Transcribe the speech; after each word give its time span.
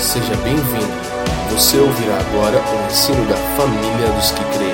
Seja 0.00 0.34
bem-vindo. 0.36 1.50
Você 1.50 1.76
ouvirá 1.76 2.18
agora 2.18 2.58
o 2.58 2.86
ensino 2.86 3.28
da 3.28 3.36
família 3.56 4.12
dos 4.14 4.30
que 4.30 4.44
creem. 4.56 4.72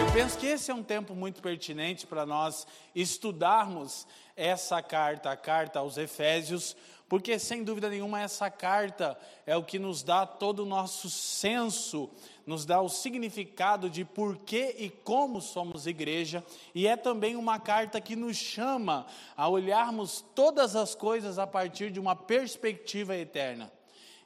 Eu 0.00 0.12
penso 0.12 0.38
que 0.38 0.46
esse 0.46 0.70
é 0.70 0.74
um 0.74 0.82
tempo 0.82 1.14
muito 1.14 1.42
pertinente 1.42 2.06
para 2.06 2.24
nós 2.24 2.66
estudarmos 2.94 4.06
essa 4.34 4.82
carta, 4.82 5.30
a 5.30 5.36
carta 5.36 5.80
aos 5.80 5.98
Efésios, 5.98 6.74
porque 7.08 7.38
sem 7.38 7.62
dúvida 7.62 7.90
nenhuma 7.90 8.22
essa 8.22 8.50
carta 8.50 9.18
é 9.46 9.54
o 9.54 9.62
que 9.62 9.78
nos 9.78 10.02
dá 10.02 10.26
todo 10.26 10.60
o 10.60 10.66
nosso 10.66 11.10
senso, 11.10 12.10
nos 12.46 12.64
dá 12.64 12.80
o 12.80 12.88
significado 12.88 13.90
de 13.90 14.04
por 14.04 14.38
que 14.38 14.76
e 14.78 14.88
como 14.88 15.40
somos 15.40 15.86
igreja, 15.86 16.44
e 16.74 16.86
é 16.86 16.96
também 16.96 17.34
uma 17.34 17.58
carta 17.58 18.00
que 18.00 18.14
nos 18.14 18.36
chama 18.36 19.06
a 19.36 19.48
olharmos 19.48 20.24
todas 20.34 20.76
as 20.76 20.94
coisas 20.94 21.38
a 21.38 21.46
partir 21.46 21.90
de 21.90 21.98
uma 21.98 22.14
perspectiva 22.14 23.16
eterna. 23.16 23.72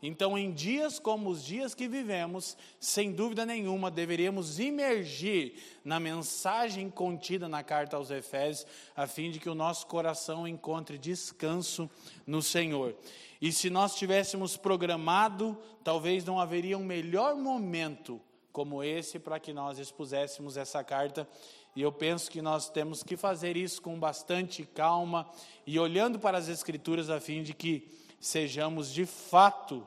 Então, 0.03 0.37
em 0.39 0.51
dias 0.51 0.99
como 0.99 1.29
os 1.29 1.45
dias 1.45 1.75
que 1.75 1.87
vivemos, 1.87 2.57
sem 2.79 3.13
dúvida 3.13 3.45
nenhuma, 3.45 3.91
deveríamos 3.91 4.59
imergir 4.59 5.55
na 5.85 6.01
mensagem 6.01 6.89
contida 6.89 7.49
na 7.49 7.63
carta 7.63 7.97
aos 7.97 8.11
Efésios, 8.11 8.67
a 8.97 9.07
fim 9.07 9.31
de 9.31 9.39
que 9.39 9.51
o 9.51 9.55
nosso 9.55 9.87
coração 9.87 10.49
encontre 10.49 10.97
descanso 10.97 11.89
no 12.27 12.41
Senhor. 12.41 12.97
E 13.41 13.51
se 13.53 13.71
nós 13.71 13.95
tivéssemos 13.95 14.57
programado, 14.57 15.57
talvez 15.83 16.25
não 16.25 16.39
haveria 16.39 16.77
um 16.77 16.85
melhor 16.85 17.35
momento 17.37 18.21
como 18.53 18.83
esse 18.83 19.19
para 19.19 19.41
que 19.41 19.53
nós 19.53 19.79
expuséssemos 19.79 20.57
essa 20.57 20.85
carta. 20.85 21.27
E 21.75 21.81
eu 21.81 21.91
penso 21.91 22.31
que 22.31 22.43
nós 22.43 22.69
temos 22.69 23.03
que 23.03 23.17
fazer 23.17 23.57
isso 23.57 23.81
com 23.81 23.99
bastante 23.99 24.65
calma 24.65 25.31
e 25.67 25.79
olhando 25.79 26.19
para 26.19 26.37
as 26.37 26.49
Escrituras, 26.49 27.09
a 27.09 27.21
fim 27.21 27.43
de 27.43 27.55
que 27.55 27.89
sejamos 28.21 28.93
de 28.93 29.07
fato 29.07 29.87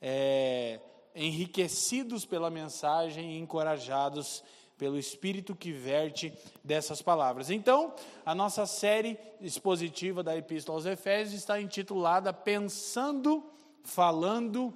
é, 0.00 0.78
enriquecidos 1.14 2.24
pela 2.24 2.50
mensagem 2.50 3.32
e 3.32 3.38
encorajados 3.38 4.44
pelo 4.82 4.98
Espírito 4.98 5.54
que 5.54 5.70
verte 5.70 6.36
dessas 6.64 7.00
palavras. 7.00 7.50
Então, 7.50 7.94
a 8.26 8.34
nossa 8.34 8.66
série 8.66 9.16
expositiva 9.40 10.24
da 10.24 10.36
Epístola 10.36 10.76
aos 10.76 10.86
Efésios 10.86 11.38
está 11.38 11.60
intitulada 11.60 12.32
Pensando, 12.32 13.44
Falando 13.84 14.74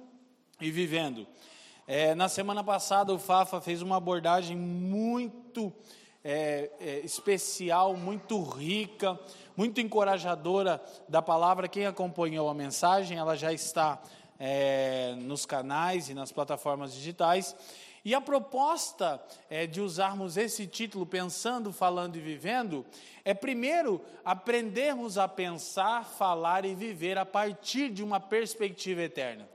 e 0.61 0.71
Vivendo. 0.71 1.27
É, 1.85 2.15
na 2.15 2.29
semana 2.29 2.63
passada, 2.63 3.13
o 3.13 3.19
Fafa 3.19 3.59
fez 3.59 3.81
uma 3.81 3.97
abordagem 3.97 4.55
muito 4.55 5.73
é, 6.23 6.71
é, 6.79 6.99
especial, 6.99 7.97
muito 7.97 8.41
rica, 8.41 9.19
muito 9.57 9.81
encorajadora 9.81 10.81
da 11.09 11.21
palavra. 11.21 11.67
Quem 11.67 11.85
acompanhou 11.85 12.47
a 12.47 12.53
mensagem, 12.53 13.17
ela 13.17 13.35
já 13.35 13.51
está 13.51 14.01
é, 14.39 15.15
nos 15.17 15.45
canais 15.45 16.07
e 16.07 16.13
nas 16.13 16.31
plataformas 16.31 16.93
digitais. 16.93 17.53
E 18.07 18.15
a 18.15 18.21
proposta 18.21 19.21
é, 19.49 19.67
de 19.67 19.81
usarmos 19.81 20.37
esse 20.37 20.65
título, 20.65 21.05
Pensando, 21.05 21.73
Falando 21.73 22.15
e 22.15 22.21
Vivendo, 22.21 22.85
é 23.25 23.33
primeiro 23.33 24.01
aprendermos 24.23 25.17
a 25.17 25.27
pensar, 25.27 26.05
falar 26.05 26.63
e 26.63 26.73
viver 26.73 27.17
a 27.17 27.25
partir 27.25 27.89
de 27.89 28.01
uma 28.01 28.17
perspectiva 28.17 29.01
eterna. 29.01 29.45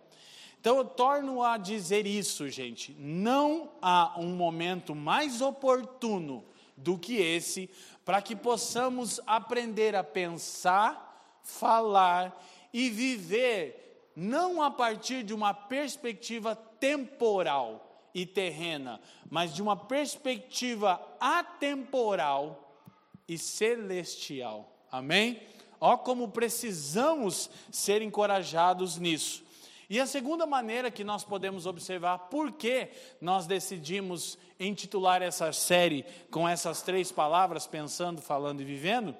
Então 0.60 0.76
eu 0.76 0.84
torno 0.84 1.42
a 1.42 1.56
dizer 1.56 2.06
isso, 2.06 2.46
gente. 2.50 2.94
Não 2.98 3.72
há 3.80 4.12
um 4.18 4.36
momento 4.36 4.94
mais 4.94 5.40
oportuno 5.40 6.44
do 6.76 6.98
que 6.98 7.16
esse 7.16 7.70
para 8.04 8.20
que 8.20 8.36
possamos 8.36 9.18
aprender 9.26 9.96
a 9.96 10.04
pensar, 10.04 11.40
falar 11.42 12.38
e 12.70 12.90
viver 12.90 14.10
não 14.14 14.60
a 14.60 14.70
partir 14.70 15.22
de 15.22 15.32
uma 15.32 15.54
perspectiva 15.54 16.54
temporal 16.54 17.88
e 18.14 18.26
terrena, 18.26 19.00
mas 19.30 19.54
de 19.54 19.62
uma 19.62 19.76
perspectiva 19.76 21.00
atemporal 21.20 22.76
e 23.26 23.38
celestial. 23.38 24.70
Amém? 24.90 25.40
Ó 25.80 25.96
como 25.96 26.28
precisamos 26.28 27.50
ser 27.70 28.02
encorajados 28.02 28.98
nisso. 28.98 29.42
E 29.88 30.00
a 30.00 30.06
segunda 30.06 30.46
maneira 30.46 30.90
que 30.90 31.04
nós 31.04 31.22
podemos 31.22 31.66
observar 31.66 32.18
por 32.30 32.52
que 32.52 32.88
nós 33.20 33.46
decidimos 33.46 34.38
intitular 34.58 35.20
essa 35.20 35.52
série 35.52 36.06
com 36.30 36.48
essas 36.48 36.82
três 36.82 37.12
palavras, 37.12 37.66
pensando, 37.66 38.22
falando 38.22 38.62
e 38.62 38.64
vivendo, 38.64 39.14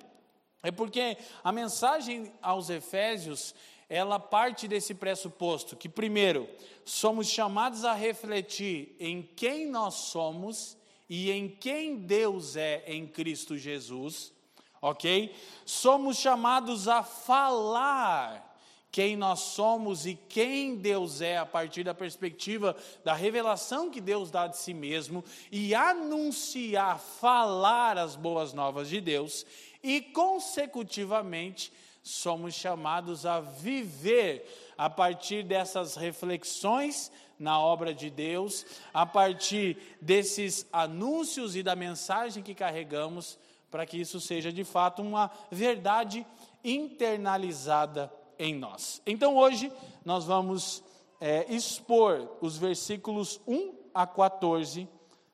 é 0.63 0.71
porque 0.71 1.19
a 1.43 1.51
mensagem 1.51 2.33
aos 2.41 2.71
Efésios, 2.71 3.55
ela 3.93 4.19
parte 4.19 4.67
desse 4.67 4.95
pressuposto 4.95 5.77
que 5.77 5.87
primeiro, 5.87 6.49
somos 6.83 7.29
chamados 7.29 7.85
a 7.85 7.93
refletir 7.93 8.97
em 8.99 9.21
quem 9.37 9.67
nós 9.67 9.93
somos 9.95 10.79
e 11.11 11.31
em 11.31 11.47
quem 11.47 11.97
Deus 11.97 12.57
é 12.57 12.83
em 12.87 13.07
Cristo 13.07 13.55
Jesus, 13.55 14.33
OK? 14.81 15.37
Somos 15.67 16.17
chamados 16.17 16.89
a 16.89 17.03
falar 17.03 18.59
quem 18.91 19.15
nós 19.15 19.41
somos 19.41 20.07
e 20.07 20.15
quem 20.15 20.75
Deus 20.75 21.21
é 21.21 21.37
a 21.37 21.45
partir 21.45 21.85
da 21.85 21.93
perspectiva 21.93 22.75
da 23.05 23.13
revelação 23.13 23.91
que 23.91 24.01
Deus 24.01 24.31
dá 24.31 24.47
de 24.47 24.57
si 24.57 24.73
mesmo 24.73 25.23
e 25.51 25.75
anunciar, 25.75 26.99
falar 26.99 27.99
as 27.99 28.17
boas 28.17 28.55
novas 28.55 28.89
de 28.89 29.03
Deus 29.03 29.45
e 29.83 30.01
consecutivamente 30.01 31.71
somos 32.03 32.55
chamados 32.55 33.25
a 33.25 33.41
viver 33.41 34.45
a 34.77 34.91
partir 34.91 35.45
dessas 35.45 35.95
reflexões 35.95 37.13
na 37.39 37.61
obra 37.61 37.95
de 37.95 38.11
Deus, 38.11 38.67
a 38.93 39.07
partir 39.07 39.77
desses 40.01 40.67
anúncios 40.73 41.55
e 41.55 41.63
da 41.63 41.77
mensagem 41.77 42.43
que 42.43 42.55
carregamos, 42.55 43.39
para 43.71 43.87
que 43.87 44.01
isso 44.01 44.21
seja 44.21 44.53
de 44.53 44.65
fato 44.65 45.03
uma 45.03 45.31
verdade 45.51 46.27
internalizada 46.65 48.13
em 48.39 48.55
nós. 48.55 49.01
Então 49.07 49.37
hoje 49.37 49.73
nós 50.05 50.25
vamos 50.25 50.83
é, 51.21 51.47
expor 51.53 52.37
os 52.41 52.57
versículos 52.57 53.41
1 53.47 53.75
a 53.95 54.07
14 54.07 54.89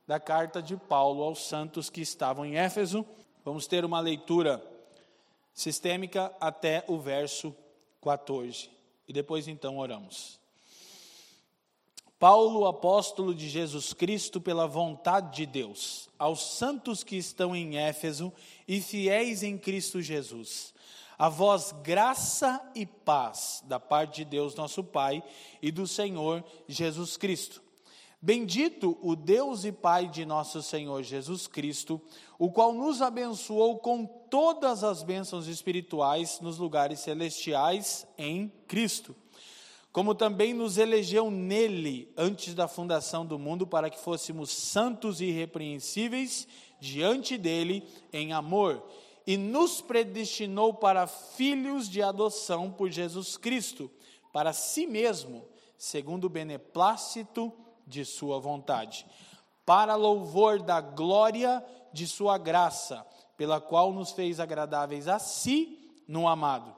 da 0.06 0.20
carta 0.20 0.62
de 0.62 0.76
Paulo 0.76 1.22
aos 1.22 1.46
santos 1.46 1.90
que 1.90 2.00
estavam 2.00 2.44
em 2.44 2.56
Éfeso. 2.56 3.04
Vamos 3.44 3.66
ter 3.66 3.84
uma 3.84 4.00
leitura 4.00 4.62
sistêmica 5.58 6.32
até 6.40 6.84
o 6.86 6.98
verso 6.98 7.54
14. 8.00 8.70
E 9.08 9.12
depois 9.12 9.48
então 9.48 9.78
oramos. 9.78 10.38
Paulo, 12.18 12.66
apóstolo 12.66 13.34
de 13.34 13.48
Jesus 13.48 13.92
Cristo, 13.92 14.40
pela 14.40 14.66
vontade 14.66 15.36
de 15.36 15.46
Deus, 15.46 16.08
aos 16.18 16.56
santos 16.56 17.02
que 17.02 17.16
estão 17.16 17.54
em 17.54 17.76
Éfeso 17.76 18.32
e 18.66 18.80
fiéis 18.80 19.42
em 19.42 19.58
Cristo 19.58 20.00
Jesus 20.00 20.74
a 21.18 21.28
vós 21.28 21.74
graça 21.82 22.62
e 22.76 22.86
paz 22.86 23.60
da 23.66 23.80
parte 23.80 24.18
de 24.18 24.24
Deus 24.24 24.54
nosso 24.54 24.84
Pai 24.84 25.20
e 25.60 25.72
do 25.72 25.84
Senhor 25.84 26.44
Jesus 26.68 27.16
Cristo. 27.16 27.60
Bendito 28.20 28.98
o 29.00 29.14
Deus 29.14 29.64
e 29.64 29.70
Pai 29.70 30.08
de 30.08 30.26
nosso 30.26 30.60
Senhor 30.60 31.04
Jesus 31.04 31.46
Cristo, 31.46 32.00
o 32.36 32.50
qual 32.50 32.72
nos 32.72 33.00
abençoou 33.00 33.78
com 33.78 34.04
todas 34.04 34.82
as 34.82 35.04
bênçãos 35.04 35.46
espirituais 35.46 36.40
nos 36.40 36.58
lugares 36.58 36.98
celestiais 36.98 38.04
em 38.18 38.52
Cristo. 38.66 39.14
Como 39.92 40.16
também 40.16 40.52
nos 40.52 40.78
elegeu 40.78 41.30
nele 41.30 42.12
antes 42.16 42.54
da 42.54 42.66
fundação 42.66 43.24
do 43.24 43.38
mundo 43.38 43.64
para 43.68 43.88
que 43.88 44.00
fôssemos 44.00 44.50
santos 44.50 45.20
e 45.20 45.26
irrepreensíveis 45.26 46.48
diante 46.80 47.38
dele 47.38 47.84
em 48.12 48.32
amor 48.32 48.84
e 49.28 49.36
nos 49.36 49.80
predestinou 49.80 50.74
para 50.74 51.06
filhos 51.06 51.88
de 51.88 52.02
adoção 52.02 52.68
por 52.68 52.90
Jesus 52.90 53.36
Cristo, 53.36 53.88
para 54.32 54.52
si 54.52 54.88
mesmo, 54.88 55.44
segundo 55.76 56.24
o 56.24 56.30
beneplácito 56.30 57.52
de 57.88 58.04
Sua 58.04 58.38
vontade, 58.38 59.06
para 59.64 59.94
louvor 59.96 60.62
da 60.62 60.80
glória 60.80 61.64
de 61.92 62.06
Sua 62.06 62.38
graça, 62.38 63.04
pela 63.36 63.60
qual 63.60 63.92
nos 63.92 64.12
fez 64.12 64.38
agradáveis 64.38 65.08
a 65.08 65.18
si 65.18 66.02
no 66.06 66.28
amado, 66.28 66.74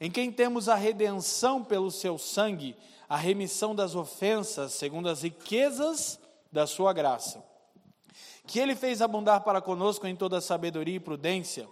em 0.00 0.10
quem 0.10 0.30
temos 0.30 0.68
a 0.68 0.74
redenção 0.74 1.64
pelo 1.64 1.90
Seu 1.90 2.18
sangue, 2.18 2.76
a 3.08 3.16
remissão 3.16 3.74
das 3.74 3.94
ofensas, 3.94 4.72
segundo 4.72 5.08
as 5.08 5.22
riquezas 5.22 6.20
da 6.52 6.66
Sua 6.66 6.92
graça, 6.92 7.44
que 8.46 8.58
Ele 8.58 8.76
fez 8.76 9.02
abundar 9.02 9.42
para 9.42 9.60
conosco 9.60 10.06
em 10.06 10.14
toda 10.14 10.40
sabedoria 10.40 10.96
e 10.96 11.00
prudência 11.00 11.68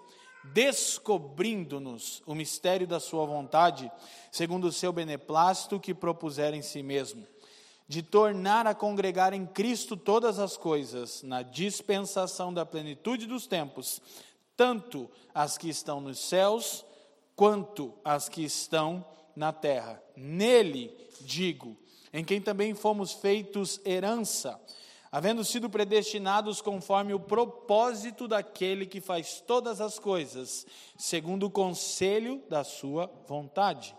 descobrindo-nos 0.52 2.22
o 2.26 2.34
mistério 2.34 2.86
da 2.86 3.00
sua 3.00 3.26
vontade, 3.26 3.90
segundo 4.30 4.66
o 4.68 4.72
seu 4.72 4.92
beneplácito 4.92 5.80
que 5.80 5.94
propuser 5.94 6.54
em 6.54 6.62
si 6.62 6.82
mesmo, 6.82 7.26
de 7.88 8.02
tornar 8.02 8.66
a 8.66 8.74
congregar 8.74 9.32
em 9.32 9.46
Cristo 9.46 9.96
todas 9.96 10.38
as 10.38 10.58
coisas, 10.58 11.22
na 11.22 11.40
dispensação 11.40 12.52
da 12.52 12.66
plenitude 12.66 13.26
dos 13.26 13.46
tempos, 13.46 14.02
tanto 14.54 15.10
as 15.34 15.56
que 15.56 15.70
estão 15.70 15.98
nos 15.98 16.18
céus, 16.18 16.84
quanto 17.34 17.94
as 18.04 18.28
que 18.28 18.44
estão 18.44 19.04
na 19.34 19.52
terra. 19.52 20.02
Nele, 20.14 20.94
digo, 21.22 21.78
em 22.12 22.22
quem 22.22 22.42
também 22.42 22.74
fomos 22.74 23.12
feitos 23.12 23.80
herança, 23.86 24.60
havendo 25.10 25.42
sido 25.42 25.70
predestinados 25.70 26.60
conforme 26.60 27.14
o 27.14 27.20
propósito 27.20 28.28
daquele 28.28 28.84
que 28.84 29.00
faz 29.00 29.40
todas 29.40 29.80
as 29.80 29.98
coisas, 29.98 30.66
segundo 30.98 31.46
o 31.46 31.50
conselho 31.50 32.42
da 32.50 32.64
sua 32.64 33.10
vontade. 33.26 33.96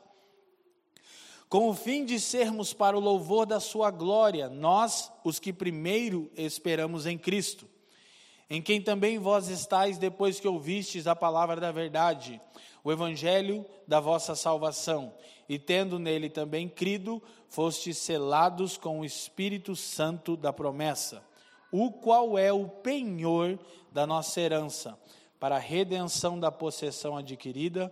Com 1.49 1.67
o 1.67 1.73
fim 1.73 2.05
de 2.05 2.19
sermos 2.19 2.73
para 2.73 2.95
o 2.95 2.99
louvor 2.99 3.47
da 3.47 3.59
sua 3.59 3.89
glória, 3.89 4.47
nós, 4.47 5.11
os 5.23 5.39
que 5.39 5.51
primeiro 5.51 6.29
esperamos 6.37 7.07
em 7.07 7.17
Cristo, 7.17 7.67
em 8.47 8.61
quem 8.61 8.79
também 8.79 9.17
vós 9.17 9.47
estáis 9.47 9.97
depois 9.97 10.39
que 10.39 10.47
ouvistes 10.47 11.07
a 11.07 11.15
palavra 11.15 11.59
da 11.59 11.71
verdade, 11.71 12.39
o 12.83 12.91
evangelho 12.91 13.65
da 13.87 13.99
vossa 13.99 14.35
salvação, 14.35 15.11
e 15.47 15.57
tendo 15.57 15.97
nele 15.97 16.29
também 16.29 16.69
crido, 16.69 17.19
fostes 17.47 17.97
selados 17.97 18.77
com 18.77 18.99
o 18.99 19.05
Espírito 19.05 19.75
Santo 19.75 20.37
da 20.37 20.53
promessa, 20.53 21.23
o 21.71 21.91
qual 21.91 22.37
é 22.37 22.53
o 22.53 22.67
penhor 22.67 23.57
da 23.91 24.05
nossa 24.05 24.39
herança, 24.39 24.99
para 25.39 25.55
a 25.55 25.59
redenção 25.59 26.39
da 26.39 26.51
possessão 26.51 27.17
adquirida, 27.17 27.91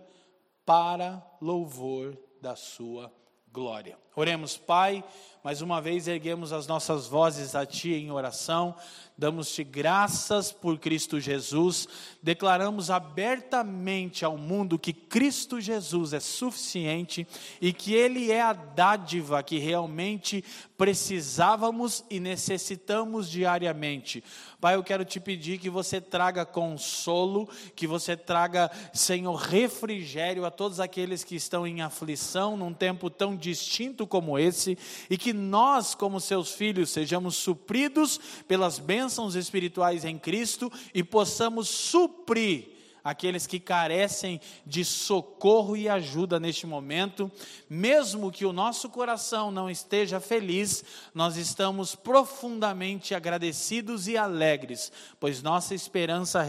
para 0.64 1.26
louvor 1.40 2.16
da 2.40 2.54
sua 2.54 3.17
glória. 3.58 3.98
Oremos, 4.18 4.56
Pai, 4.56 5.04
mais 5.44 5.62
uma 5.62 5.80
vez 5.80 6.08
erguemos 6.08 6.52
as 6.52 6.66
nossas 6.66 7.06
vozes 7.06 7.54
a 7.54 7.64
Ti 7.64 7.92
em 7.92 8.10
oração, 8.10 8.74
damos-te 9.16 9.62
graças 9.62 10.50
por 10.50 10.76
Cristo 10.78 11.20
Jesus, 11.20 11.88
declaramos 12.20 12.90
abertamente 12.90 14.24
ao 14.24 14.36
mundo 14.36 14.78
que 14.78 14.92
Cristo 14.92 15.60
Jesus 15.60 16.12
é 16.12 16.18
suficiente 16.20 17.26
e 17.60 17.72
que 17.72 17.94
Ele 17.94 18.32
é 18.32 18.42
a 18.42 18.52
dádiva 18.52 19.40
que 19.42 19.58
realmente 19.58 20.44
precisávamos 20.76 22.04
e 22.10 22.18
necessitamos 22.18 23.30
diariamente. 23.30 24.22
Pai, 24.60 24.74
eu 24.74 24.82
quero 24.82 25.04
te 25.04 25.20
pedir 25.20 25.58
que 25.58 25.70
você 25.70 26.00
traga 26.00 26.44
consolo, 26.44 27.48
que 27.76 27.86
você 27.86 28.16
traga, 28.16 28.70
Senhor, 28.92 29.34
refrigério 29.34 30.44
a 30.44 30.50
todos 30.50 30.80
aqueles 30.80 31.22
que 31.22 31.36
estão 31.36 31.64
em 31.64 31.80
aflição 31.80 32.56
num 32.56 32.74
tempo 32.74 33.08
tão 33.08 33.36
distinto 33.36 34.06
como 34.08 34.38
esse 34.38 34.76
e 35.08 35.16
que 35.16 35.32
nós, 35.32 35.94
como 35.94 36.20
seus 36.20 36.52
filhos, 36.52 36.90
sejamos 36.90 37.36
supridos 37.36 38.18
pelas 38.48 38.78
bênçãos 38.78 39.34
espirituais 39.34 40.04
em 40.04 40.18
Cristo 40.18 40.72
e 40.92 41.04
possamos 41.04 41.68
suprir 41.68 42.78
aqueles 43.08 43.46
que 43.46 43.58
carecem 43.58 44.40
de 44.66 44.84
socorro 44.84 45.76
e 45.76 45.88
ajuda 45.88 46.38
neste 46.38 46.66
momento, 46.66 47.30
mesmo 47.68 48.30
que 48.30 48.44
o 48.44 48.52
nosso 48.52 48.90
coração 48.90 49.50
não 49.50 49.70
esteja 49.70 50.20
feliz, 50.20 50.84
nós 51.14 51.36
estamos 51.36 51.94
profundamente 51.94 53.14
agradecidos 53.14 54.08
e 54.08 54.16
alegres, 54.16 54.92
pois 55.18 55.42
nossa 55.42 55.74
esperança 55.74 56.42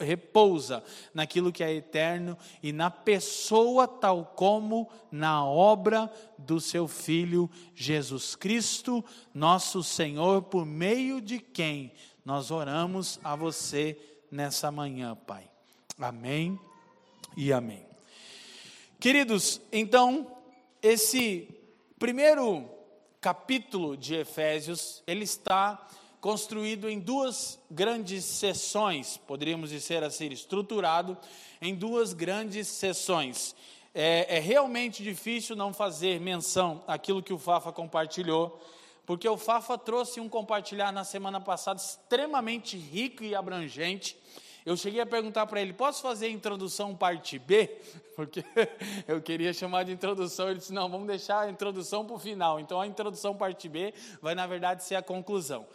repousa 0.00 0.82
naquilo 1.12 1.52
que 1.52 1.62
é 1.62 1.72
eterno 1.72 2.36
e 2.62 2.72
na 2.72 2.90
pessoa 2.90 3.86
tal 3.86 4.24
como 4.36 4.88
na 5.10 5.44
obra 5.44 6.10
do 6.36 6.60
seu 6.60 6.86
filho 6.86 7.50
Jesus 7.74 8.36
Cristo, 8.36 9.04
nosso 9.34 9.82
Senhor, 9.82 10.42
por 10.42 10.64
meio 10.64 11.20
de 11.20 11.38
quem 11.38 11.92
nós 12.24 12.50
oramos 12.50 13.18
a 13.24 13.34
você 13.34 13.98
nessa 14.30 14.70
manhã, 14.70 15.16
Pai. 15.26 15.48
Amém 15.98 16.58
e 17.36 17.52
amém. 17.52 17.86
Queridos, 19.00 19.60
então, 19.72 20.36
esse 20.82 21.48
primeiro 21.98 22.68
capítulo 23.20 23.96
de 23.96 24.14
Efésios, 24.14 25.02
ele 25.06 25.24
está 25.24 25.86
construído 26.20 26.88
em 26.88 26.98
duas 26.98 27.58
grandes 27.70 28.24
sessões, 28.24 29.16
poderíamos 29.16 29.70
dizer 29.70 30.02
assim, 30.02 30.28
estruturado 30.28 31.16
em 31.60 31.74
duas 31.74 32.12
grandes 32.12 32.68
sessões. 32.68 33.54
É, 33.94 34.36
é, 34.36 34.38
realmente 34.38 35.02
difícil 35.02 35.56
não 35.56 35.72
fazer 35.72 36.20
menção 36.20 36.82
àquilo 36.86 37.22
que 37.22 37.32
o 37.32 37.38
Fafa 37.38 37.72
compartilhou, 37.72 38.60
porque 39.06 39.28
o 39.28 39.38
Fafa 39.38 39.78
trouxe 39.78 40.20
um 40.20 40.28
compartilhar 40.28 40.92
na 40.92 41.04
semana 41.04 41.40
passada 41.40 41.80
extremamente 41.80 42.76
rico 42.76 43.24
e 43.24 43.34
abrangente, 43.34 44.16
eu 44.68 44.76
cheguei 44.76 45.00
a 45.00 45.06
perguntar 45.06 45.46
para 45.46 45.62
ele: 45.62 45.72
posso 45.72 46.02
fazer 46.02 46.26
a 46.26 46.28
introdução 46.28 46.94
parte 46.94 47.38
B? 47.38 47.74
Porque 48.14 48.44
eu 49.08 49.22
queria 49.22 49.50
chamar 49.54 49.84
de 49.84 49.92
introdução. 49.92 50.50
Ele 50.50 50.58
disse: 50.58 50.74
não, 50.74 50.90
vamos 50.90 51.06
deixar 51.06 51.46
a 51.46 51.50
introdução 51.50 52.04
para 52.04 52.16
o 52.16 52.18
final. 52.18 52.60
Então 52.60 52.78
a 52.78 52.86
introdução 52.86 53.34
parte 53.34 53.66
B 53.66 53.94
vai, 54.20 54.34
na 54.34 54.46
verdade, 54.46 54.84
ser 54.84 54.96
a 54.96 55.02
conclusão. 55.02 55.66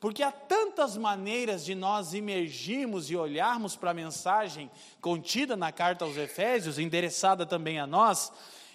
Porque 0.00 0.22
há 0.22 0.32
tantas 0.32 0.96
maneiras 0.96 1.62
de 1.62 1.74
nós 1.74 2.14
imergirmos 2.14 3.10
e 3.10 3.16
olharmos 3.16 3.76
para 3.76 3.90
a 3.90 3.94
mensagem 3.94 4.70
contida 4.98 5.54
na 5.54 5.70
carta 5.70 6.06
aos 6.06 6.16
Efésios, 6.16 6.78
endereçada 6.78 7.44
também 7.44 7.78
a 7.78 7.86
nós, 7.86 8.32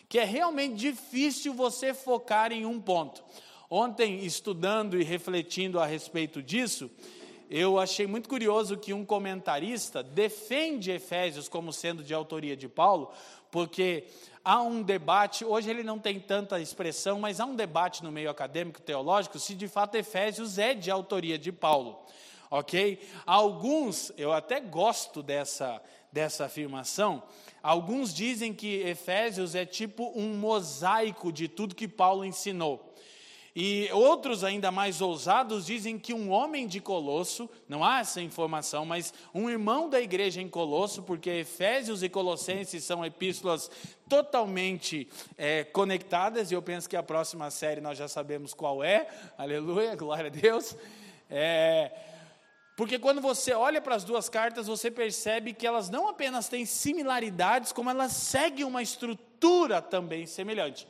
que 0.08 0.20
é 0.20 0.24
realmente 0.24 0.76
difícil 0.76 1.56
você 1.56 1.96
focar 1.96 2.52
em 2.52 2.64
um 2.64 2.80
ponto. 2.80 3.24
Ontem, 3.68 4.24
estudando 4.24 5.02
e 5.02 5.04
refletindo 5.04 5.80
a 5.80 5.86
respeito 5.88 6.44
disso, 6.44 6.92
eu 7.50 7.80
achei 7.80 8.06
muito 8.06 8.30
curioso 8.30 8.78
que 8.78 8.94
um 8.94 9.04
comentarista 9.04 10.04
defende 10.04 10.92
Efésios 10.92 11.50
como 11.50 11.74
sendo 11.74 12.04
de 12.04 12.14
autoria 12.14 12.56
de 12.56 12.68
Paulo, 12.68 13.12
porque 13.50 14.06
há 14.46 14.62
um 14.62 14.84
debate, 14.84 15.44
hoje 15.44 15.72
ele 15.72 15.82
não 15.82 15.98
tem 15.98 16.20
tanta 16.20 16.62
expressão, 16.62 17.20
mas 17.20 17.40
há 17.40 17.46
um 17.46 17.56
debate 17.56 18.04
no 18.04 18.12
meio 18.12 18.30
acadêmico 18.30 18.80
teológico 18.80 19.40
se 19.40 19.56
de 19.56 19.68
fato 19.68 19.96
Efésios 19.96 20.60
é 20.60 20.76
de 20.76 20.92
autoria 20.92 21.38
de 21.38 21.52
Paulo. 21.52 22.06
Ok? 22.52 23.02
Alguns, 23.26 24.14
eu 24.16 24.32
até 24.32 24.60
gosto 24.60 25.24
dessa, 25.24 25.82
dessa 26.12 26.46
afirmação, 26.46 27.24
alguns 27.62 28.14
dizem 28.14 28.54
que 28.54 28.82
Efésios 28.82 29.56
é 29.56 29.66
tipo 29.66 30.14
um 30.16 30.38
mosaico 30.38 31.32
de 31.32 31.48
tudo 31.48 31.74
que 31.74 31.88
Paulo 31.88 32.24
ensinou. 32.24 32.85
E 33.56 33.90
outros, 33.94 34.44
ainda 34.44 34.70
mais 34.70 35.00
ousados, 35.00 35.66
dizem 35.66 35.98
que 35.98 36.14
um 36.14 36.30
homem 36.30 36.68
de 36.68 36.82
Colosso, 36.82 37.50
não 37.70 37.86
há 37.86 38.02
essa 38.02 38.22
informação, 38.22 38.86
mas 38.86 39.14
um 39.34 39.50
irmão 39.50 39.90
da 39.90 40.02
igreja 40.02 40.42
em 40.42 40.50
Colosso, 40.50 41.02
porque 41.04 41.30
Efésios 41.30 42.04
e 42.04 42.10
Colossenses 42.10 42.84
são 42.84 43.06
epístolas 43.06 43.72
totalmente 44.10 45.08
é, 45.38 45.64
conectadas, 45.64 46.52
e 46.52 46.54
eu 46.54 46.62
penso 46.62 46.90
que 46.90 46.98
a 46.98 47.04
próxima 47.04 47.50
série 47.50 47.80
nós 47.80 47.98
já 47.98 48.10
sabemos 48.10 48.54
qual 48.54 48.84
é, 48.84 49.08
aleluia, 49.38 49.96
glória 49.96 50.28
a 50.28 50.30
Deus. 50.30 50.76
É, 51.30 51.94
porque 52.76 53.00
quando 53.00 53.22
você 53.22 53.54
olha 53.54 53.80
para 53.82 53.96
as 53.96 54.04
duas 54.04 54.28
cartas, 54.28 54.68
você 54.68 54.92
percebe 54.92 55.54
que 55.54 55.66
elas 55.66 55.90
não 55.90 56.10
apenas 56.10 56.50
têm 56.50 56.66
similaridades, 56.66 57.72
como 57.72 57.90
elas 57.90 58.12
seguem 58.12 58.66
uma 58.66 58.82
estrutura 58.82 59.82
também 59.82 60.26
semelhante. 60.26 60.86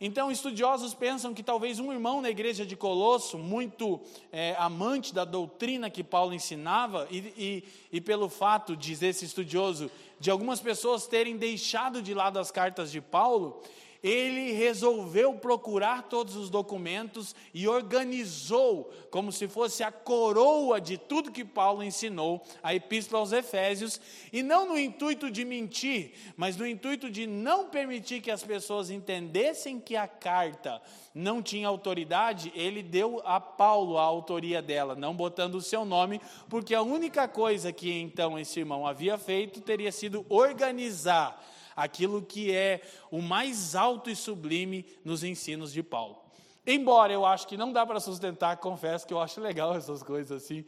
Então, 0.00 0.30
estudiosos 0.30 0.94
pensam 0.94 1.34
que 1.34 1.42
talvez 1.42 1.78
um 1.78 1.92
irmão 1.92 2.22
na 2.22 2.30
igreja 2.30 2.64
de 2.64 2.74
Colosso, 2.74 3.36
muito 3.36 4.00
é, 4.32 4.56
amante 4.58 5.12
da 5.12 5.26
doutrina 5.26 5.90
que 5.90 6.02
Paulo 6.02 6.32
ensinava, 6.32 7.06
e, 7.10 7.18
e, 7.36 7.64
e 7.92 8.00
pelo 8.00 8.30
fato, 8.30 8.74
diz 8.74 9.02
esse 9.02 9.26
estudioso, 9.26 9.90
de 10.18 10.30
algumas 10.30 10.58
pessoas 10.58 11.06
terem 11.06 11.36
deixado 11.36 12.00
de 12.00 12.14
lado 12.14 12.38
as 12.38 12.50
cartas 12.50 12.90
de 12.90 13.02
Paulo, 13.02 13.62
ele 14.02 14.52
resolveu 14.52 15.34
procurar 15.34 16.04
todos 16.04 16.36
os 16.36 16.48
documentos 16.48 17.34
e 17.52 17.68
organizou, 17.68 18.90
como 19.10 19.30
se 19.30 19.46
fosse 19.46 19.82
a 19.82 19.92
coroa 19.92 20.80
de 20.80 20.96
tudo 20.96 21.32
que 21.32 21.44
Paulo 21.44 21.82
ensinou, 21.82 22.42
a 22.62 22.74
Epístola 22.74 23.20
aos 23.20 23.32
Efésios, 23.32 24.00
e 24.32 24.42
não 24.42 24.68
no 24.68 24.78
intuito 24.78 25.30
de 25.30 25.44
mentir, 25.44 26.12
mas 26.36 26.56
no 26.56 26.66
intuito 26.66 27.10
de 27.10 27.26
não 27.26 27.68
permitir 27.68 28.20
que 28.20 28.30
as 28.30 28.42
pessoas 28.42 28.90
entendessem 28.90 29.78
que 29.78 29.96
a 29.96 30.08
carta 30.08 30.80
não 31.14 31.42
tinha 31.42 31.68
autoridade, 31.68 32.52
ele 32.54 32.82
deu 32.82 33.20
a 33.24 33.40
Paulo 33.40 33.98
a 33.98 34.02
autoria 34.02 34.62
dela, 34.62 34.94
não 34.94 35.14
botando 35.14 35.56
o 35.56 35.62
seu 35.62 35.84
nome, 35.84 36.20
porque 36.48 36.74
a 36.74 36.82
única 36.82 37.26
coisa 37.28 37.72
que 37.72 37.92
então 37.92 38.38
esse 38.38 38.60
irmão 38.60 38.86
havia 38.86 39.18
feito 39.18 39.60
teria 39.60 39.92
sido 39.92 40.24
organizar 40.28 41.44
aquilo 41.82 42.22
que 42.22 42.54
é 42.54 42.82
o 43.10 43.22
mais 43.22 43.74
alto 43.74 44.10
e 44.10 44.16
sublime 44.16 44.84
nos 45.04 45.24
ensinos 45.24 45.72
de 45.72 45.82
Paulo. 45.82 46.18
Embora 46.66 47.12
eu 47.12 47.24
acho 47.24 47.48
que 47.48 47.56
não 47.56 47.72
dá 47.72 47.86
para 47.86 47.98
sustentar, 48.00 48.56
confesso 48.58 49.06
que 49.06 49.14
eu 49.14 49.20
acho 49.20 49.40
legal 49.40 49.74
essas 49.76 50.02
coisas 50.02 50.42
assim, 50.42 50.64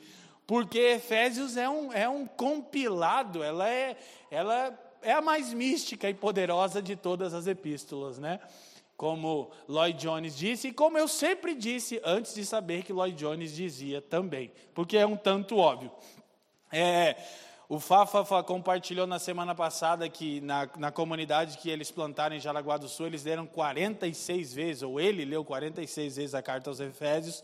porque 0.47 0.78
Efésios 0.78 1.57
é 1.57 1.69
um, 1.69 1.92
é 1.92 2.09
um 2.09 2.26
compilado, 2.26 3.42
ela 3.42 3.69
é, 3.69 3.97
ela 4.31 4.76
é 5.02 5.12
a 5.12 5.21
mais 5.21 5.52
mística 5.52 6.09
e 6.09 6.14
poderosa 6.14 6.81
de 6.81 6.97
todas 6.97 7.35
as 7.35 7.47
epístolas, 7.47 8.19
né? 8.19 8.40
Como 8.97 9.50
Lloyd 9.69 9.99
Jones 9.99 10.37
disse, 10.37 10.69
e 10.69 10.73
como 10.73 10.97
eu 10.97 11.09
sempre 11.09 11.54
disse 11.54 12.00
antes 12.04 12.35
de 12.35 12.45
saber 12.45 12.85
que 12.85 12.92
Lloyd 12.92 13.16
Jones 13.16 13.54
dizia 13.54 14.00
também, 14.00 14.52
porque 14.75 14.97
é 14.97 15.07
um 15.07 15.16
tanto 15.16 15.57
óbvio. 15.57 15.90
É, 16.71 17.16
O 17.75 17.81
Fafa 17.81 18.43
compartilhou 18.43 19.07
na 19.07 19.19
semana 19.19 19.55
passada 19.55 20.07
que 20.07 20.43
na, 20.43 20.69
na 20.76 20.93
comunidade 20.93 21.57
que 21.57 21.71
eles 21.71 21.91
plantaram 21.91 22.37
em 22.37 22.38
Jaraguá 22.38 22.76
do 22.76 22.87
Sul, 22.87 23.07
eles 23.07 23.25
leram 23.25 23.47
46 23.47 24.52
vezes, 24.52 24.83
ou 24.83 25.00
ele 25.00 25.25
leu 25.25 25.43
46 25.43 26.17
vezes 26.17 26.35
a 26.35 26.43
carta 26.43 26.69
aos 26.69 26.81
Efésios, 26.81 27.43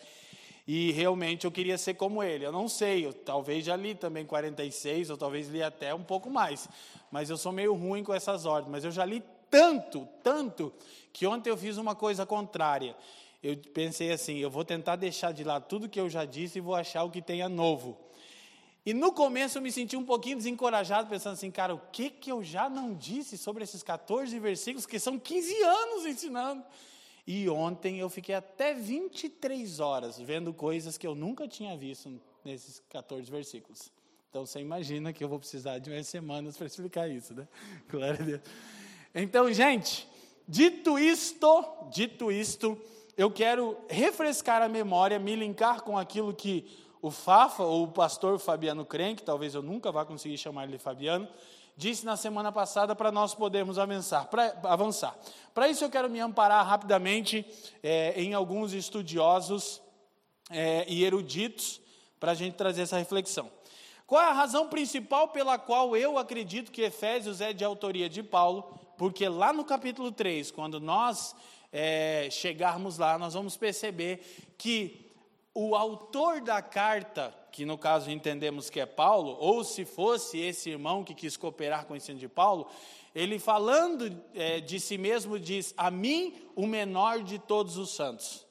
e 0.66 0.92
realmente 0.92 1.46
eu 1.46 1.50
queria 1.50 1.78
ser 1.78 1.94
como 1.94 2.22
ele. 2.22 2.44
Eu 2.44 2.52
não 2.52 2.68
sei, 2.68 3.06
eu 3.06 3.14
talvez 3.14 3.64
já 3.64 3.74
li 3.74 3.94
também 3.94 4.26
46, 4.26 5.08
ou 5.08 5.16
talvez 5.16 5.48
li 5.48 5.62
até 5.62 5.94
um 5.94 6.04
pouco 6.04 6.28
mais, 6.28 6.68
mas 7.10 7.30
eu 7.30 7.38
sou 7.38 7.50
meio 7.50 7.72
ruim 7.72 8.04
com 8.04 8.12
essas 8.12 8.44
ordens, 8.44 8.70
mas 8.70 8.84
eu 8.84 8.90
já 8.90 9.06
li 9.06 9.24
tanto, 9.50 10.06
tanto, 10.22 10.70
que 11.10 11.26
ontem 11.26 11.48
eu 11.48 11.56
fiz 11.56 11.78
uma 11.78 11.94
coisa 11.94 12.26
contrária. 12.26 12.94
Eu 13.42 13.56
pensei 13.72 14.12
assim: 14.12 14.36
eu 14.36 14.50
vou 14.50 14.62
tentar 14.62 14.96
deixar 14.96 15.32
de 15.32 15.42
lado 15.42 15.64
tudo 15.66 15.88
que 15.88 15.98
eu 15.98 16.10
já 16.10 16.26
disse 16.26 16.58
e 16.58 16.60
vou 16.60 16.74
achar 16.74 17.02
o 17.02 17.10
que 17.10 17.22
tenha 17.22 17.48
novo. 17.48 18.07
E 18.88 18.94
no 18.94 19.12
começo 19.12 19.58
eu 19.58 19.60
me 19.60 19.70
senti 19.70 19.98
um 19.98 20.02
pouquinho 20.02 20.38
desencorajado, 20.38 21.10
pensando 21.10 21.34
assim, 21.34 21.50
cara, 21.50 21.74
o 21.74 21.80
que, 21.92 22.08
que 22.08 22.32
eu 22.32 22.42
já 22.42 22.70
não 22.70 22.94
disse 22.94 23.36
sobre 23.36 23.62
esses 23.62 23.82
14 23.82 24.38
versículos, 24.38 24.86
que 24.86 24.98
são 24.98 25.18
15 25.18 25.62
anos 25.62 26.06
ensinando. 26.06 26.64
E 27.26 27.50
ontem 27.50 27.98
eu 27.98 28.08
fiquei 28.08 28.34
até 28.34 28.72
23 28.72 29.78
horas 29.78 30.18
vendo 30.18 30.54
coisas 30.54 30.96
que 30.96 31.06
eu 31.06 31.14
nunca 31.14 31.46
tinha 31.46 31.76
visto 31.76 32.18
nesses 32.42 32.82
14 32.88 33.30
versículos. 33.30 33.92
Então 34.30 34.46
você 34.46 34.58
imagina 34.58 35.12
que 35.12 35.22
eu 35.22 35.28
vou 35.28 35.38
precisar 35.38 35.78
de 35.80 35.90
umas 35.90 36.08
semanas 36.08 36.56
para 36.56 36.66
explicar 36.66 37.10
isso, 37.10 37.34
né? 37.34 37.46
Glória 37.90 38.18
a 38.18 38.24
Deus. 38.24 38.40
Então, 39.14 39.52
gente, 39.52 40.08
dito 40.48 40.98
isto, 40.98 41.62
dito 41.92 42.32
isto, 42.32 42.80
eu 43.18 43.30
quero 43.30 43.76
refrescar 43.86 44.62
a 44.62 44.68
memória, 44.68 45.18
me 45.18 45.36
linkar 45.36 45.82
com 45.82 45.98
aquilo 45.98 46.32
que 46.32 46.87
o 47.00 47.10
Fafa, 47.10 47.62
ou 47.62 47.84
o 47.84 47.88
pastor 47.88 48.38
Fabiano 48.38 48.84
Crenque, 48.84 49.22
talvez 49.22 49.54
eu 49.54 49.62
nunca 49.62 49.92
vá 49.92 50.04
conseguir 50.04 50.38
chamar 50.38 50.64
ele 50.64 50.78
Fabiano, 50.78 51.28
disse 51.76 52.04
na 52.04 52.16
semana 52.16 52.50
passada 52.50 52.94
para 52.96 53.12
nós 53.12 53.34
podermos 53.34 53.78
avançar. 53.78 54.28
avançar. 54.64 55.16
Para 55.54 55.68
isso 55.68 55.84
eu 55.84 55.90
quero 55.90 56.10
me 56.10 56.18
amparar 56.18 56.66
rapidamente 56.66 57.46
é, 57.82 58.20
em 58.20 58.34
alguns 58.34 58.72
estudiosos 58.72 59.80
é, 60.50 60.84
e 60.88 61.04
eruditos 61.04 61.80
para 62.18 62.32
a 62.32 62.34
gente 62.34 62.54
trazer 62.54 62.82
essa 62.82 62.98
reflexão. 62.98 63.48
Qual 64.08 64.20
é 64.20 64.24
a 64.24 64.32
razão 64.32 64.68
principal 64.68 65.28
pela 65.28 65.58
qual 65.58 65.96
eu 65.96 66.18
acredito 66.18 66.72
que 66.72 66.82
Efésios 66.82 67.40
é 67.40 67.52
de 67.52 67.62
autoria 67.64 68.08
de 68.08 68.22
Paulo? 68.22 68.62
Porque 68.96 69.28
lá 69.28 69.52
no 69.52 69.64
capítulo 69.64 70.10
3, 70.10 70.50
quando 70.50 70.80
nós 70.80 71.36
é, 71.72 72.28
chegarmos 72.30 72.98
lá, 72.98 73.18
nós 73.18 73.34
vamos 73.34 73.56
perceber 73.56 74.54
que 74.56 75.07
o 75.60 75.74
autor 75.74 76.40
da 76.40 76.62
carta, 76.62 77.34
que 77.50 77.66
no 77.66 77.76
caso 77.76 78.12
entendemos 78.12 78.70
que 78.70 78.78
é 78.78 78.86
Paulo, 78.86 79.36
ou 79.40 79.64
se 79.64 79.84
fosse 79.84 80.38
esse 80.38 80.70
irmão 80.70 81.02
que 81.02 81.12
quis 81.12 81.36
cooperar 81.36 81.84
com 81.84 81.94
o 81.94 81.96
ensino 81.96 82.16
de 82.16 82.28
Paulo, 82.28 82.68
ele 83.12 83.40
falando 83.40 84.22
é, 84.36 84.60
de 84.60 84.78
si 84.78 84.96
mesmo 84.96 85.36
diz: 85.36 85.74
A 85.76 85.90
mim, 85.90 86.32
o 86.54 86.64
menor 86.64 87.24
de 87.24 87.40
todos 87.40 87.76
os 87.76 87.90
santos. 87.90 88.46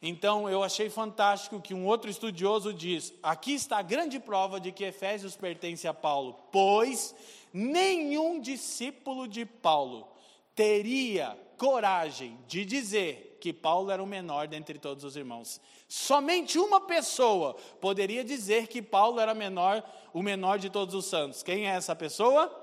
Então 0.00 0.48
eu 0.48 0.62
achei 0.62 0.88
fantástico 0.88 1.60
que 1.60 1.74
um 1.74 1.84
outro 1.84 2.08
estudioso 2.08 2.72
diz: 2.72 3.12
aqui 3.22 3.52
está 3.52 3.76
a 3.76 3.82
grande 3.82 4.18
prova 4.18 4.58
de 4.58 4.72
que 4.72 4.84
Efésios 4.84 5.36
pertence 5.36 5.86
a 5.86 5.92
Paulo, 5.92 6.38
pois 6.50 7.14
nenhum 7.52 8.40
discípulo 8.40 9.28
de 9.28 9.44
Paulo 9.44 10.08
teria 10.54 11.38
coragem 11.58 12.38
de 12.48 12.64
dizer 12.64 13.29
que 13.40 13.52
Paulo 13.52 13.90
era 13.90 14.02
o 14.02 14.06
menor 14.06 14.46
dentre 14.46 14.78
todos 14.78 15.02
os 15.02 15.16
irmãos. 15.16 15.60
Somente 15.88 16.58
uma 16.58 16.80
pessoa 16.80 17.56
poderia 17.80 18.22
dizer 18.22 18.68
que 18.68 18.82
Paulo 18.82 19.18
era 19.18 19.34
menor, 19.34 19.82
o 20.12 20.22
menor 20.22 20.58
de 20.58 20.68
todos 20.70 20.94
os 20.94 21.06
santos. 21.06 21.42
Quem 21.42 21.68
é 21.68 21.74
essa 21.74 21.96
pessoa? 21.96 22.54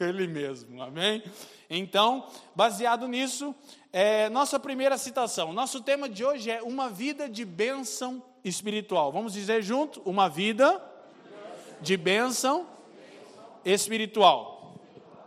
Ele 0.00 0.26
mesmo, 0.26 0.82
amém? 0.82 1.22
Então, 1.68 2.26
baseado 2.54 3.06
nisso, 3.06 3.54
é, 3.92 4.28
nossa 4.30 4.58
primeira 4.58 4.96
citação. 4.96 5.52
Nosso 5.52 5.82
tema 5.82 6.08
de 6.08 6.24
hoje 6.24 6.50
é 6.50 6.62
uma 6.62 6.88
vida 6.88 7.28
de 7.28 7.44
bênção 7.44 8.22
espiritual. 8.44 9.12
Vamos 9.12 9.32
dizer 9.32 9.62
junto? 9.62 10.00
Uma 10.02 10.28
vida 10.28 10.82
de 11.80 11.96
bênção 11.96 12.66
espiritual. 13.64 14.74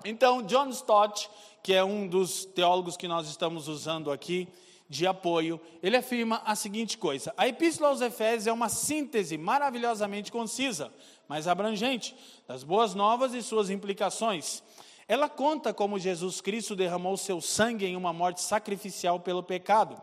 Então, 0.04 0.42
John 0.42 0.70
Stott, 0.70 1.30
que 1.64 1.74
é 1.74 1.84
um 1.84 2.08
dos 2.08 2.46
teólogos 2.46 2.98
que 2.98 3.08
nós 3.08 3.28
estamos 3.28 3.68
usando 3.68 4.12
aqui 4.12 4.48
de 4.90 5.08
apoio, 5.08 5.60
ele 5.82 5.96
afirma 5.96 6.42
a 6.46 6.56
seguinte 6.56 6.98
coisa: 6.98 7.34
a 7.38 7.48
Epístola 7.48 7.90
aos 7.90 8.02
Efésios 8.02 8.48
é 8.48 8.52
uma 8.52 8.68
síntese 8.68 9.38
maravilhosamente 9.38 10.32
concisa, 10.32 10.92
mas 11.28 11.48
abrangente, 11.48 12.16
das 12.48 12.64
boas 12.64 12.94
novas 12.94 13.34
e 13.34 13.42
suas 13.42 13.70
implicações. 13.70 14.62
Ela 15.08 15.30
conta 15.30 15.74
como 15.74 16.00
Jesus 16.00 16.42
Cristo 16.42 16.76
derramou 16.76 17.18
seu 17.18 17.42
sangue 17.42 17.86
em 17.86 17.96
uma 17.96 18.14
morte 18.14 18.42
sacrificial 18.42 19.20
pelo 19.20 19.44
pecado, 19.44 20.02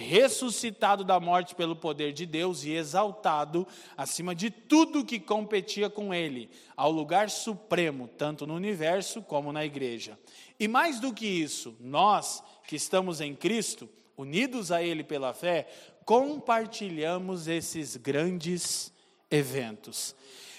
ressuscitado 0.00 1.04
da 1.04 1.20
morte 1.20 1.54
pelo 1.54 1.76
poder 1.76 2.12
de 2.12 2.26
Deus 2.26 2.64
e 2.64 2.72
exaltado 2.72 3.66
acima 3.96 4.34
de 4.34 4.50
tudo 4.50 5.04
que 5.04 5.20
competia 5.20 5.90
com 5.90 6.12
ele, 6.12 6.50
ao 6.76 6.90
lugar 6.90 7.30
supremo, 7.30 8.08
tanto 8.08 8.46
no 8.46 8.54
universo 8.54 9.22
como 9.22 9.52
na 9.52 9.64
igreja. 9.64 10.18
E 10.58 10.66
mais 10.66 10.98
do 10.98 11.12
que 11.12 11.26
isso, 11.26 11.76
nós 11.80 12.42
que 12.66 12.76
estamos 12.76 13.20
em 13.20 13.34
Cristo, 13.34 13.88
unidos 14.16 14.72
a 14.72 14.82
ele 14.82 15.04
pela 15.04 15.32
fé, 15.32 15.68
compartilhamos 16.04 17.46
esses 17.46 17.96
grandes 17.96 18.92
eventos. 19.30 20.14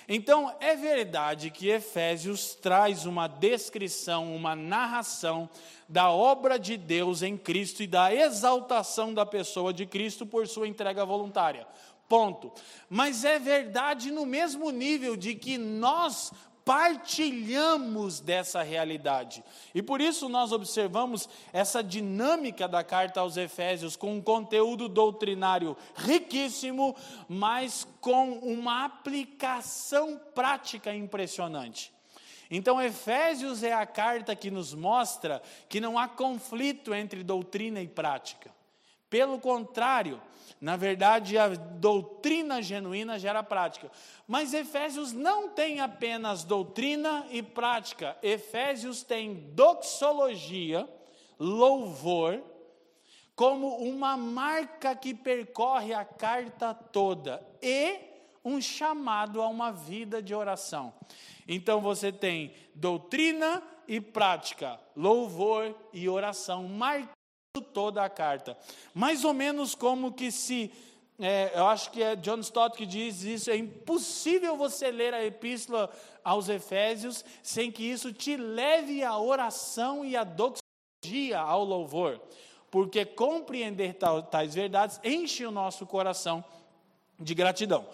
Então, 0.08 0.54
é 0.60 0.76
verdade 0.76 1.50
que 1.50 1.70
Efésios 1.70 2.56
traz 2.56 3.06
uma 3.06 3.28
descrição, 3.28 4.36
uma 4.36 4.56
narração 4.56 5.50
da 5.88 6.10
obra 6.10 6.58
de 6.58 6.78
Deus 6.78 7.22
em 7.22 7.38
Cristo 7.38 7.84
e 7.84 7.88
da 7.88 8.14
exaltação 8.14 9.14
da 9.14 9.26
pessoa 9.26 9.74
de 9.74 9.86
Cristo 9.86 10.26
por 10.26 10.48
sua 10.48 10.68
entrega 10.68 11.06
voluntária. 11.06 11.68
Ponto. 12.08 12.52
Mas 12.90 13.24
é 13.24 13.40
verdade 13.40 14.12
no 14.12 14.26
mesmo 14.26 14.70
nível 14.70 15.16
de 15.16 15.34
que 15.34 15.58
nós 15.58 16.32
partilhamos 16.72 18.22
dessa 18.22 18.64
realidade. 18.64 19.44
E 19.76 19.82
por 19.82 20.00
isso 20.00 20.30
nós 20.30 20.54
observamos 20.54 21.28
essa 21.52 21.84
dinâmica 21.84 22.66
da 22.66 22.82
carta 22.82 23.20
aos 23.20 23.36
Efésios 23.36 23.98
com 23.98 24.16
um 24.16 24.22
conteúdo 24.22 24.88
doutrinário 24.88 25.76
riquíssimo, 25.98 26.96
mas 27.28 27.86
com 28.00 28.40
uma 28.40 28.86
aplicação 28.86 30.18
prática 30.34 30.96
impressionante. 30.96 31.92
Então, 32.50 32.82
Efésios 32.82 33.64
é 33.64 33.74
a 33.74 33.86
carta 33.86 34.34
que 34.34 34.50
nos 34.50 34.74
mostra 34.74 35.44
que 35.68 35.82
não 35.82 36.00
há 36.00 36.08
conflito 36.08 36.94
entre 36.94 37.22
doutrina 37.22 37.82
e 37.82 37.88
prática. 37.88 38.50
Pelo 39.10 39.42
contrário, 39.42 40.22
na 40.62 40.78
verdade, 40.78 41.40
a 41.40 41.48
doutrina 41.48 42.62
genuína 42.62 43.18
gera 43.18 43.42
prática. 43.42 43.90
Mas 44.28 44.54
Efésios 44.54 45.12
não 45.12 45.50
tem 45.50 45.80
apenas 45.80 46.44
doutrina 46.44 47.26
e 47.32 47.42
prática. 47.42 48.16
Efésios 48.22 49.02
tem 49.02 49.34
doxologia, 49.56 50.88
louvor, 51.40 52.44
como 53.36 53.78
uma 53.78 54.16
marca 54.16 54.96
que 54.96 55.16
percorre 55.16 55.96
a 55.96 56.06
carta 56.06 56.76
toda 56.76 57.44
e 57.60 57.98
um 58.46 58.62
chamado 58.62 59.42
a 59.42 59.48
uma 59.48 59.72
vida 59.72 60.22
de 60.22 60.36
oração. 60.36 60.94
Então 61.48 61.82
você 61.82 62.12
tem 62.12 62.54
doutrina 62.76 63.64
e 63.88 64.00
prática, 64.00 64.80
louvor 64.96 65.76
e 65.92 66.08
oração, 66.08 66.68
marcando 66.68 67.21
toda 67.60 68.04
a 68.04 68.10
carta. 68.10 68.58
Mais 68.94 69.26
ou 69.26 69.34
menos 69.34 69.76
como 69.76 70.14
que 70.14 70.32
se, 70.32 70.72
é, 71.20 71.52
eu 71.54 71.68
acho 71.68 71.92
que 71.92 72.02
é 72.02 72.16
John 72.16 72.40
Stott 72.40 72.78
que 72.78 72.86
diz 72.86 73.24
isso, 73.24 73.52
é 73.52 73.58
impossível 73.58 74.56
você 74.56 74.90
ler 74.90 75.14
a 75.14 75.26
epístola 75.26 75.90
aos 76.24 76.48
Efésios 76.48 77.26
sem 77.44 77.70
que 77.70 77.84
isso 77.84 78.14
te 78.14 78.38
leve 78.38 79.04
à 79.04 79.18
oração 79.18 80.06
e 80.06 80.16
à 80.16 80.24
doxologia, 80.24 81.40
ao 81.40 81.66
louvor. 81.66 82.22
Porque 82.70 83.04
compreender 83.04 83.98
tais 84.30 84.56
verdades 84.56 85.02
enche 85.04 85.46
o 85.46 85.52
nosso 85.52 85.86
coração 85.86 86.44
de 87.20 87.36
gratidão. 87.36 87.86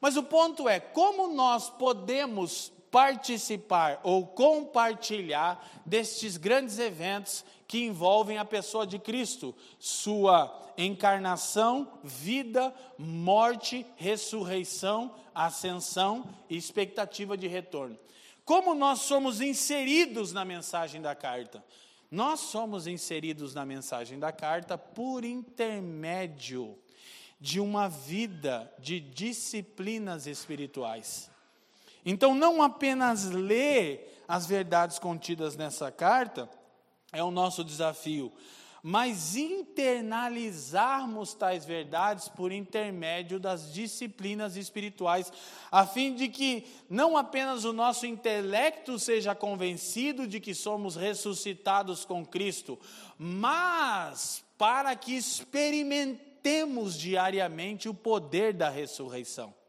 Mas 0.00 0.16
o 0.16 0.22
ponto 0.24 0.68
é 0.68 0.80
como 0.80 1.28
nós 1.28 1.70
podemos 1.70 2.72
participar 2.90 4.00
ou 4.02 4.26
compartilhar 4.26 5.82
destes 5.86 6.36
grandes 6.36 6.78
eventos 6.78 7.44
que 7.66 7.84
envolvem 7.84 8.36
a 8.36 8.44
pessoa 8.44 8.86
de 8.86 8.98
Cristo, 8.98 9.54
sua 9.78 10.52
encarnação, 10.76 12.00
vida, 12.02 12.74
morte, 12.98 13.86
ressurreição, 13.96 15.14
ascensão 15.34 16.28
e 16.48 16.56
expectativa 16.56 17.36
de 17.36 17.46
retorno. 17.46 17.98
Como 18.44 18.74
nós 18.74 19.02
somos 19.02 19.40
inseridos 19.40 20.32
na 20.32 20.44
mensagem 20.44 21.00
da 21.00 21.14
carta? 21.14 21.64
Nós 22.10 22.40
somos 22.40 22.88
inseridos 22.88 23.54
na 23.54 23.64
mensagem 23.64 24.18
da 24.18 24.32
carta 24.32 24.76
por 24.76 25.24
intermédio 25.24 26.76
de 27.40 27.60
uma 27.60 27.88
vida 27.88 28.72
de 28.78 28.98
disciplinas 28.98 30.26
espirituais. 30.26 31.29
Então, 32.04 32.34
não 32.34 32.62
apenas 32.62 33.24
ler 33.26 34.24
as 34.26 34.46
verdades 34.46 34.98
contidas 34.98 35.56
nessa 35.56 35.90
carta 35.90 36.48
é 37.12 37.22
o 37.22 37.30
nosso 37.30 37.64
desafio, 37.64 38.32
mas 38.82 39.36
internalizarmos 39.36 41.34
tais 41.34 41.64
verdades 41.64 42.28
por 42.28 42.50
intermédio 42.52 43.38
das 43.38 43.72
disciplinas 43.72 44.56
espirituais, 44.56 45.32
a 45.70 45.86
fim 45.86 46.14
de 46.14 46.28
que 46.28 46.66
não 46.88 47.16
apenas 47.16 47.64
o 47.64 47.72
nosso 47.72 48.06
intelecto 48.06 48.98
seja 48.98 49.34
convencido 49.34 50.26
de 50.26 50.40
que 50.40 50.54
somos 50.54 50.96
ressuscitados 50.96 52.04
com 52.04 52.24
Cristo, 52.24 52.78
mas 53.18 54.42
para 54.56 54.96
que 54.96 55.14
experimentemos 55.14 56.94
diariamente 56.98 57.88
o 57.88 57.94
poder 57.94 58.54
da 58.54 58.70
ressurreição. 58.70 59.59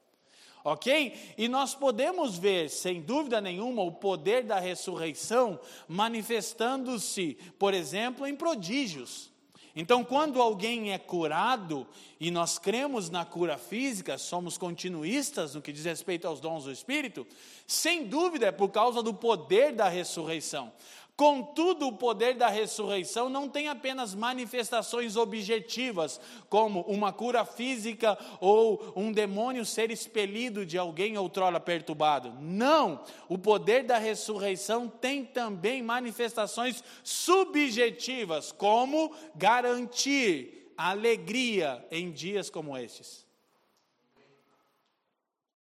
Ok? 0.64 1.34
E 1.38 1.48
nós 1.48 1.74
podemos 1.74 2.38
ver, 2.38 2.70
sem 2.70 3.02
dúvida 3.02 3.42
nenhuma, 3.42 3.82
o 3.82 3.92
poder 3.92 4.44
da 4.44 4.60
ressurreição 4.60 5.60
manifestando-se, 5.88 7.38
por 7.58 7.74
exemplo, 7.74 8.28
em 8.28 8.36
prodígios. 8.36 9.32
Então, 9.76 10.04
quando 10.04 10.42
alguém 10.42 10.92
é 10.92 10.98
curado, 10.98 11.88
e 12.20 12.30
nós 12.30 12.60
cremos 12.60 13.10
na 13.10 13.24
cura 13.24 13.58
física, 13.58 14.18
somos 14.18 14.58
continuistas 14.58 15.56
no 15.56 15.62
que 15.62 15.72
diz 15.72 15.86
respeito 15.86 16.28
aos 16.28 16.42
dons 16.42 16.66
do 16.66 16.72
Espírito, 16.72 17.26
sem 17.66 18.06
dúvida 18.06 18.48
é 18.48 18.52
por 18.52 18.70
causa 18.70 19.02
do 19.02 19.14
poder 19.14 19.72
da 19.72 19.88
ressurreição. 19.88 20.74
Contudo, 21.22 21.88
o 21.88 21.94
poder 21.94 22.34
da 22.34 22.48
ressurreição 22.48 23.30
não 23.30 23.48
tem 23.48 23.68
apenas 23.68 24.16
manifestações 24.16 25.16
objetivas, 25.16 26.20
como 26.50 26.82
uma 26.88 27.14
cura 27.14 27.46
física 27.46 28.18
ou 28.40 28.92
um 28.96 29.12
demônio 29.12 29.64
ser 29.64 29.92
expelido 29.92 30.66
de 30.66 30.80
alguém 30.80 31.16
outrora 31.20 31.60
perturbado. 31.60 32.34
Não! 32.42 33.04
O 33.30 33.38
poder 33.38 33.84
da 33.84 34.00
ressurreição 34.00 34.88
tem 34.90 35.24
também 35.24 35.84
manifestações 35.84 36.84
subjetivas, 37.04 38.52
como 38.52 39.16
garantir 39.36 40.74
alegria 40.76 41.86
em 41.92 42.12
dias 42.12 42.50
como 42.50 42.76
estes. 42.76 43.28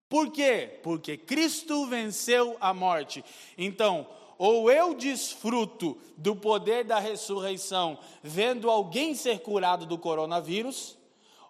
Por 0.08 0.30
quê? 0.30 0.78
Porque 0.84 1.16
Cristo 1.16 1.84
venceu 1.88 2.56
a 2.60 2.72
morte. 2.72 3.24
Então, 3.58 4.06
ou 4.38 4.70
eu 4.70 4.94
desfruto 4.94 5.98
do 6.16 6.36
poder 6.36 6.84
da 6.84 7.00
ressurreição 7.00 7.98
vendo 8.22 8.70
alguém 8.70 9.14
ser 9.14 9.40
curado 9.40 9.84
do 9.84 9.98
coronavírus, 9.98 10.96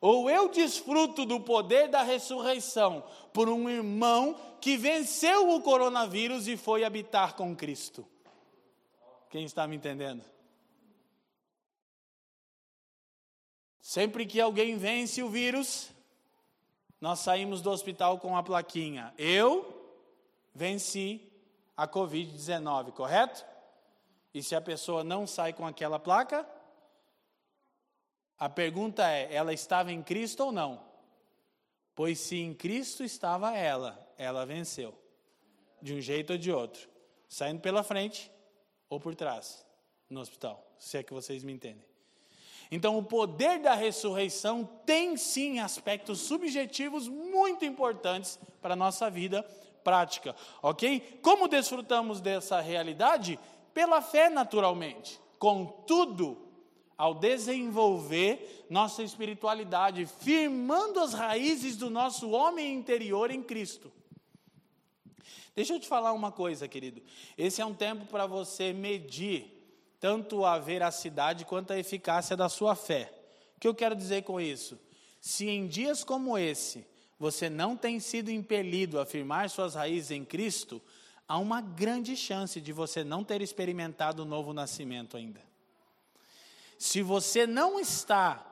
ou 0.00 0.30
eu 0.30 0.48
desfruto 0.48 1.26
do 1.26 1.40
poder 1.40 1.88
da 1.88 2.02
ressurreição 2.02 3.04
por 3.32 3.48
um 3.48 3.68
irmão 3.68 4.34
que 4.60 4.76
venceu 4.76 5.50
o 5.50 5.60
coronavírus 5.60 6.48
e 6.48 6.56
foi 6.56 6.84
habitar 6.84 7.36
com 7.36 7.54
Cristo. 7.54 8.06
Quem 9.28 9.44
está 9.44 9.66
me 9.66 9.76
entendendo? 9.76 10.24
Sempre 13.80 14.24
que 14.26 14.40
alguém 14.40 14.76
vence 14.76 15.22
o 15.22 15.28
vírus, 15.28 15.90
nós 17.00 17.20
saímos 17.20 17.60
do 17.60 17.70
hospital 17.70 18.18
com 18.18 18.36
a 18.36 18.42
plaquinha. 18.42 19.12
Eu 19.18 19.74
venci 20.54 21.27
a 21.78 21.86
Covid-19, 21.86 22.90
correto? 22.90 23.46
E 24.34 24.42
se 24.42 24.56
a 24.56 24.60
pessoa 24.60 25.04
não 25.04 25.28
sai 25.28 25.52
com 25.52 25.64
aquela 25.64 26.00
placa, 26.00 26.44
a 28.36 28.48
pergunta 28.48 29.08
é: 29.08 29.32
ela 29.32 29.52
estava 29.52 29.92
em 29.92 30.02
Cristo 30.02 30.46
ou 30.46 30.52
não? 30.52 30.82
Pois 31.94 32.18
se 32.18 32.36
em 32.36 32.52
Cristo 32.52 33.04
estava 33.04 33.56
ela, 33.56 33.96
ela 34.18 34.44
venceu, 34.44 34.92
de 35.80 35.94
um 35.94 36.00
jeito 36.00 36.32
ou 36.32 36.38
de 36.38 36.50
outro, 36.50 36.88
saindo 37.28 37.60
pela 37.60 37.84
frente 37.84 38.30
ou 38.88 38.98
por 38.98 39.14
trás, 39.14 39.64
no 40.10 40.20
hospital, 40.20 40.66
se 40.80 40.98
é 40.98 41.02
que 41.04 41.14
vocês 41.14 41.44
me 41.44 41.52
entendem. 41.52 41.86
Então, 42.70 42.98
o 42.98 43.02
poder 43.02 43.60
da 43.60 43.74
ressurreição 43.74 44.64
tem 44.84 45.16
sim 45.16 45.58
aspectos 45.60 46.20
subjetivos 46.20 47.08
muito 47.08 47.64
importantes 47.64 48.38
para 48.60 48.74
a 48.74 48.76
nossa 48.76 49.08
vida 49.08 49.48
prática, 49.84 50.34
ok? 50.62 51.20
Como 51.22 51.48
desfrutamos 51.48 52.20
dessa 52.20 52.60
realidade? 52.60 53.38
Pela 53.72 54.00
fé, 54.02 54.28
naturalmente. 54.28 55.20
Contudo, 55.38 56.48
ao 56.98 57.14
desenvolver 57.14 58.66
nossa 58.68 59.04
espiritualidade, 59.04 60.04
firmando 60.04 60.98
as 60.98 61.14
raízes 61.14 61.76
do 61.76 61.88
nosso 61.88 62.30
homem 62.30 62.74
interior 62.74 63.30
em 63.30 63.40
Cristo. 63.40 63.92
Deixa 65.54 65.74
eu 65.74 65.80
te 65.80 65.86
falar 65.86 66.12
uma 66.12 66.32
coisa, 66.32 66.66
querido. 66.66 67.00
Esse 67.36 67.60
é 67.60 67.66
um 67.66 67.74
tempo 67.74 68.06
para 68.06 68.26
você 68.26 68.72
medir 68.72 69.54
tanto 70.00 70.44
a 70.44 70.58
veracidade 70.58 71.44
quanto 71.44 71.72
a 71.72 71.78
eficácia 71.78 72.36
da 72.36 72.48
sua 72.48 72.74
fé. 72.74 73.12
O 73.56 73.60
que 73.60 73.68
eu 73.68 73.74
quero 73.74 73.94
dizer 73.94 74.22
com 74.22 74.40
isso? 74.40 74.78
Se 75.20 75.48
em 75.48 75.66
dias 75.66 76.04
como 76.04 76.36
esse 76.36 76.86
você 77.18 77.50
não 77.50 77.76
tem 77.76 77.98
sido 77.98 78.30
impelido 78.30 79.00
a 79.00 79.06
firmar 79.06 79.50
suas 79.50 79.74
raízes 79.74 80.10
em 80.12 80.24
Cristo, 80.24 80.80
há 81.26 81.36
uma 81.38 81.60
grande 81.60 82.16
chance 82.16 82.60
de 82.60 82.72
você 82.72 83.02
não 83.02 83.24
ter 83.24 83.42
experimentado 83.42 84.22
o 84.22 84.26
novo 84.26 84.52
nascimento 84.52 85.16
ainda. 85.16 85.42
Se 86.78 87.02
você 87.02 87.46
não 87.46 87.80
está 87.80 88.44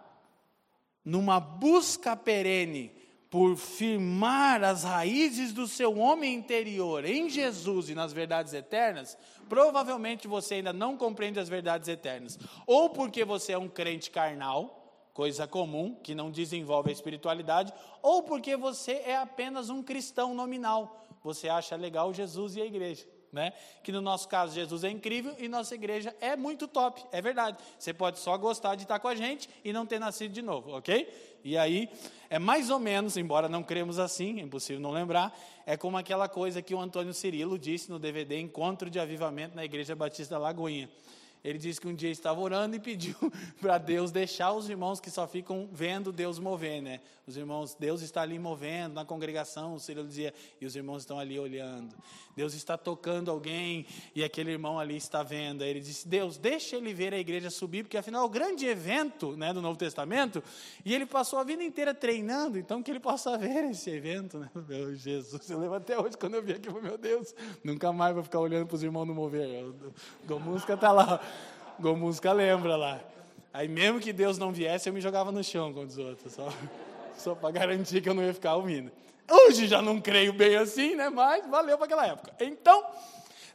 numa 1.05 1.39
busca 1.39 2.17
perene 2.17 2.91
por 3.31 3.57
firmar 3.57 4.65
as 4.65 4.83
raízes 4.83 5.53
do 5.53 5.69
seu 5.69 5.99
homem 5.99 6.35
interior 6.35 7.05
em 7.05 7.31
Jesus 7.31 7.89
e 7.89 7.95
nas 7.95 8.13
verdades 8.13 8.53
eternas, 8.53 9.17
provavelmente 9.49 10.27
você 10.27 10.55
ainda 10.55 10.73
não 10.73 10.97
compreende 10.97 11.39
as 11.39 11.49
verdades 11.49 11.89
eternas. 11.89 12.39
Ou 12.67 12.91
porque 12.91 13.25
você 13.25 13.53
é 13.53 13.59
um 13.59 13.69
crente 13.69 14.11
carnal, 14.11 14.76
coisa 15.17 15.49
comum, 15.49 15.95
que 16.03 16.15
não 16.15 16.31
desenvolve 16.31 16.91
a 16.91 16.93
espiritualidade, 16.93 17.73
ou 18.03 18.23
porque 18.23 18.55
você 18.55 18.93
é 19.07 19.17
apenas 19.17 19.71
um 19.71 19.83
cristão 19.83 20.35
nominal. 20.35 21.09
Você 21.25 21.49
acha 21.49 21.75
legal 21.75 22.13
Jesus 22.13 22.55
e 22.55 22.61
a 22.61 22.67
igreja. 22.67 23.07
Né? 23.33 23.55
Que 23.83 23.91
no 23.91 24.03
nosso 24.03 24.29
caso 24.29 24.55
Jesus 24.55 24.85
é 24.85 24.91
incrível 24.91 25.35
e 25.39 25.49
nossa 25.49 25.75
igreja 25.75 26.15
é 26.21 26.37
muito 26.37 26.69
top, 26.69 27.03
é 27.11 27.21
verdade. 27.23 27.57
Você 27.79 27.95
pode 27.95 28.19
só 28.19 28.37
gostar 28.37 28.75
de 28.75 28.83
estar 28.83 28.99
com 28.99 29.09
a 29.09 29.15
gente 29.15 29.49
e 29.65 29.73
não 29.73 29.87
ter 29.87 29.99
nascido 29.99 30.33
de 30.33 30.43
novo, 30.43 30.71
ok? 30.77 31.09
E 31.43 31.57
aí 31.57 31.89
é 32.29 32.39
mais 32.39 32.69
ou 32.71 32.79
menos, 32.79 33.17
embora 33.17 33.49
não 33.49 33.63
cremos 33.63 33.99
assim, 33.99 34.39
é 34.39 34.43
impossível 34.43 34.81
não 34.81 34.91
lembrar, 34.91 35.37
é 35.65 35.77
como 35.77 35.97
aquela 35.97 36.29
coisa 36.29 36.61
que 36.61 36.75
o 36.75 36.81
Antônio 36.81 37.15
Cirilo 37.15 37.59
disse 37.59 37.91
no 37.91 37.99
DVD 37.99 38.39
Encontro 38.39 38.91
de 38.91 39.01
Avivamento 39.01 39.57
na 39.57 39.65
Igreja 39.65 39.97
Batista 39.97 40.39
Lagoinha. 40.39 40.91
Ele 41.47 41.59
disse 41.59 41.81
que 41.81 41.87
um 41.87 41.95
dia 41.95 42.11
estava 42.11 42.41
orando 42.41 42.75
e 42.75 42.81
pediu 42.81 43.15
para 43.61 43.79
Deus 43.79 44.11
deixar 44.11 44.53
os 44.53 44.69
irmãos 44.69 44.99
que 44.99 45.09
só 45.09 45.29
ficam 45.29 45.69
vendo 45.73 46.11
Deus 46.11 46.41
mover, 46.41 46.83
né? 46.83 47.01
Os 47.25 47.37
irmãos, 47.37 47.77
Deus 47.79 48.03
está 48.03 48.23
ali 48.23 48.37
movendo 48.37 48.95
na 48.95 49.05
congregação, 49.05 49.75
o 49.75 49.81
Senhor 49.81 50.05
dizia, 50.05 50.35
e 50.61 50.67
os 50.67 50.75
irmãos 50.75 51.03
estão 51.03 51.21
ali 51.21 51.39
olhando. 51.39 51.95
Deus 52.37 52.53
está 52.53 52.77
tocando 52.77 53.31
alguém 53.31 53.87
e 54.15 54.23
aquele 54.23 54.51
irmão 54.51 54.79
ali 54.79 54.97
está 54.97 55.23
vendo. 55.23 55.63
Aí 55.63 55.71
ele 55.71 55.81
disse: 55.81 56.07
Deus, 56.07 56.37
deixa 56.37 56.77
ele 56.77 56.93
ver 56.93 57.15
a 57.15 57.19
igreja 57.19 57.49
subir, 57.49 57.83
porque 57.83 57.97
afinal 57.97 58.23
é 58.23 58.27
o 58.27 58.29
grande 58.29 58.67
evento 58.67 59.35
né, 59.37 59.55
do 59.55 59.63
Novo 59.63 59.79
Testamento. 59.79 60.43
E 60.85 60.95
ele 60.95 61.07
passou 61.07 61.39
a 61.39 61.45
vida 61.45 61.65
inteira 61.65 61.95
treinando, 61.95 62.59
então 62.59 62.83
que 62.83 62.91
ele 62.91 63.01
possa 63.01 63.39
ver 63.39 63.71
esse 63.71 63.89
evento. 63.89 64.39
Né? 64.39 64.51
Meu 64.69 64.95
Jesus, 64.95 65.49
eu 65.49 65.59
lembro 65.59 65.77
até 65.77 65.99
hoje 65.99 66.17
quando 66.19 66.35
eu 66.35 66.43
vi 66.43 66.53
aquilo, 66.53 66.83
meu 66.83 66.99
Deus, 66.99 67.35
nunca 67.65 67.93
mais 67.93 68.15
vou 68.15 68.23
ficar 68.23 68.41
olhando 68.41 68.67
para 68.67 68.75
os 68.75 68.83
irmãos 68.83 69.07
no 69.07 69.15
mover. 69.15 69.65
Gomusca 70.27 70.75
está 70.75 70.93
lá, 70.93 71.21
Gomusca 71.79 72.33
lembra 72.33 72.77
lá. 72.77 73.01
Aí 73.53 73.69
mesmo 73.69 74.01
que 74.01 74.13
Deus 74.13 74.39
não 74.39 74.53
viesse, 74.53 74.89
eu 74.89 74.93
me 74.93 75.01
jogava 75.01 75.33
no 75.33 75.43
chão 75.43 75.73
com 75.73 75.81
os 75.81 75.97
outros, 75.97 76.33
só, 76.33 76.53
só 77.17 77.35
para 77.35 77.51
garantir 77.51 78.01
que 78.01 78.09
eu 78.09 78.15
não 78.15 78.23
ia 78.23 78.35
ficar 78.35 78.55
ouvindo. 78.57 78.91
Hoje 79.31 79.67
já 79.67 79.83
não 79.83 80.01
creio 80.01 80.33
bem 80.33 80.57
assim, 80.57 80.95
né? 80.95 81.09
Mas 81.09 81.47
valeu 81.49 81.77
para 81.77 81.87
aquela 81.87 82.07
época. 82.07 82.33
Então, 82.39 82.85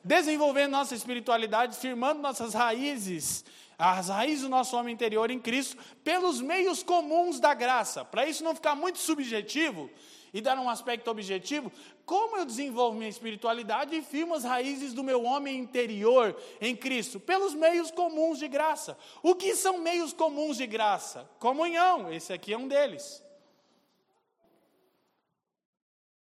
desenvolvendo 0.03 0.71
nossa 0.71 0.95
espiritualidade, 0.95 1.77
firmando 1.77 2.21
nossas 2.21 2.53
raízes, 2.53 3.45
as 3.77 4.09
raízes 4.09 4.43
do 4.43 4.49
nosso 4.49 4.75
homem 4.75 4.93
interior 4.93 5.31
em 5.31 5.39
Cristo, 5.39 5.77
pelos 6.03 6.41
meios 6.41 6.83
comuns 6.83 7.39
da 7.39 7.53
graça. 7.53 8.03
Para 8.03 8.25
isso 8.25 8.43
não 8.43 8.53
ficar 8.53 8.75
muito 8.75 8.99
subjetivo 8.99 9.89
e 10.33 10.41
dar 10.41 10.57
um 10.57 10.69
aspecto 10.69 11.09
objetivo, 11.09 11.71
como 12.05 12.37
eu 12.37 12.45
desenvolvo 12.45 12.97
minha 12.97 13.09
espiritualidade 13.09 13.95
e 13.95 14.01
firmo 14.01 14.33
as 14.33 14.43
raízes 14.43 14.93
do 14.93 15.03
meu 15.03 15.23
homem 15.23 15.57
interior 15.57 16.35
em 16.59 16.75
Cristo? 16.75 17.19
Pelos 17.19 17.53
meios 17.53 17.91
comuns 17.91 18.39
de 18.39 18.47
graça. 18.47 18.97
O 19.21 19.35
que 19.35 19.55
são 19.55 19.79
meios 19.79 20.13
comuns 20.13 20.57
de 20.57 20.67
graça? 20.67 21.29
Comunhão, 21.39 22.11
esse 22.11 22.31
aqui 22.31 22.53
é 22.53 22.57
um 22.57 22.67
deles. 22.67 23.23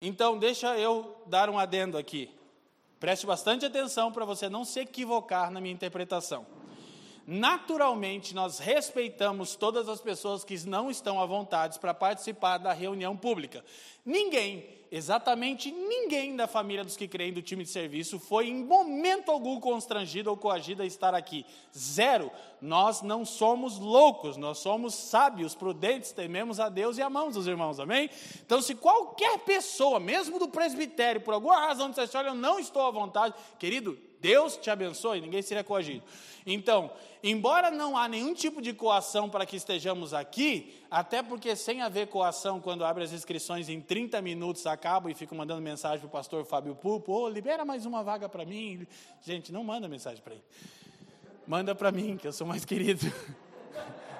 Então, 0.00 0.36
deixa 0.36 0.76
eu 0.76 1.16
dar 1.26 1.48
um 1.48 1.58
adendo 1.58 1.96
aqui. 1.96 2.28
Preste 2.98 3.26
bastante 3.26 3.66
atenção 3.66 4.12
para 4.12 4.24
você 4.24 4.48
não 4.48 4.64
se 4.64 4.80
equivocar 4.80 5.50
na 5.50 5.60
minha 5.60 5.74
interpretação. 5.74 6.46
Naturalmente 7.26 8.34
nós 8.34 8.58
respeitamos 8.58 9.54
todas 9.56 9.88
as 9.88 10.00
pessoas 10.00 10.44
que 10.44 10.66
não 10.66 10.90
estão 10.90 11.20
à 11.20 11.26
vontade 11.26 11.78
para 11.78 11.94
participar 11.94 12.58
da 12.58 12.72
reunião 12.72 13.16
pública. 13.16 13.64
Ninguém, 14.04 14.81
exatamente 14.92 15.72
ninguém 15.72 16.36
da 16.36 16.46
família 16.46 16.84
dos 16.84 16.98
que 16.98 17.08
creem 17.08 17.32
do 17.32 17.40
time 17.40 17.64
de 17.64 17.70
serviço 17.70 18.20
foi 18.20 18.48
em 18.48 18.62
momento 18.62 19.30
algum 19.30 19.58
constrangido 19.58 20.28
ou 20.28 20.36
coagido 20.36 20.82
a 20.82 20.86
estar 20.86 21.14
aqui. 21.14 21.46
Zero. 21.76 22.30
Nós 22.60 23.00
não 23.00 23.24
somos 23.24 23.78
loucos, 23.78 24.36
nós 24.36 24.58
somos 24.58 24.94
sábios, 24.94 25.54
prudentes, 25.54 26.12
tememos 26.12 26.60
a 26.60 26.68
Deus 26.68 26.98
e 26.98 27.02
amamos 27.02 27.36
os 27.36 27.48
irmãos, 27.48 27.80
amém? 27.80 28.08
Então, 28.44 28.60
se 28.60 28.74
qualquer 28.74 29.38
pessoa, 29.40 29.98
mesmo 29.98 30.38
do 30.38 30.46
presbitério, 30.46 31.22
por 31.22 31.34
alguma 31.34 31.58
razão 31.58 31.88
dissesse, 31.88 32.16
olha, 32.16 32.28
eu 32.28 32.34
não 32.34 32.60
estou 32.60 32.86
à 32.86 32.90
vontade, 32.90 33.34
querido, 33.58 33.98
Deus 34.20 34.56
te 34.56 34.70
abençoe, 34.70 35.20
ninguém 35.20 35.42
seria 35.42 35.64
coagido. 35.64 36.04
Então, 36.46 36.92
embora 37.24 37.72
não 37.72 37.96
há 37.96 38.06
nenhum 38.06 38.32
tipo 38.32 38.62
de 38.62 38.72
coação 38.72 39.28
para 39.28 39.44
que 39.44 39.56
estejamos 39.56 40.14
aqui, 40.14 40.80
até 40.88 41.22
porque 41.22 41.56
sem 41.56 41.82
haver 41.82 42.06
coação, 42.06 42.60
quando 42.60 42.84
abre 42.84 43.02
as 43.02 43.12
inscrições 43.12 43.68
em 43.68 43.80
30 43.80 44.22
minutos 44.22 44.64
acabo 44.82 45.08
e 45.08 45.14
fico 45.14 45.32
mandando 45.32 45.62
mensagem 45.62 46.00
para 46.00 46.08
o 46.08 46.10
pastor 46.10 46.44
Fábio 46.44 46.74
Pupo, 46.74 47.12
oh, 47.12 47.28
libera 47.28 47.64
mais 47.64 47.86
uma 47.86 48.02
vaga 48.02 48.28
para 48.28 48.44
mim. 48.44 48.84
Gente, 49.22 49.52
não 49.52 49.62
manda 49.62 49.86
mensagem 49.86 50.20
para 50.20 50.34
ele. 50.34 50.42
Manda 51.46 51.72
para 51.72 51.92
mim, 51.92 52.16
que 52.16 52.26
eu 52.26 52.32
sou 52.32 52.44
mais 52.44 52.64
querido. 52.64 53.06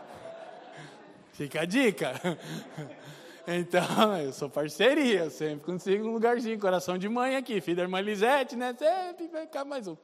Fica 1.34 1.62
a 1.62 1.64
dica. 1.64 2.12
Então, 3.44 4.16
eu 4.18 4.32
sou 4.32 4.48
parceria, 4.48 5.28
sempre 5.28 5.64
consigo 5.64 6.06
um 6.06 6.12
lugarzinho, 6.12 6.56
coração 6.60 6.96
de 6.96 7.08
mãe 7.08 7.34
aqui, 7.34 7.60
filho 7.60 7.78
da 7.78 7.82
irmã 7.82 8.00
Lisete, 8.00 8.54
né? 8.54 8.72
Sempre 8.78 9.26
vai 9.26 9.46
ficar 9.46 9.64
mais 9.64 9.88
um. 9.88 9.96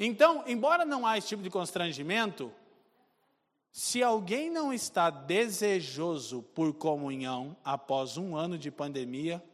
Então, 0.00 0.42
embora 0.46 0.82
não 0.82 1.06
há 1.06 1.18
esse 1.18 1.28
tipo 1.28 1.42
de 1.42 1.50
constrangimento, 1.50 2.50
se 3.70 4.02
alguém 4.02 4.48
não 4.48 4.72
está 4.72 5.10
desejoso 5.10 6.42
por 6.54 6.72
comunhão 6.72 7.54
após 7.62 8.16
um 8.16 8.34
ano 8.34 8.56
de 8.56 8.70
pandemia, 8.70 9.44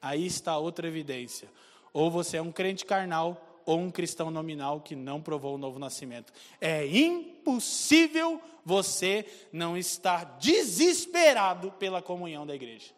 aí 0.00 0.26
está 0.26 0.56
outra 0.58 0.86
evidência. 0.86 1.48
Ou 1.92 2.10
você 2.10 2.36
é 2.36 2.42
um 2.42 2.52
crente 2.52 2.84
carnal, 2.84 3.50
ou 3.66 3.78
um 3.78 3.90
cristão 3.90 4.30
nominal 4.30 4.80
que 4.80 4.96
não 4.96 5.20
provou 5.20 5.54
o 5.54 5.58
novo 5.58 5.78
nascimento. 5.78 6.32
É 6.60 6.86
impossível 6.86 8.40
você 8.64 9.24
não 9.52 9.76
estar 9.76 10.38
desesperado 10.38 11.72
pela 11.72 12.02
comunhão 12.02 12.46
da 12.46 12.54
igreja. 12.54 12.92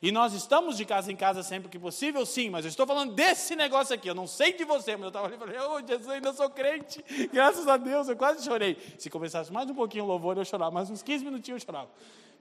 E 0.00 0.12
nós 0.12 0.32
estamos 0.32 0.76
de 0.76 0.84
casa 0.84 1.10
em 1.10 1.16
casa 1.16 1.42
sempre 1.42 1.68
que 1.68 1.78
possível, 1.78 2.24
sim, 2.24 2.50
mas 2.50 2.64
eu 2.64 2.68
estou 2.68 2.86
falando 2.86 3.14
desse 3.14 3.56
negócio 3.56 3.94
aqui. 3.94 4.08
Eu 4.08 4.14
não 4.14 4.28
sei 4.28 4.52
de 4.52 4.64
você, 4.64 4.92
mas 4.92 5.02
eu 5.02 5.08
estava 5.08 5.26
ali 5.26 5.34
e 5.34 5.38
falei, 5.38 5.58
oh, 5.58 5.80
Jesus, 5.84 6.08
ainda 6.08 6.32
sou 6.32 6.48
crente. 6.50 7.04
Graças 7.32 7.66
a 7.66 7.76
Deus, 7.76 8.08
eu 8.08 8.16
quase 8.16 8.44
chorei. 8.44 8.76
Se 8.96 9.10
começasse 9.10 9.52
mais 9.52 9.68
um 9.68 9.74
pouquinho 9.74 10.04
o 10.04 10.06
louvor, 10.06 10.36
eu 10.36 10.44
chorava. 10.44 10.70
Mais 10.70 10.88
uns 10.88 11.02
15 11.02 11.24
minutinhos 11.24 11.62
eu 11.62 11.66
chorava. 11.66 11.90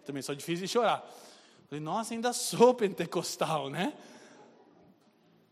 Também 0.05 0.21
sou 0.21 0.35
difícil 0.35 0.67
de 0.67 0.71
chorar. 0.71 1.03
Falei, 1.69 1.83
nossa, 1.83 2.13
ainda 2.13 2.31
sou 2.31 2.73
pentecostal, 2.73 3.69
né? 3.69 3.93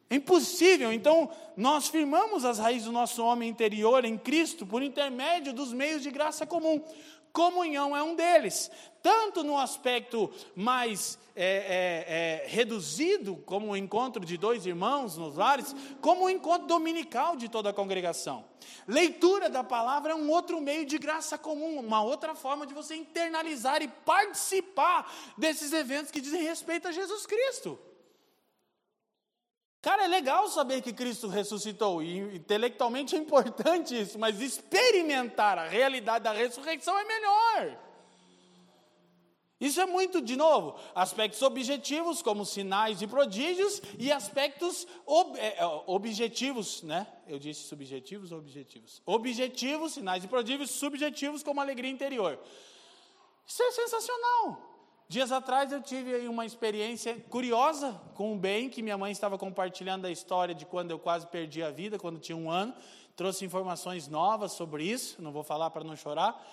É 0.10 0.15
impossível. 0.15 0.93
Então, 0.93 1.30
nós 1.58 1.88
firmamos 1.88 2.45
as 2.45 2.60
raízes 2.60 2.86
do 2.86 2.91
nosso 2.91 3.23
homem 3.23 3.49
interior 3.49 4.06
em 4.06 4.17
Cristo 4.17 4.65
por 4.65 4.82
intermédio 4.82 5.51
dos 5.51 5.73
meios 5.73 6.04
de 6.04 6.12
graça 6.12 6.45
comum. 6.45 6.82
Comunhão 7.35 7.93
é 7.93 8.01
um 8.01 8.15
deles, 8.15 8.71
tanto 9.03 9.43
no 9.43 9.57
aspecto 9.57 10.31
mais 10.55 11.19
é, 11.35 11.43
é, 11.43 12.45
é, 12.45 12.47
reduzido, 12.47 13.35
como 13.45 13.73
o 13.73 13.75
encontro 13.75 14.25
de 14.25 14.37
dois 14.37 14.65
irmãos 14.65 15.17
nos 15.17 15.35
lares, 15.35 15.75
como 15.99 16.23
o 16.23 16.29
encontro 16.29 16.65
dominical 16.65 17.35
de 17.35 17.49
toda 17.49 17.71
a 17.71 17.73
congregação. 17.73 18.45
Leitura 18.87 19.49
da 19.49 19.65
palavra 19.65 20.13
é 20.13 20.15
um 20.15 20.31
outro 20.31 20.61
meio 20.61 20.85
de 20.85 20.97
graça 20.97 21.37
comum, 21.37 21.77
uma 21.77 22.01
outra 22.01 22.33
forma 22.35 22.65
de 22.65 22.73
você 22.73 22.95
internalizar 22.95 23.81
e 23.81 23.89
participar 23.89 25.13
desses 25.37 25.73
eventos 25.73 26.11
que 26.11 26.21
dizem 26.21 26.41
respeito 26.41 26.87
a 26.87 26.93
Jesus 26.93 27.25
Cristo. 27.25 27.77
Cara, 29.85 30.05
é 30.05 30.07
legal 30.07 30.47
saber 30.47 30.81
que 30.81 30.91
Cristo 30.91 31.27
ressuscitou, 31.27 32.01
e 32.01 32.17
intelectualmente 32.17 33.15
é 33.15 33.19
importante 33.19 33.95
isso, 33.95 34.17
mas 34.17 34.41
experimentar 34.41 35.59
a 35.59 35.67
realidade 35.67 36.23
da 36.23 36.31
ressurreição 36.31 36.97
é 36.97 37.03
melhor. 37.03 37.77
Isso 39.61 39.79
é 39.79 39.85
muito, 39.85 40.23
de 40.23 40.35
novo, 40.35 40.75
aspectos 40.95 41.39
objetivos, 41.43 42.23
como 42.23 42.43
sinais 42.43 43.03
e 43.03 43.05
prodígios, 43.05 43.79
e 43.99 44.11
aspectos 44.11 44.87
ob, 45.05 45.37
é, 45.37 45.55
é, 45.59 45.65
objetivos, 45.85 46.81
né? 46.81 47.05
Eu 47.27 47.37
disse 47.37 47.67
subjetivos 47.67 48.31
ou 48.31 48.39
objetivos? 48.39 49.03
Objetivos, 49.05 49.93
sinais 49.93 50.23
e 50.23 50.27
prodígios, 50.27 50.71
subjetivos, 50.71 51.43
como 51.43 51.61
alegria 51.61 51.91
interior. 51.91 52.39
Isso 53.45 53.61
é 53.61 53.69
sensacional. 53.69 54.74
Dias 55.07 55.31
atrás 55.31 55.71
eu 55.71 55.81
tive 55.83 56.15
aí 56.15 56.27
uma 56.27 56.47
experiência 56.47 57.15
curiosa 57.29 58.01
com 58.15 58.33
o 58.33 58.35
bem, 58.35 58.69
que 58.69 58.81
minha 58.81 58.97
mãe 58.97 59.11
estava 59.11 59.37
compartilhando 59.37 60.05
a 60.05 60.11
história 60.11 60.55
de 60.55 60.65
quando 60.65 60.89
eu 60.89 60.97
quase 60.97 61.27
perdi 61.27 61.61
a 61.61 61.69
vida, 61.69 61.99
quando 61.99 62.19
tinha 62.19 62.35
um 62.35 62.49
ano. 62.49 62.73
Trouxe 63.15 63.45
informações 63.45 64.07
novas 64.07 64.53
sobre 64.53 64.83
isso, 64.83 65.21
não 65.21 65.31
vou 65.31 65.43
falar 65.43 65.69
para 65.69 65.83
não 65.83 65.95
chorar, 65.95 66.43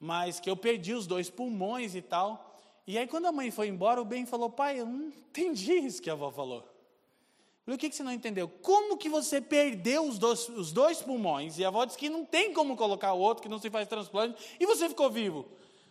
mas 0.00 0.40
que 0.40 0.48
eu 0.48 0.56
perdi 0.56 0.94
os 0.94 1.06
dois 1.06 1.28
pulmões 1.28 1.94
e 1.94 2.00
tal. 2.00 2.56
E 2.86 2.96
aí, 2.96 3.06
quando 3.06 3.26
a 3.26 3.32
mãe 3.32 3.50
foi 3.50 3.68
embora, 3.68 4.00
o 4.00 4.04
bem 4.04 4.24
falou: 4.24 4.48
Pai, 4.48 4.80
eu 4.80 4.86
não 4.86 5.08
entendi 5.08 5.74
isso 5.74 6.00
que 6.00 6.08
a 6.08 6.14
avó 6.14 6.30
falou. 6.30 6.60
Eu 6.60 7.64
falei, 7.64 7.76
o 7.76 7.78
que, 7.78 7.90
que 7.90 7.94
você 7.94 8.02
não 8.02 8.12
entendeu? 8.12 8.48
Como 8.48 8.96
que 8.96 9.10
você 9.10 9.42
perdeu 9.42 10.08
os 10.08 10.18
dois, 10.18 10.48
os 10.48 10.72
dois 10.72 11.02
pulmões? 11.02 11.58
E 11.58 11.64
a 11.64 11.68
avó 11.68 11.84
disse 11.84 11.98
que 11.98 12.08
não 12.08 12.24
tem 12.24 12.54
como 12.54 12.74
colocar 12.76 13.12
o 13.12 13.20
outro, 13.20 13.42
que 13.42 13.48
não 13.48 13.58
se 13.58 13.68
faz 13.68 13.86
transplante, 13.86 14.56
e 14.58 14.64
você 14.64 14.88
ficou 14.88 15.10
vivo. 15.10 15.46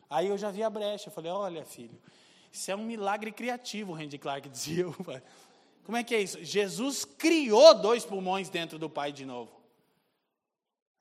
Aí 0.10 0.28
eu 0.28 0.38
já 0.38 0.50
vi 0.50 0.64
a 0.64 0.70
brecha, 0.70 1.10
eu 1.10 1.14
falei, 1.14 1.32
olha 1.32 1.64
filho, 1.64 2.00
isso 2.52 2.72
é 2.72 2.76
um 2.76 2.84
milagre 2.84 3.32
criativo, 3.32 3.92
o 3.92 3.96
Randy 3.96 4.18
Clark 4.18 4.48
dizia. 4.50 4.86
Como 5.84 5.98
é 5.98 6.04
que 6.04 6.16
é 6.16 6.22
isso? 6.22 6.44
Jesus 6.44 7.06
criou 7.06 7.76
dois 7.76 8.06
pulmões 8.06 8.50
dentro 8.50 8.80
do 8.80 8.90
pai 8.90 9.12
de 9.12 9.26
novo. 9.26 9.52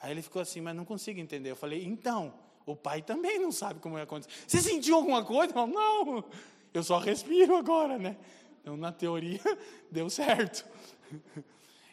Aí 0.00 0.12
ele 0.12 0.22
ficou 0.22 0.40
assim, 0.40 0.60
mas 0.60 0.76
não 0.76 0.84
consigo 0.84 1.18
entender. 1.18 1.50
Eu 1.50 1.56
falei, 1.56 1.84
então, 1.84 2.34
o 2.64 2.76
pai 2.76 3.02
também 3.02 3.38
não 3.38 3.50
sabe 3.50 3.80
como 3.80 3.98
é 3.98 4.02
acontecer. 4.02 4.30
Você 4.46 4.60
sentiu 4.60 4.96
alguma 4.96 5.24
coisa? 5.24 5.52
Falei, 5.52 5.74
não, 5.74 6.24
eu 6.72 6.82
só 6.82 6.98
respiro 6.98 7.56
agora, 7.56 7.98
né? 7.98 8.16
Então, 8.60 8.76
na 8.76 8.92
teoria, 8.92 9.40
deu 9.90 10.08
certo. 10.10 10.66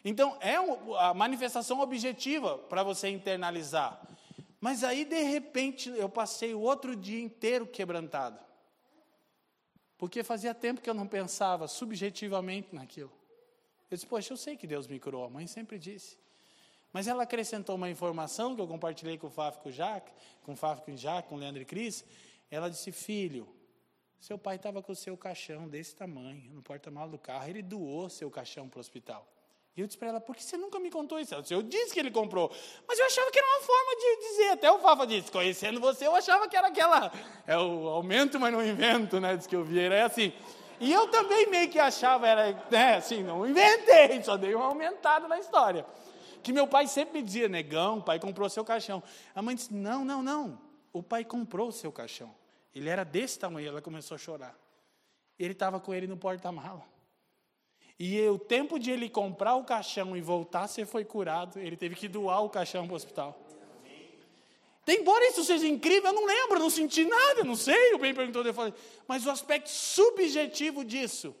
Então, 0.08 0.38
é 0.40 0.54
a 1.00 1.12
manifestação 1.12 1.80
objetiva 1.80 2.56
para 2.56 2.84
você 2.84 3.08
internalizar. 3.08 4.00
Mas 4.60 4.82
aí, 4.82 5.04
de 5.04 5.22
repente, 5.22 5.90
eu 5.90 6.08
passei 6.08 6.54
o 6.54 6.60
outro 6.60 6.96
dia 6.96 7.20
inteiro 7.20 7.66
quebrantado. 7.66 8.38
Porque 9.98 10.22
fazia 10.22 10.54
tempo 10.54 10.80
que 10.80 10.90
eu 10.90 10.94
não 10.94 11.06
pensava 11.06 11.68
subjetivamente 11.68 12.74
naquilo. 12.74 13.12
Eu 13.90 13.96
disse, 13.96 14.06
poxa, 14.06 14.32
eu 14.32 14.36
sei 14.36 14.56
que 14.56 14.66
Deus 14.66 14.86
me 14.86 14.98
curou, 14.98 15.24
a 15.24 15.30
mãe 15.30 15.46
sempre 15.46 15.78
disse. 15.78 16.18
Mas 16.92 17.06
ela 17.06 17.22
acrescentou 17.22 17.76
uma 17.76 17.90
informação 17.90 18.54
que 18.54 18.60
eu 18.60 18.66
compartilhei 18.66 19.18
com 19.18 19.26
o 19.26 19.30
Fábio 19.30 19.60
com 19.60 19.68
o 19.68 19.72
Jaque, 19.72 20.10
com 20.42 20.52
o 20.52 20.56
Fábio 20.56 20.84
com 20.84 20.92
o 20.92 20.96
Jaque, 20.96 21.28
com 21.28 21.34
o 21.36 21.38
Leandro 21.38 21.62
e 21.62 21.64
Cris. 21.64 22.04
Ela 22.50 22.68
disse, 22.68 22.90
filho, 22.90 23.48
seu 24.18 24.38
pai 24.38 24.56
estava 24.56 24.82
com 24.82 24.92
o 24.92 24.96
seu 24.96 25.16
caixão 25.16 25.68
desse 25.68 25.94
tamanho, 25.94 26.52
no 26.52 26.62
porta-malas 26.62 27.10
do 27.10 27.18
carro, 27.18 27.48
ele 27.48 27.62
doou 27.62 28.08
seu 28.08 28.30
caixão 28.30 28.68
para 28.68 28.78
o 28.78 28.80
hospital. 28.80 29.26
E 29.76 29.82
eu 29.82 29.86
disse 29.86 29.98
para 29.98 30.08
ela, 30.08 30.20
por 30.20 30.34
que 30.34 30.42
você 30.42 30.56
nunca 30.56 30.80
me 30.80 30.90
contou 30.90 31.20
isso? 31.20 31.34
Ela 31.34 31.42
disse, 31.42 31.52
eu 31.52 31.62
disse 31.62 31.92
que 31.92 32.00
ele 32.00 32.10
comprou. 32.10 32.50
Mas 32.88 32.98
eu 32.98 33.04
achava 33.04 33.30
que 33.30 33.38
era 33.38 33.46
uma 33.46 33.60
forma 33.60 33.96
de 33.96 34.28
dizer. 34.28 34.48
Até 34.52 34.72
o 34.72 34.78
Fafa 34.78 35.06
disse, 35.06 35.30
conhecendo 35.30 35.78
você, 35.78 36.06
eu 36.06 36.14
achava 36.16 36.48
que 36.48 36.56
era 36.56 36.68
aquela. 36.68 37.12
É 37.46 37.58
o 37.58 37.88
aumento, 37.88 38.40
mas 38.40 38.52
não 38.52 38.64
invento, 38.64 39.20
né? 39.20 39.36
Diz 39.36 39.46
que 39.46 39.54
eu 39.54 39.62
vi, 39.62 39.78
era 39.78 40.06
assim. 40.06 40.32
E 40.80 40.90
eu 40.90 41.08
também 41.08 41.46
meio 41.48 41.68
que 41.68 41.78
achava, 41.78 42.26
era, 42.26 42.52
né, 42.70 42.96
assim, 42.96 43.22
não 43.22 43.46
inventei, 43.46 44.22
só 44.22 44.36
dei 44.36 44.54
uma 44.54 44.66
aumentada 44.66 45.26
na 45.28 45.38
história. 45.38 45.86
Que 46.42 46.52
meu 46.52 46.66
pai 46.66 46.86
sempre 46.86 47.18
me 47.18 47.22
dizia, 47.22 47.48
negão, 47.48 47.98
o 47.98 48.02
pai 48.02 48.18
comprou 48.18 48.48
seu 48.48 48.64
caixão. 48.64 49.02
A 49.34 49.42
mãe 49.42 49.54
disse, 49.54 49.74
não, 49.74 50.04
não, 50.04 50.22
não. 50.22 50.58
O 50.92 51.02
pai 51.02 51.24
comprou 51.24 51.68
o 51.68 51.72
seu 51.72 51.92
caixão. 51.92 52.34
Ele 52.74 52.88
era 52.88 53.04
desse 53.04 53.38
tamanho, 53.38 53.68
ela 53.68 53.82
começou 53.82 54.14
a 54.14 54.18
chorar. 54.18 54.54
Ele 55.38 55.52
estava 55.52 55.80
com 55.80 55.92
ele 55.92 56.06
no 56.06 56.16
porta-mala. 56.16 56.95
E 57.98 58.20
o 58.28 58.38
tempo 58.38 58.78
de 58.78 58.90
ele 58.90 59.08
comprar 59.08 59.54
o 59.54 59.64
caixão 59.64 60.16
e 60.16 60.20
voltar 60.20 60.68
ser 60.68 60.86
foi 60.86 61.04
curado, 61.04 61.58
ele 61.58 61.76
teve 61.76 61.94
que 61.94 62.08
doar 62.08 62.42
o 62.42 62.50
caixão 62.50 62.84
para 62.84 62.92
o 62.92 62.96
hospital. 62.96 63.40
Embora 64.86 65.26
isso 65.28 65.42
seja 65.42 65.66
incrível, 65.66 66.10
eu 66.10 66.14
não 66.14 66.26
lembro, 66.26 66.58
não 66.60 66.70
senti 66.70 67.04
nada, 67.04 67.42
não 67.42 67.56
sei. 67.56 67.94
O 67.94 67.98
bem 67.98 68.14
perguntou, 68.14 68.44
eu 68.44 68.54
falei, 68.54 68.72
mas 69.08 69.26
o 69.26 69.30
aspecto 69.30 69.68
subjetivo 69.68 70.84
disso 70.84 71.34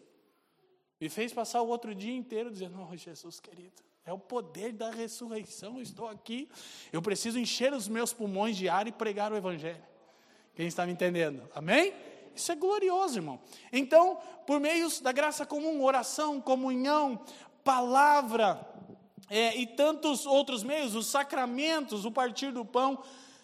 me 1.00 1.08
fez 1.08 1.32
passar 1.32 1.62
o 1.62 1.68
outro 1.68 1.94
dia 1.94 2.14
inteiro 2.14 2.50
dizendo: 2.50 2.76
Oh, 2.90 2.96
Jesus 2.96 3.38
querido, 3.38 3.82
é 4.04 4.12
o 4.12 4.18
poder 4.18 4.72
da 4.72 4.90
ressurreição, 4.90 5.76
eu 5.76 5.82
estou 5.82 6.08
aqui, 6.08 6.48
eu 6.92 7.00
preciso 7.00 7.38
encher 7.38 7.72
os 7.72 7.86
meus 7.86 8.12
pulmões 8.12 8.56
de 8.56 8.68
ar 8.68 8.88
e 8.88 8.92
pregar 8.92 9.30
o 9.30 9.36
Evangelho. 9.36 9.84
Quem 10.54 10.66
está 10.66 10.86
me 10.86 10.92
entendendo? 10.92 11.48
Amém? 11.54 11.92
Isso 12.36 12.52
é 12.52 12.54
glorioso, 12.54 13.18
irmão. 13.18 13.40
Então, 13.72 14.18
por 14.46 14.60
meios 14.60 15.00
da 15.00 15.10
graça 15.10 15.44
comum, 15.44 15.82
oração, 15.82 16.40
comunhão, 16.40 17.20
palavra, 17.64 18.60
é, 19.28 19.56
e 19.56 19.66
tantos 19.66 20.26
outros 20.26 20.62
meios, 20.62 20.94
os 20.94 21.06
sacramentos, 21.06 22.04
o 22.04 22.12
partir 22.12 22.52
do 22.52 22.64
pão, 22.64 23.02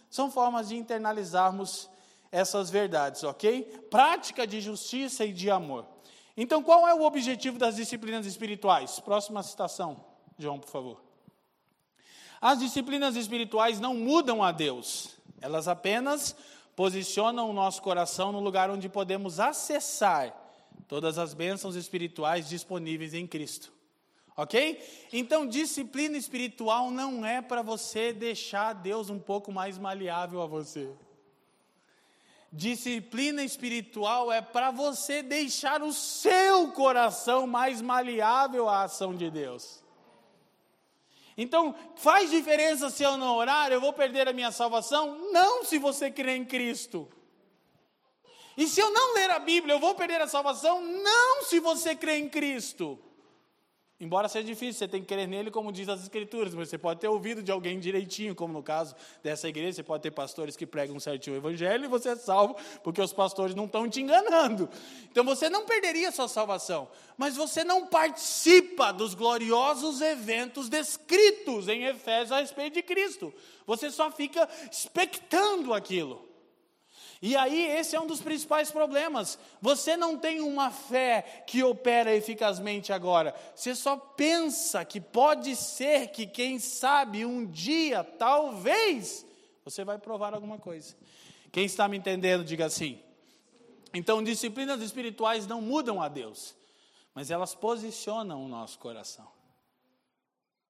são 0.09 0.31
formas 0.31 0.69
de 0.69 0.77
internalizarmos 0.77 1.91
essas 2.31 2.71
verdades, 2.71 3.25
ok? 3.25 3.63
Prática 3.91 4.47
de 4.47 4.61
justiça 4.61 5.25
e 5.25 5.33
de 5.33 5.51
amor. 5.51 5.87
Então, 6.37 6.63
qual 6.63 6.87
é 6.89 6.95
o 6.95 7.03
objetivo 7.03 7.59
das 7.59 7.77
disciplinas 7.77 8.25
espirituais? 8.27 9.01
Próxima 9.01 9.43
citação, 9.43 10.05
João, 10.39 10.59
por 10.59 10.71
favor. 10.71 11.03
As 12.41 12.59
disciplinas 12.59 13.17
espirituais 13.17 13.81
não 13.81 13.95
mudam 13.95 14.43
a 14.43 14.51
Deus, 14.51 15.17
elas 15.41 15.69
apenas 15.69 16.35
posicionam 16.75 17.51
o 17.51 17.53
nosso 17.53 17.83
coração 17.83 18.33
no 18.33 18.41
lugar 18.41 18.71
onde 18.71 18.89
podemos 18.89 19.39
acessar 19.39 20.35
todas 20.89 21.19
as 21.19 21.35
bênçãos 21.35 21.77
espirituais 21.77 22.49
disponíveis 22.49 23.15
em 23.15 23.27
Cristo. 23.27 23.73
Ok? 24.37 24.83
Então, 25.13 25.47
disciplina 25.47 26.17
espiritual 26.17 26.91
não 26.91 27.25
é 27.25 27.43
para 27.43 27.61
você 27.63 28.13
deixar 28.13 28.73
Deus 28.73 29.11
um 29.11 29.19
pouco 29.19 29.53
mais 29.53 29.77
maleável 29.79 30.41
a 30.41 30.47
você. 30.47 30.91
Disciplina 32.51 33.43
espiritual 33.43 34.31
é 34.31 34.43
para 34.43 34.71
você 34.71 35.23
deixar 35.23 35.83
o 35.83 35.93
seu 35.93 36.73
coração 36.73 37.47
mais 37.47 37.81
maleável 37.81 38.69
à 38.69 38.85
ação 38.85 39.15
de 39.15 39.31
Deus. 39.31 39.82
Então, 41.37 41.75
faz 41.97 42.31
diferença 42.31 42.91
se 42.91 43.03
eu 43.03 43.17
não 43.17 43.37
orar, 43.37 43.73
eu 43.73 43.81
vou 43.81 43.93
perder 43.93 44.29
a 44.29 44.33
minha 44.33 44.51
salvação? 44.51 45.31
Não, 45.33 45.65
se 45.65 45.79
você 45.79 46.11
crê 46.11 46.37
em 46.37 46.45
Cristo. 46.45 47.09
E 48.57 48.67
se 48.67 48.81
eu 48.81 48.91
não 48.91 49.15
ler 49.15 49.31
a 49.31 49.39
Bíblia, 49.39 49.75
eu 49.75 49.81
vou 49.81 49.95
perder 49.95 50.21
a 50.21 50.29
salvação? 50.29 50.81
Não, 50.81 51.45
se 51.45 51.59
você 51.59 51.95
crê 51.95 52.19
em 52.19 52.29
Cristo. 52.29 52.99
Embora 54.03 54.29
seja 54.29 54.45
difícil, 54.45 54.81
você 54.81 54.89
tem 54.89 55.01
que 55.01 55.07
crer 55.07 55.29
nele, 55.29 55.49
como 55.49 55.71
diz 55.71 55.89
as 55.89 56.03
Escrituras, 56.03 56.53
mas 56.57 56.69
você 56.69 56.77
pode 56.77 56.99
ter 56.99 57.07
ouvido 57.07 57.41
de 57.41 57.53
alguém 57.53 57.79
direitinho, 57.79 58.35
como 58.35 58.53
no 58.53 58.61
caso 58.61 58.97
dessa 59.23 59.49
igreja, 59.49 59.77
você 59.77 59.83
pode 59.85 60.03
ter 60.03 60.11
pastores 60.11 60.57
que 60.57 60.67
pregam 60.67 60.99
certinho 60.99 61.37
o 61.37 61.39
evangelho 61.39 61.85
e 61.85 61.87
você 61.87 62.09
é 62.09 62.17
salvo, 62.17 62.57
porque 62.83 63.01
os 63.01 63.13
pastores 63.13 63.55
não 63.55 63.65
estão 63.67 63.89
te 63.89 64.01
enganando. 64.01 64.69
Então 65.09 65.23
você 65.23 65.49
não 65.49 65.65
perderia 65.65 66.11
sua 66.11 66.27
salvação, 66.27 66.89
mas 67.17 67.37
você 67.37 67.63
não 67.63 67.87
participa 67.87 68.91
dos 68.91 69.15
gloriosos 69.15 70.01
eventos 70.01 70.69
descritos 70.69 71.69
em 71.69 71.85
Efésios 71.85 72.33
a 72.33 72.41
respeito 72.41 72.75
de 72.75 72.83
Cristo. 72.83 73.33
Você 73.69 73.89
só 73.89 74.11
fica 74.11 74.49
expectando 74.69 75.73
aquilo. 75.73 76.32
E 77.25 77.37
aí, 77.37 77.67
esse 77.67 77.95
é 77.95 78.01
um 78.01 78.07
dos 78.07 78.21
principais 78.21 78.73
problemas. 78.73 79.39
Você 79.61 79.97
não 79.97 80.19
tem 80.19 80.41
uma 80.41 80.73
fé 80.73 81.45
que 81.47 81.63
opera 81.63 82.13
eficazmente 82.13 82.93
agora. 82.93 83.33
Você 83.55 83.77
só 83.77 83.97
pensa 83.97 84.85
que 84.85 85.01
pode 85.01 85.55
ser 85.55 86.09
que, 86.09 86.27
quem 86.27 86.59
sabe, 86.59 87.25
um 87.25 87.47
dia, 87.47 88.03
talvez, 88.03 89.25
você 89.65 89.85
vai 89.85 89.99
provar 89.99 90.35
alguma 90.35 90.59
coisa. 90.59 90.97
Quem 91.53 91.65
está 91.65 91.87
me 91.87 91.97
entendendo, 91.97 92.45
diga 92.45 92.67
assim. 92.67 92.99
Então, 93.95 94.21
disciplinas 94.21 94.83
espirituais 94.83 95.47
não 95.47 95.63
mudam 95.63 96.03
a 96.03 96.09
Deus, 96.09 96.57
mas 97.15 97.31
elas 97.31 97.55
posicionam 97.55 98.45
o 98.45 98.49
nosso 98.49 98.81
coração. 98.81 99.29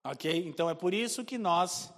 Ok? 0.04 0.44
Então, 0.46 0.68
é 0.68 0.74
por 0.74 0.92
isso 0.92 1.24
que 1.24 1.38
nós 1.38 1.90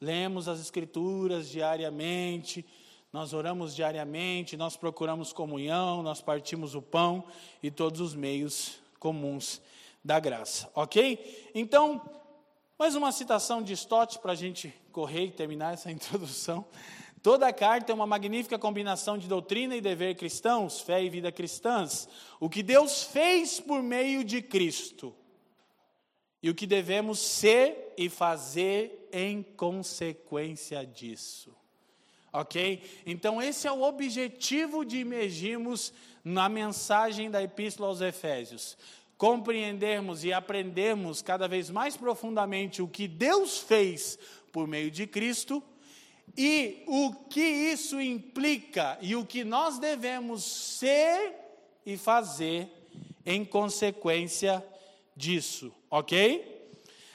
lemos 0.00 0.46
as 0.46 0.60
Escrituras 0.60 1.48
diariamente 1.48 2.64
nós 3.12 3.32
oramos 3.32 3.74
diariamente, 3.74 4.56
nós 4.56 4.76
procuramos 4.76 5.32
comunhão, 5.32 6.02
nós 6.02 6.20
partimos 6.20 6.74
o 6.74 6.82
pão 6.82 7.24
e 7.62 7.70
todos 7.70 8.00
os 8.00 8.14
meios 8.14 8.78
comuns 8.98 9.60
da 10.04 10.20
graça, 10.20 10.70
ok? 10.74 11.50
Então, 11.54 12.00
mais 12.78 12.94
uma 12.94 13.10
citação 13.10 13.62
de 13.62 13.72
Stott 13.72 14.18
para 14.18 14.32
a 14.32 14.36
gente 14.36 14.72
correr 14.92 15.26
e 15.26 15.30
terminar 15.30 15.74
essa 15.74 15.90
introdução. 15.92 16.64
Toda 17.22 17.48
a 17.48 17.52
carta 17.52 17.90
é 17.90 17.94
uma 17.94 18.06
magnífica 18.06 18.58
combinação 18.58 19.18
de 19.18 19.26
doutrina 19.26 19.74
e 19.74 19.80
dever 19.80 20.14
cristãos, 20.14 20.80
fé 20.80 21.02
e 21.02 21.10
vida 21.10 21.32
cristãs. 21.32 22.08
O 22.38 22.48
que 22.48 22.62
Deus 22.62 23.02
fez 23.02 23.58
por 23.58 23.82
meio 23.82 24.22
de 24.22 24.40
Cristo 24.40 25.12
e 26.40 26.48
o 26.48 26.54
que 26.54 26.68
devemos 26.68 27.18
ser 27.18 27.94
e 27.98 28.08
fazer 28.08 29.08
em 29.12 29.42
consequência 29.42 30.86
disso. 30.86 31.52
Ok? 32.36 32.82
Então, 33.06 33.40
esse 33.40 33.66
é 33.66 33.72
o 33.72 33.80
objetivo 33.80 34.84
de 34.84 34.98
imergirmos 34.98 35.90
na 36.22 36.50
mensagem 36.50 37.30
da 37.30 37.42
Epístola 37.42 37.88
aos 37.88 38.02
Efésios. 38.02 38.76
Compreendermos 39.16 40.22
e 40.22 40.34
aprendermos 40.34 41.22
cada 41.22 41.48
vez 41.48 41.70
mais 41.70 41.96
profundamente 41.96 42.82
o 42.82 42.88
que 42.88 43.08
Deus 43.08 43.56
fez 43.56 44.18
por 44.52 44.68
meio 44.68 44.90
de 44.90 45.06
Cristo 45.06 45.62
e 46.36 46.84
o 46.86 47.14
que 47.30 47.40
isso 47.40 47.98
implica 47.98 48.98
e 49.00 49.16
o 49.16 49.24
que 49.24 49.42
nós 49.42 49.78
devemos 49.78 50.44
ser 50.44 51.32
e 51.86 51.96
fazer 51.96 52.68
em 53.24 53.46
consequência 53.46 54.62
disso, 55.16 55.72
ok? 55.90 56.70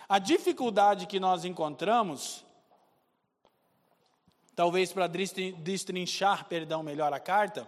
A 0.09 0.17
dificuldade 0.17 1.05
que 1.05 1.19
nós 1.19 1.45
encontramos 1.45 2.43
talvez 4.55 4.91
para 4.91 5.07
destrinchar, 5.07 6.45
perdão, 6.45 6.83
melhor 6.83 7.13
a 7.13 7.19
carta, 7.19 7.67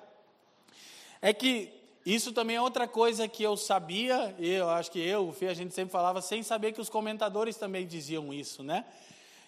é 1.22 1.34
que 1.34 1.72
isso 2.06 2.34
também 2.34 2.58
é 2.58 2.62
outra 2.62 2.88
coisa 2.88 3.28
que 3.28 3.42
eu 3.42 3.56
sabia, 3.56 4.36
eu 4.38 4.70
acho 4.70 4.92
que 4.92 5.00
eu, 5.00 5.30
o 5.30 5.32
Fê, 5.32 5.48
a 5.48 5.54
gente 5.54 5.74
sempre 5.74 5.92
falava, 5.92 6.22
sem 6.22 6.44
saber 6.44 6.74
que 6.74 6.82
os 6.82 6.90
comentadores 6.90 7.56
também 7.56 7.88
diziam 7.88 8.34
isso, 8.34 8.62
né? 8.62 8.86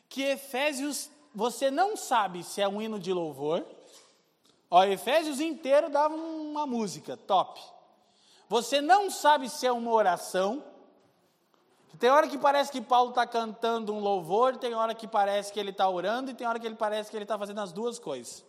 Que 0.07 0.21
Efésios, 0.23 1.09
você 1.33 1.69
não 1.69 1.97
sabe 1.97 2.43
se 2.43 2.61
é 2.61 2.67
um 2.67 2.81
hino 2.81 2.97
de 2.97 3.11
louvor, 3.11 3.65
ó, 4.71 4.85
Efésios 4.85 5.41
inteiro 5.41 5.89
dava 5.89 6.15
uma 6.15 6.65
música, 6.65 7.17
top. 7.17 7.59
Você 8.47 8.79
não 8.79 9.11
sabe 9.11 9.49
se 9.49 9.67
é 9.67 9.71
uma 9.71 9.91
oração, 9.91 10.63
tem 11.99 12.09
hora 12.09 12.27
que 12.27 12.37
parece 12.37 12.71
que 12.71 12.81
Paulo 12.81 13.09
está 13.09 13.25
cantando 13.25 13.93
um 13.93 13.99
louvor, 13.99 14.57
tem 14.57 14.73
hora 14.73 14.93
que 14.93 15.07
parece 15.07 15.51
que 15.51 15.59
ele 15.59 15.69
está 15.69 15.87
orando, 15.87 16.31
e 16.31 16.33
tem 16.33 16.47
hora 16.47 16.59
que 16.59 16.65
ele 16.65 16.75
parece 16.75 17.09
que 17.09 17.17
ele 17.17 17.23
está 17.23 17.37
fazendo 17.37 17.61
as 17.61 17.71
duas 17.71 17.99
coisas. 17.99 18.43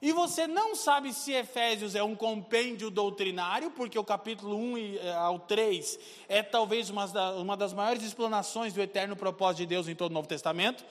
E 0.00 0.12
você 0.12 0.46
não 0.46 0.74
sabe 0.74 1.12
se 1.12 1.32
Efésios 1.32 1.94
é 1.94 2.02
um 2.02 2.14
compêndio 2.14 2.90
doutrinário, 2.90 3.70
porque 3.70 3.98
o 3.98 4.04
capítulo 4.04 4.56
1 4.56 4.78
eh, 4.78 5.14
ao 5.14 5.38
3 5.38 5.98
é 6.28 6.42
talvez 6.42 6.90
uma, 6.90 7.06
uma 7.32 7.56
das 7.56 7.72
maiores 7.72 8.02
explanações 8.02 8.74
do 8.74 8.82
eterno 8.82 9.16
propósito 9.16 9.58
de 9.58 9.66
Deus 9.66 9.88
em 9.88 9.94
todo 9.94 10.10
o 10.10 10.14
Novo 10.14 10.28
Testamento. 10.28 10.84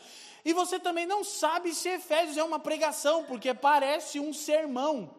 E 0.43 0.53
você 0.53 0.79
também 0.79 1.05
não 1.05 1.23
sabe 1.23 1.73
se 1.75 1.87
Efésios 1.89 2.37
é 2.37 2.43
uma 2.43 2.59
pregação, 2.59 3.23
porque 3.25 3.53
parece 3.53 4.19
um 4.19 4.33
sermão. 4.33 5.11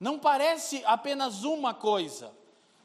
Não 0.00 0.18
parece 0.18 0.82
apenas 0.84 1.44
uma 1.44 1.72
coisa. 1.72 2.32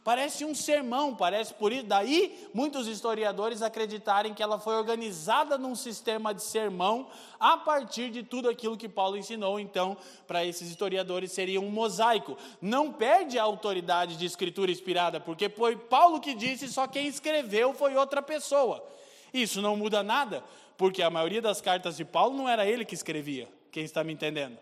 Parece 0.05 0.45
um 0.45 0.53
sermão, 0.53 1.15
parece 1.15 1.51
por 1.51 1.73
isso. 1.73 1.87
Daí, 1.87 2.47
muitos 2.53 2.85
historiadores 2.85 3.63
acreditarem 3.63 4.35
que 4.35 4.43
ela 4.43 4.59
foi 4.59 4.75
organizada 4.75 5.57
num 5.57 5.73
sistema 5.73 6.31
de 6.31 6.43
sermão 6.43 7.07
a 7.39 7.57
partir 7.57 8.11
de 8.11 8.21
tudo 8.21 8.47
aquilo 8.47 8.77
que 8.77 8.87
Paulo 8.87 9.17
ensinou. 9.17 9.59
Então, 9.59 9.97
para 10.27 10.45
esses 10.45 10.69
historiadores, 10.69 11.31
seria 11.31 11.59
um 11.59 11.71
mosaico. 11.71 12.37
Não 12.61 12.93
perde 12.93 13.39
a 13.39 13.43
autoridade 13.43 14.15
de 14.15 14.27
escritura 14.27 14.69
inspirada, 14.69 15.19
porque 15.19 15.49
foi 15.49 15.75
Paulo 15.75 16.19
que 16.19 16.35
disse, 16.35 16.67
só 16.67 16.85
quem 16.85 17.07
escreveu 17.07 17.73
foi 17.73 17.95
outra 17.95 18.21
pessoa. 18.21 18.87
Isso 19.33 19.59
não 19.59 19.75
muda 19.75 20.03
nada, 20.03 20.43
porque 20.77 21.01
a 21.01 21.09
maioria 21.09 21.41
das 21.41 21.61
cartas 21.61 21.97
de 21.97 22.05
Paulo 22.05 22.37
não 22.37 22.47
era 22.47 22.63
ele 22.63 22.85
que 22.85 22.93
escrevia. 22.93 23.49
Quem 23.71 23.83
está 23.83 24.03
me 24.03 24.13
entendendo? 24.13 24.55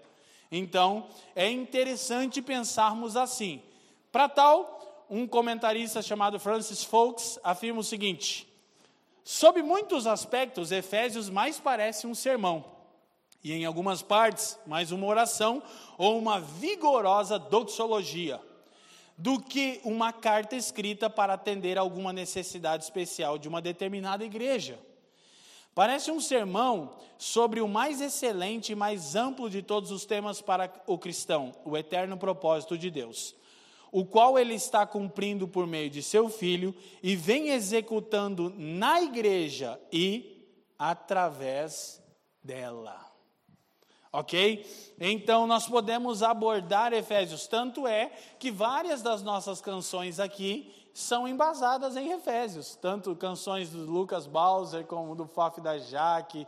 Então, 0.49 1.06
é 1.36 1.51
interessante 1.51 2.41
pensarmos 2.41 3.17
assim. 3.17 3.62
Para 4.10 4.29
tal, 4.29 4.83
um 5.13 5.28
comentarista 5.28 6.02
chamado 6.02 6.39
Francis 6.39 6.84
Folks 6.84 7.39
afirma 7.43 7.82
o 7.82 7.84
seguinte: 7.84 8.52
Sob 9.23 9.62
muitos 9.62 10.08
aspectos, 10.08 10.71
Efésios 10.71 11.30
mais 11.30 11.60
parece 11.60 12.08
um 12.08 12.15
sermão, 12.15 12.65
e 13.43 13.54
em 13.54 13.63
algumas 13.63 14.02
partes, 14.02 14.58
mais 14.65 14.91
uma 14.91 15.06
oração 15.06 15.62
ou 15.99 16.17
uma 16.17 16.39
vigorosa 16.39 17.38
doxologia, 17.38 18.41
do 19.15 19.39
que 19.39 19.80
uma 19.84 20.12
carta 20.12 20.56
escrita 20.56 21.12
para 21.12 21.36
atender 21.36 21.78
alguma 21.78 22.12
necessidade 22.12 22.84
especial 22.84 23.38
de 23.38 23.47
uma 23.47 23.62
determinada 23.62 24.26
igreja. 24.26 24.80
Parece 25.76 26.10
um 26.10 26.19
sermão 26.19 26.97
sobre 27.19 27.62
o 27.62 27.67
mais 27.67 28.02
excelente 28.02 28.71
e 28.71 28.76
mais 28.76 29.15
amplo 29.15 29.47
de 29.47 29.62
todos 29.62 29.91
os 29.91 30.06
temas 30.06 30.41
para 30.41 30.73
o 30.88 30.97
cristão, 30.97 31.52
o 31.63 31.78
eterno 31.78 32.17
propósito 32.17 32.76
de 32.76 32.89
Deus 32.89 33.36
o 33.93 34.03
qual 34.03 34.39
ele 34.39 34.56
está 34.56 34.88
cumprindo 34.88 35.47
por 35.47 35.67
meio 35.67 35.88
de 35.88 36.01
seu 36.01 36.27
filho 36.27 36.73
e 37.03 37.15
vem 37.15 37.49
executando 37.49 38.51
na 38.58 38.99
igreja 39.03 39.79
e 39.91 40.49
através 40.79 42.01
dela. 42.43 42.99
Ok? 44.12 44.65
Então 44.99 45.45
nós 45.45 45.67
podemos 45.67 46.23
abordar 46.23 46.91
Efésios. 46.91 47.45
Tanto 47.45 47.88
é 47.88 48.12
que 48.39 48.49
várias 48.49 49.03
das 49.03 49.21
nossas 49.21 49.62
canções 49.62 50.19
aqui 50.19 50.73
são 50.91 51.27
embasadas 51.27 51.95
em 51.95 52.12
Efésios, 52.12 52.75
tanto 52.75 53.15
canções 53.15 53.69
do 53.69 53.79
Lucas 53.79 54.25
Bowser, 54.25 54.86
como 54.86 55.15
do 55.15 55.27
Faf 55.27 55.62
da 55.62 55.77
Jaque, 55.77 56.47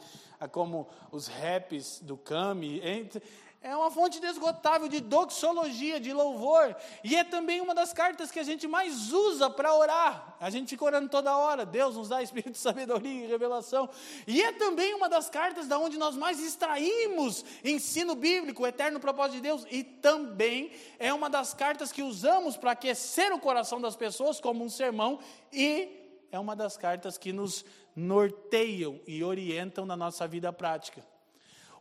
como 0.51 0.88
os 1.12 1.27
raps 1.27 1.99
do 2.01 2.15
Cami, 2.15 2.79
entre, 2.84 3.21
é 3.65 3.75
uma 3.75 3.89
fonte 3.89 4.19
inesgotável 4.19 4.88
de 4.88 4.99
doxologia, 4.99 5.99
de 5.99 6.13
louvor. 6.13 6.75
E 7.04 7.15
é 7.15 7.23
também 7.23 7.60
uma 7.62 7.73
das 7.73 7.91
cartas 7.91 8.30
que 8.30 8.38
a 8.38 8.43
gente 8.43 8.67
mais 8.67 9.12
usa 9.12 9.49
para 9.49 9.73
orar. 9.73 10.38
A 10.39 10.51
gente 10.51 10.69
fica 10.69 10.86
orando 10.86 11.10
toda 11.10 11.36
hora. 11.36 11.65
Deus 11.65 11.95
nos 11.95 12.08
dá 12.08 12.21
espírito 12.21 12.51
de 12.51 12.60
sabedoria 12.60 13.25
e 13.25 13.28
revelação. 13.28 13.89
E 14.28 14.39
é 14.39 14.51
também 14.51 14.93
uma 14.93 15.10
das 15.10 15.32
cartas 15.32 15.67
da 15.67 15.80
onde 15.80 15.97
nós 15.97 16.15
mais 16.15 16.39
extraímos 16.39 17.43
ensino 17.63 18.13
bíblico, 18.13 18.62
o 18.62 18.67
eterno 18.67 18.99
propósito 18.99 19.38
de 19.38 19.41
Deus. 19.41 19.65
E 19.71 19.84
também 19.84 20.71
é 20.99 21.12
uma 21.12 21.28
das 21.28 21.56
cartas 21.56 21.91
que 21.91 22.04
usamos 22.04 22.56
para 22.56 22.73
aquecer 22.73 23.34
o 23.34 23.39
coração 23.39 23.82
das 23.82 23.95
pessoas, 23.95 24.39
como 24.39 24.63
um 24.63 24.69
sermão. 24.69 25.17
E 25.51 26.28
é 26.32 26.38
uma 26.38 26.56
das 26.56 26.78
cartas 26.78 27.17
que 27.17 27.34
nos 27.34 27.65
norteiam 27.95 28.99
e 29.08 29.23
orientam 29.23 29.88
na 29.88 29.97
nossa 29.97 30.28
vida 30.28 30.54
prática. 30.54 31.14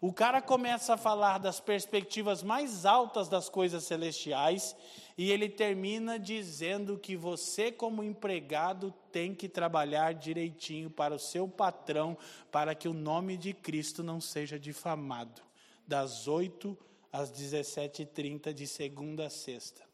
O 0.07 0.13
cara 0.13 0.43
começa 0.43 0.93
a 0.93 0.97
falar 0.99 1.39
das 1.39 1.61
perspectivas 1.61 2.43
mais 2.43 2.85
altas 2.85 3.27
das 3.27 3.49
coisas 3.49 3.85
celestiais 3.85 4.77
e 5.17 5.33
ele 5.33 5.49
termina 5.49 6.19
dizendo 6.19 6.99
que 6.99 7.17
você, 7.17 7.73
como 7.73 8.05
empregado, 8.05 8.93
tem 9.11 9.35
que 9.35 9.49
trabalhar 9.49 10.13
direitinho 10.13 10.91
para 10.91 11.15
o 11.15 11.19
seu 11.19 11.49
patrão, 11.49 12.19
para 12.53 12.75
que 12.75 12.87
o 12.87 12.93
nome 12.93 13.39
de 13.39 13.55
Cristo 13.55 14.03
não 14.03 14.21
seja 14.21 14.59
difamado. 14.59 15.41
Das 15.89 16.29
8 16.29 16.77
às 17.11 17.33
17h30, 17.33 18.53
de 18.53 18.67
segunda 18.67 19.29
a 19.29 19.31
sexta. 19.31 19.85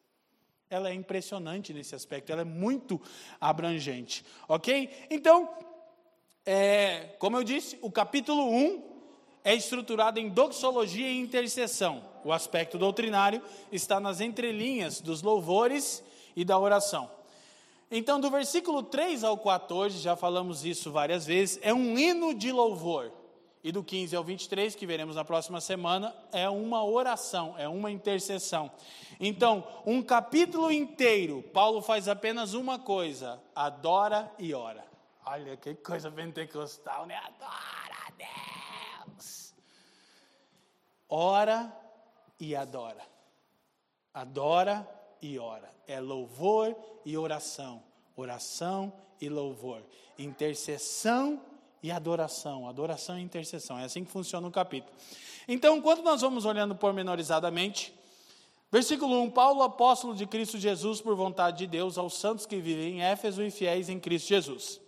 Ela 0.69 0.91
é 0.91 0.93
impressionante 0.93 1.73
nesse 1.73 1.95
aspecto, 1.95 2.33
ela 2.33 2.43
é 2.43 2.45
muito 2.45 3.01
abrangente, 3.41 4.25
ok? 4.49 4.91
Então, 5.09 5.49
é, 6.45 7.15
como 7.21 7.37
eu 7.37 7.45
disse, 7.45 7.79
o 7.81 7.93
capítulo 7.93 8.51
1 8.51 8.91
é 9.45 9.55
estruturado 9.55 10.19
em 10.19 10.29
doxologia 10.29 11.09
e 11.09 11.19
intercessão. 11.19 12.05
O 12.25 12.33
aspecto 12.33 12.79
doutrinário 12.79 13.43
está 13.73 13.99
nas 13.99 14.21
entrelinhas 14.21 15.01
dos 15.01 15.23
louvores 15.23 16.03
e 16.37 16.45
da 16.45 16.59
oração. 16.59 17.11
Então, 17.91 18.21
do 18.21 18.31
versículo 18.31 18.83
3 18.83 19.25
ao 19.25 19.37
14, 19.37 19.99
já 19.99 20.15
falamos 20.15 20.65
isso 20.65 20.93
várias 20.93 21.27
vezes, 21.27 21.59
é 21.63 21.75
um 21.75 21.99
hino 21.99 22.35
de 22.35 22.53
louvor. 22.53 23.13
E 23.63 23.71
do 23.71 23.85
15 23.85 24.17
ao 24.17 24.25
23, 24.25 24.75
que 24.75 24.87
veremos 24.87 25.17
na 25.17 25.25
próxima 25.25 25.61
semana, 25.61 26.15
é 26.33 26.49
uma 26.49 26.83
oração, 26.83 27.55
é 27.59 27.69
uma 27.69 27.91
intercessão. 27.91 28.71
Então, 29.19 29.67
um 29.85 30.01
capítulo 30.01 30.73
inteiro, 30.73 31.43
Paulo 31.53 31.83
faz 31.83 32.09
apenas 32.09 32.55
uma 32.55 32.79
coisa: 32.79 33.39
adora 33.55 34.33
e 34.39 34.55
ora. 34.55 34.83
Olha 35.27 35.59
que 35.59 35.75
coisa 35.75 36.11
pentecostal, 36.11 37.05
né? 37.05 37.17
Adora 37.17 37.97
a 38.07 38.11
Deus 38.17 38.60
ora 41.11 41.77
e 42.39 42.57
adora. 42.57 43.03
Adora 44.15 44.89
e 45.21 45.39
ora. 45.39 45.71
É 45.87 46.01
louvor 46.01 46.77
e 47.05 47.19
oração. 47.19 47.83
Oração 48.17 48.93
e 49.21 49.29
louvor. 49.29 49.83
Intercessão 50.19 51.41
e 51.83 51.91
adoração. 51.91 52.69
Adoração 52.69 53.19
e 53.19 53.23
intercessão. 53.23 53.79
É 53.79 53.85
assim 53.85 54.05
que 54.05 54.11
funciona 54.11 54.47
o 54.47 54.51
capítulo. 54.51 54.93
Então, 55.47 55.81
quando 55.83 56.03
nós 56.03 56.21
vamos 56.21 56.45
olhando 56.45 56.75
pormenorizadamente, 56.75 57.93
versículo 58.71 59.21
1: 59.23 59.31
Paulo, 59.31 59.63
apóstolo 59.63 60.15
de 60.15 60.27
Cristo 60.27 60.59
Jesus, 60.59 61.01
por 61.01 61.15
vontade 61.15 61.59
de 61.59 61.67
Deus, 61.67 61.99
aos 61.99 62.15
santos 62.15 62.47
que 62.47 62.57
vivem 62.57 62.99
em 62.99 63.03
Éfeso 63.03 63.43
e 63.43 63.51
fiéis 63.51 63.89
em 63.89 63.99
Cristo 63.99 64.29
Jesus. 64.29 64.81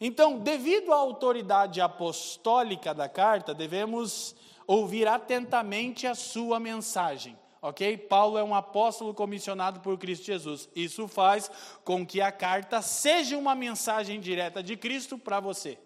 Então, 0.00 0.38
devido 0.38 0.92
à 0.92 0.96
autoridade 0.96 1.80
apostólica 1.80 2.94
da 2.94 3.08
carta, 3.08 3.52
devemos 3.52 4.34
ouvir 4.68 5.08
atentamente 5.08 6.06
a 6.06 6.14
sua 6.14 6.60
mensagem. 6.60 7.36
Ok? 7.60 7.96
Paulo 7.96 8.38
é 8.38 8.44
um 8.44 8.54
apóstolo 8.54 9.12
comissionado 9.14 9.80
por 9.80 9.98
Cristo 9.98 10.26
Jesus. 10.26 10.68
Isso 10.76 11.08
faz 11.08 11.50
com 11.82 12.06
que 12.06 12.20
a 12.20 12.30
carta 12.30 12.82
seja 12.82 13.36
uma 13.36 13.54
mensagem 13.54 14.20
direta 14.20 14.62
de 14.62 14.76
Cristo 14.76 15.18
para 15.18 15.40
você 15.40 15.78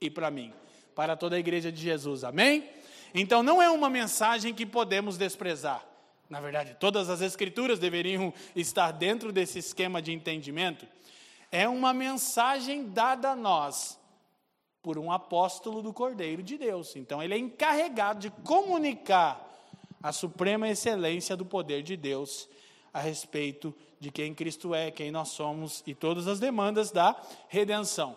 e 0.00 0.08
para 0.08 0.30
mim, 0.30 0.52
para 0.94 1.16
toda 1.16 1.34
a 1.34 1.38
igreja 1.38 1.72
de 1.72 1.80
Jesus. 1.80 2.22
Amém? 2.22 2.68
Então 3.12 3.42
não 3.42 3.60
é 3.60 3.70
uma 3.70 3.88
mensagem 3.88 4.54
que 4.54 4.66
podemos 4.66 5.16
desprezar. 5.16 5.84
Na 6.28 6.40
verdade, 6.40 6.76
todas 6.78 7.08
as 7.08 7.22
escrituras 7.22 7.78
deveriam 7.78 8.34
estar 8.54 8.92
dentro 8.92 9.32
desse 9.32 9.58
esquema 9.60 10.02
de 10.02 10.12
entendimento. 10.12 10.86
É 11.50 11.68
uma 11.68 11.94
mensagem 11.94 12.88
dada 12.88 13.30
a 13.30 13.36
nós 13.36 13.98
por 14.86 14.98
um 14.98 15.10
apóstolo 15.10 15.82
do 15.82 15.92
Cordeiro 15.92 16.44
de 16.44 16.56
Deus. 16.56 16.94
Então, 16.94 17.20
ele 17.20 17.34
é 17.34 17.38
encarregado 17.38 18.20
de 18.20 18.30
comunicar 18.30 19.44
a 20.00 20.12
suprema 20.12 20.68
excelência 20.68 21.36
do 21.36 21.44
poder 21.44 21.82
de 21.82 21.96
Deus 21.96 22.48
a 22.94 23.00
respeito 23.00 23.74
de 23.98 24.12
quem 24.12 24.32
Cristo 24.32 24.72
é, 24.72 24.92
quem 24.92 25.10
nós 25.10 25.30
somos 25.30 25.82
e 25.88 25.92
todas 25.92 26.28
as 26.28 26.38
demandas 26.38 26.92
da 26.92 27.20
redenção. 27.48 28.14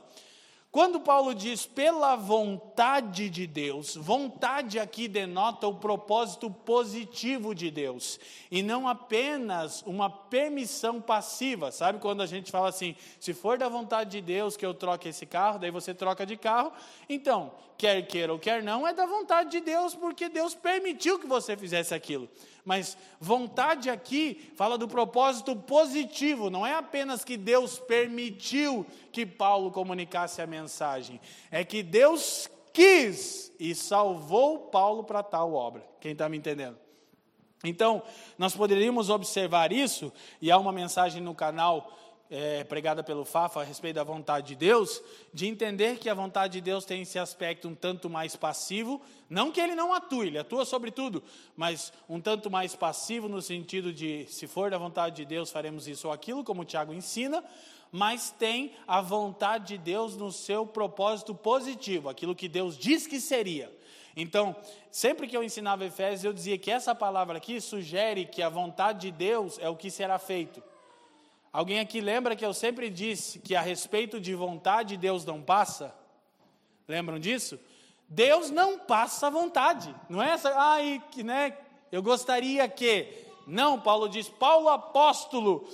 Quando 0.71 0.99
Paulo 0.99 1.33
diz 1.33 1.65
pela 1.65 2.15
vontade 2.15 3.27
de 3.27 3.47
Deus, 3.47 3.95
vontade 3.95 4.77
aqui 4.77 5.07
denota 5.07 5.67
o 5.67 5.73
propósito 5.73 6.51
positivo 6.51 7.55
de 7.55 7.71
Deus 7.71 8.19
e 8.51 8.61
não 8.61 8.87
apenas 8.87 9.81
uma 9.81 10.11
permissão 10.11 11.01
passiva. 11.01 11.71
Sabe 11.71 11.97
quando 11.97 12.21
a 12.21 12.27
gente 12.27 12.51
fala 12.51 12.69
assim, 12.69 12.95
se 13.19 13.33
for 13.33 13.57
da 13.57 13.67
vontade 13.67 14.11
de 14.11 14.21
Deus 14.21 14.55
que 14.55 14.65
eu 14.65 14.75
troque 14.75 15.09
esse 15.09 15.25
carro, 15.25 15.57
daí 15.57 15.71
você 15.71 15.91
troca 15.91 16.23
de 16.23 16.37
carro. 16.37 16.71
Então, 17.09 17.51
quer 17.75 18.05
queira 18.05 18.31
ou 18.31 18.37
quer 18.37 18.61
não, 18.61 18.87
é 18.87 18.93
da 18.93 19.07
vontade 19.07 19.49
de 19.49 19.61
Deus 19.61 19.95
porque 19.95 20.29
Deus 20.29 20.53
permitiu 20.53 21.17
que 21.17 21.25
você 21.25 21.57
fizesse 21.57 21.95
aquilo. 21.95 22.29
Mas 22.63 22.95
vontade 23.19 23.89
aqui 23.89 24.51
fala 24.55 24.77
do 24.77 24.87
propósito 24.87 25.55
positivo, 25.55 26.51
não 26.51 26.67
é 26.67 26.75
apenas 26.75 27.23
que 27.23 27.35
Deus 27.35 27.79
permitiu 27.79 28.85
que 29.11 29.25
Paulo 29.25 29.71
comunicasse 29.71 30.41
a 30.41 30.47
mensagem, 30.47 31.19
é 31.51 31.63
que 31.63 31.83
Deus 31.83 32.49
quis 32.73 33.51
e 33.59 33.75
salvou 33.75 34.69
Paulo 34.69 35.03
para 35.03 35.23
tal 35.23 35.53
obra. 35.53 35.83
Quem 35.99 36.13
está 36.13 36.29
me 36.29 36.37
entendendo? 36.37 36.77
Então, 37.63 38.01
nós 38.37 38.55
poderíamos 38.55 39.09
observar 39.09 39.73
isso, 39.73 40.13
e 40.41 40.49
há 40.49 40.57
uma 40.57 40.71
mensagem 40.71 41.21
no 41.21 41.35
canal 41.35 41.91
é, 42.29 42.63
pregada 42.63 43.03
pelo 43.03 43.25
Fafa 43.25 43.61
a 43.61 43.63
respeito 43.63 43.95
da 43.95 44.03
vontade 44.03 44.49
de 44.49 44.55
Deus, 44.55 45.01
de 45.33 45.47
entender 45.47 45.97
que 45.97 46.09
a 46.09 46.13
vontade 46.13 46.53
de 46.53 46.61
Deus 46.61 46.85
tem 46.85 47.01
esse 47.01 47.17
aspecto 47.17 47.67
um 47.67 47.75
tanto 47.75 48.09
mais 48.09 48.35
passivo, 48.35 49.01
não 49.29 49.51
que 49.51 49.59
ele 49.59 49.75
não 49.75 49.93
atue, 49.93 50.27
ele 50.27 50.37
atua 50.37 50.63
sobre 50.63 50.91
tudo, 50.91 51.23
mas 51.55 51.91
um 52.07 52.21
tanto 52.21 52.49
mais 52.49 52.75
passivo 52.75 53.27
no 53.27 53.41
sentido 53.41 53.91
de, 53.91 54.25
se 54.29 54.47
for 54.47 54.69
da 54.69 54.77
vontade 54.77 55.17
de 55.17 55.25
Deus, 55.25 55.51
faremos 55.51 55.87
isso 55.87 56.07
ou 56.07 56.13
aquilo, 56.13 56.43
como 56.43 56.61
o 56.61 56.65
Tiago 56.65 56.93
ensina, 56.93 57.43
mas 57.91 58.31
tem 58.31 58.73
a 58.87 59.01
vontade 59.01 59.67
de 59.67 59.77
Deus 59.77 60.15
no 60.15 60.31
seu 60.31 60.65
propósito 60.65 61.33
positivo, 61.33 62.09
aquilo 62.09 62.35
que 62.35 62.47
Deus 62.47 62.77
diz 62.77 63.07
que 63.07 63.19
seria. 63.19 63.73
Então, 64.15 64.55
sempre 64.91 65.27
que 65.27 65.35
eu 65.35 65.43
ensinava 65.43 65.85
Efésios, 65.85 66.23
eu 66.23 66.33
dizia 66.33 66.57
que 66.57 66.69
essa 66.69 66.93
palavra 66.93 67.37
aqui 67.37 67.61
sugere 67.61 68.25
que 68.25 68.41
a 68.41 68.49
vontade 68.49 69.01
de 69.01 69.11
Deus 69.11 69.57
é 69.59 69.69
o 69.69 69.75
que 69.75 69.89
será 69.89 70.19
feito. 70.19 70.61
Alguém 71.51 71.79
aqui 71.79 71.99
lembra 71.99 72.35
que 72.35 72.45
eu 72.45 72.53
sempre 72.53 72.89
disse 72.89 73.39
que 73.39 73.55
a 73.55 73.61
respeito 73.61 74.19
de 74.19 74.35
vontade 74.35 74.97
Deus 74.97 75.25
não 75.25 75.41
passa? 75.41 75.95
Lembram 76.87 77.19
disso? 77.19 77.59
Deus 78.07 78.49
não 78.49 78.77
passa 78.77 79.27
a 79.27 79.29
vontade. 79.29 79.95
Não 80.09 80.21
é 80.21 80.31
essa, 80.31 80.51
ai, 80.55 81.01
que, 81.11 81.23
né? 81.23 81.57
Eu 81.91 82.03
gostaria 82.03 82.67
que. 82.67 83.25
Não, 83.47 83.79
Paulo 83.79 84.07
diz, 84.07 84.29
Paulo 84.29 84.69
apóstolo 84.69 85.67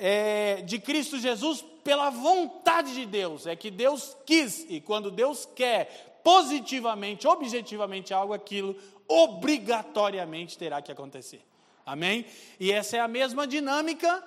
é, 0.00 0.62
de 0.62 0.78
Cristo 0.78 1.18
Jesus 1.18 1.62
pela 1.84 2.08
vontade 2.08 2.94
de 2.94 3.04
Deus. 3.04 3.46
É 3.46 3.54
que 3.54 3.70
Deus 3.70 4.16
quis, 4.24 4.66
e 4.68 4.80
quando 4.80 5.10
Deus 5.10 5.46
quer 5.54 6.20
positivamente, 6.24 7.28
objetivamente 7.28 8.12
algo, 8.12 8.32
aquilo 8.32 8.76
obrigatoriamente 9.06 10.56
terá 10.56 10.80
que 10.80 10.90
acontecer. 10.90 11.44
Amém? 11.84 12.24
E 12.58 12.72
essa 12.72 12.96
é 12.96 13.00
a 13.00 13.08
mesma 13.08 13.46
dinâmica 13.46 14.22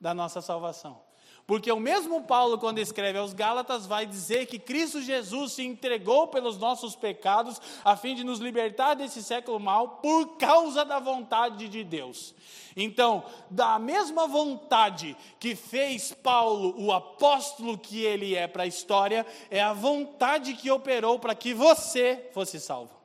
da 0.00 0.12
nossa 0.12 0.40
salvação. 0.40 1.03
Porque 1.46 1.70
o 1.70 1.78
mesmo 1.78 2.22
Paulo, 2.22 2.58
quando 2.58 2.78
escreve 2.78 3.18
aos 3.18 3.34
Gálatas, 3.34 3.86
vai 3.86 4.06
dizer 4.06 4.46
que 4.46 4.58
Cristo 4.58 5.02
Jesus 5.02 5.52
se 5.52 5.62
entregou 5.62 6.28
pelos 6.28 6.56
nossos 6.56 6.96
pecados, 6.96 7.60
a 7.84 7.96
fim 7.96 8.14
de 8.14 8.24
nos 8.24 8.38
libertar 8.38 8.94
desse 8.94 9.22
século 9.22 9.60
mal, 9.60 9.88
por 10.02 10.38
causa 10.38 10.84
da 10.84 10.98
vontade 10.98 11.68
de 11.68 11.84
Deus. 11.84 12.34
Então, 12.74 13.24
da 13.50 13.78
mesma 13.78 14.26
vontade 14.26 15.14
que 15.38 15.54
fez 15.54 16.12
Paulo 16.12 16.74
o 16.78 16.92
apóstolo 16.92 17.76
que 17.76 18.02
ele 18.02 18.34
é 18.34 18.48
para 18.48 18.62
a 18.62 18.66
história, 18.66 19.26
é 19.50 19.62
a 19.62 19.74
vontade 19.74 20.54
que 20.54 20.70
operou 20.70 21.18
para 21.18 21.34
que 21.34 21.52
você 21.52 22.30
fosse 22.32 22.58
salvo. 22.58 23.03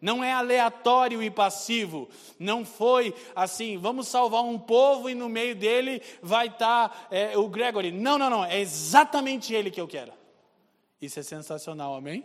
Não 0.00 0.22
é 0.22 0.32
aleatório 0.32 1.22
e 1.22 1.30
passivo. 1.30 2.08
Não 2.38 2.64
foi 2.64 3.14
assim, 3.34 3.78
vamos 3.78 4.08
salvar 4.08 4.42
um 4.42 4.58
povo 4.58 5.08
e 5.08 5.14
no 5.14 5.28
meio 5.28 5.54
dele 5.54 6.02
vai 6.22 6.48
estar 6.48 6.88
tá, 6.88 7.06
é, 7.10 7.36
o 7.38 7.48
Gregory. 7.48 7.90
Não, 7.90 8.18
não, 8.18 8.28
não. 8.28 8.44
É 8.44 8.60
exatamente 8.60 9.54
ele 9.54 9.70
que 9.70 9.80
eu 9.80 9.88
quero. 9.88 10.12
Isso 11.00 11.18
é 11.20 11.22
sensacional, 11.22 11.94
amém? 11.94 12.24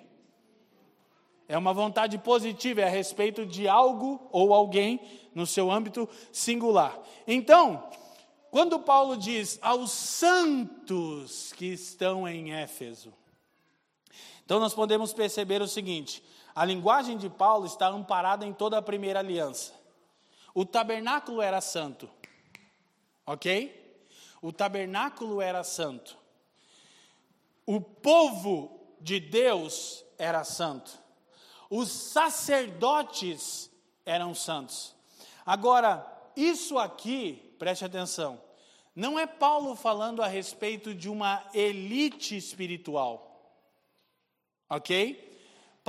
É 1.48 1.58
uma 1.58 1.74
vontade 1.74 2.18
positiva, 2.20 2.82
é 2.82 2.84
a 2.84 2.90
respeito 2.90 3.46
de 3.46 3.68
algo 3.68 4.28
ou 4.32 4.54
alguém 4.54 5.02
no 5.34 5.48
seu 5.48 5.72
âmbito 5.72 6.08
singular. 6.32 6.98
Então, 7.26 7.90
quando 8.52 8.80
Paulo 8.80 9.18
diz 9.18 9.58
aos 9.62 9.92
santos 9.92 11.52
que 11.54 11.66
estão 11.66 12.28
em 12.28 12.54
Éfeso, 12.54 13.14
então 14.46 14.60
nós 14.60 14.74
podemos 14.74 15.14
perceber 15.14 15.62
o 15.62 15.68
seguinte: 15.68 16.24
a 16.60 16.66
linguagem 16.66 17.18
de 17.18 17.30
Paulo 17.30 17.66
está 17.66 17.88
amparada 17.88 18.46
em 18.46 18.52
toda 18.52 18.78
a 18.78 18.82
primeira 18.82 19.20
aliança. 19.20 19.74
O 20.54 20.66
tabernáculo 20.66 21.42
era 21.42 21.62
santo, 21.62 22.10
ok? 23.26 24.04
O 24.42 24.52
tabernáculo 24.52 25.42
era 25.42 25.64
santo. 25.64 26.18
O 27.66 27.80
povo 27.80 28.94
de 29.00 29.22
Deus 29.22 30.04
era 30.18 30.44
santo. 30.44 31.00
Os 31.70 31.90
sacerdotes 31.90 33.72
eram 34.06 34.36
santos. 34.36 34.94
Agora, 35.46 36.06
isso 36.36 36.78
aqui, 36.78 37.56
preste 37.58 37.86
atenção, 37.86 38.38
não 38.94 39.18
é 39.18 39.26
Paulo 39.26 39.78
falando 39.78 40.22
a 40.22 40.28
respeito 40.28 40.94
de 40.94 41.08
uma 41.08 41.42
elite 41.54 42.36
espiritual. 42.36 43.50
Ok? 44.70 45.29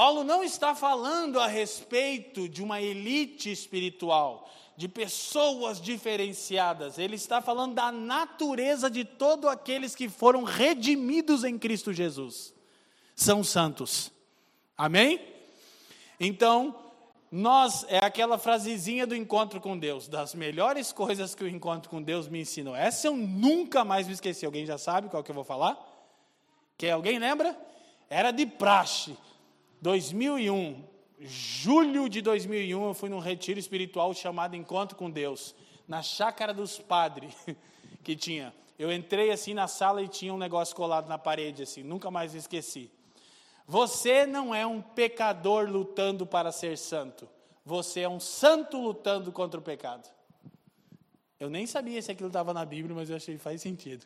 Paulo 0.00 0.24
não 0.24 0.42
está 0.42 0.74
falando 0.74 1.38
a 1.38 1.46
respeito 1.46 2.48
de 2.48 2.62
uma 2.62 2.80
elite 2.80 3.52
espiritual, 3.52 4.50
de 4.74 4.88
pessoas 4.88 5.78
diferenciadas. 5.78 6.98
Ele 6.98 7.16
está 7.16 7.42
falando 7.42 7.74
da 7.74 7.92
natureza 7.92 8.88
de 8.88 9.04
todos 9.04 9.50
aqueles 9.50 9.94
que 9.94 10.08
foram 10.08 10.42
redimidos 10.42 11.44
em 11.44 11.58
Cristo 11.58 11.92
Jesus. 11.92 12.54
São 13.14 13.44
santos. 13.44 14.10
Amém? 14.74 15.20
Então, 16.18 16.74
nós, 17.30 17.84
é 17.86 17.98
aquela 17.98 18.38
frasezinha 18.38 19.06
do 19.06 19.14
encontro 19.14 19.60
com 19.60 19.78
Deus, 19.78 20.08
das 20.08 20.34
melhores 20.34 20.92
coisas 20.92 21.34
que 21.34 21.44
o 21.44 21.48
encontro 21.48 21.90
com 21.90 22.02
Deus 22.02 22.26
me 22.26 22.40
ensinou. 22.40 22.74
Essa 22.74 23.08
eu 23.08 23.14
nunca 23.14 23.84
mais 23.84 24.06
me 24.06 24.14
esqueci. 24.14 24.46
Alguém 24.46 24.64
já 24.64 24.78
sabe 24.78 25.10
qual 25.10 25.22
que 25.22 25.30
eu 25.30 25.34
vou 25.34 25.44
falar? 25.44 25.78
Que 26.78 26.88
alguém 26.88 27.18
lembra? 27.18 27.54
Era 28.08 28.30
de 28.30 28.46
praxe 28.46 29.14
2001, 29.80 30.84
julho 31.20 32.08
de 32.08 32.20
2001, 32.20 32.84
eu 32.84 32.94
fui 32.94 33.08
num 33.08 33.18
retiro 33.18 33.58
espiritual 33.58 34.12
chamado 34.12 34.54
Encontro 34.54 34.96
com 34.96 35.10
Deus, 35.10 35.54
na 35.88 36.02
chácara 36.02 36.52
dos 36.52 36.78
padres 36.78 37.34
que 38.04 38.14
tinha. 38.14 38.54
Eu 38.78 38.92
entrei 38.92 39.30
assim 39.30 39.54
na 39.54 39.68
sala 39.68 40.02
e 40.02 40.08
tinha 40.08 40.32
um 40.32 40.38
negócio 40.38 40.74
colado 40.74 41.08
na 41.08 41.18
parede, 41.18 41.62
assim, 41.62 41.82
nunca 41.82 42.10
mais 42.10 42.34
esqueci. 42.34 42.90
Você 43.66 44.26
não 44.26 44.54
é 44.54 44.66
um 44.66 44.82
pecador 44.82 45.68
lutando 45.68 46.26
para 46.26 46.50
ser 46.50 46.76
santo. 46.76 47.28
Você 47.64 48.00
é 48.00 48.08
um 48.08 48.18
santo 48.18 48.80
lutando 48.80 49.30
contra 49.30 49.60
o 49.60 49.62
pecado. 49.62 50.08
Eu 51.38 51.48
nem 51.48 51.66
sabia 51.66 52.02
se 52.02 52.10
aquilo 52.10 52.28
estava 52.28 52.52
na 52.52 52.64
Bíblia, 52.64 52.94
mas 52.94 53.08
eu 53.08 53.16
achei 53.16 53.38
faz 53.38 53.62
sentido. 53.62 54.04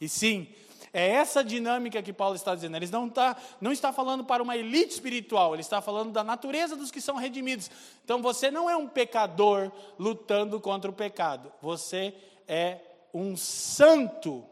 E 0.00 0.08
sim, 0.08 0.48
é 0.92 1.08
essa 1.08 1.44
dinâmica 1.44 2.02
que 2.02 2.12
Paulo 2.12 2.34
está 2.34 2.54
dizendo. 2.54 2.76
Ele 2.76 2.88
não 2.90 3.06
está, 3.06 3.36
não 3.60 3.72
está 3.72 3.92
falando 3.92 4.24
para 4.24 4.42
uma 4.42 4.56
elite 4.56 4.94
espiritual, 4.94 5.54
ele 5.54 5.62
está 5.62 5.80
falando 5.80 6.12
da 6.12 6.24
natureza 6.24 6.76
dos 6.76 6.90
que 6.90 7.00
são 7.00 7.16
redimidos. 7.16 7.70
Então 8.04 8.22
você 8.22 8.50
não 8.50 8.68
é 8.70 8.76
um 8.76 8.88
pecador 8.88 9.70
lutando 9.98 10.60
contra 10.60 10.90
o 10.90 10.94
pecado. 10.94 11.52
Você 11.60 12.14
é 12.48 12.78
um 13.12 13.36
santo 13.36 14.44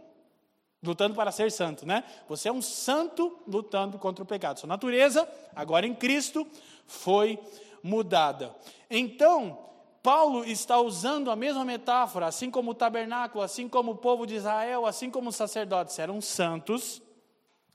lutando 0.83 1.15
para 1.15 1.31
ser 1.31 1.51
santo, 1.53 1.87
né? 1.87 2.05
Você 2.29 2.49
é 2.49 2.53
um 2.53 2.63
santo 2.63 3.39
lutando 3.47 3.99
contra 3.99 4.23
o 4.23 4.27
pecado. 4.27 4.61
Sua 4.61 4.67
natureza, 4.67 5.29
agora 5.55 5.87
em 5.87 5.95
Cristo, 5.95 6.47
foi 6.87 7.39
mudada. 7.83 8.55
Então, 8.89 9.70
Paulo 10.03 10.45
está 10.45 10.81
usando 10.81 11.31
a 11.31 11.37
mesma 11.37 11.65
metáfora, 11.65 12.27
assim 12.27 12.51
como 12.51 12.71
o 12.71 12.75
tabernáculo, 12.75 13.45
assim 13.45 13.69
como 13.69 13.93
o 13.93 13.97
povo 13.97 14.27
de 14.27 14.35
Israel, 14.35 14.87
assim 14.87 15.11
como 15.11 15.29
os 15.29 15.37
sacerdotes 15.37 15.99
eram 15.99 16.21
santos, 16.21 17.03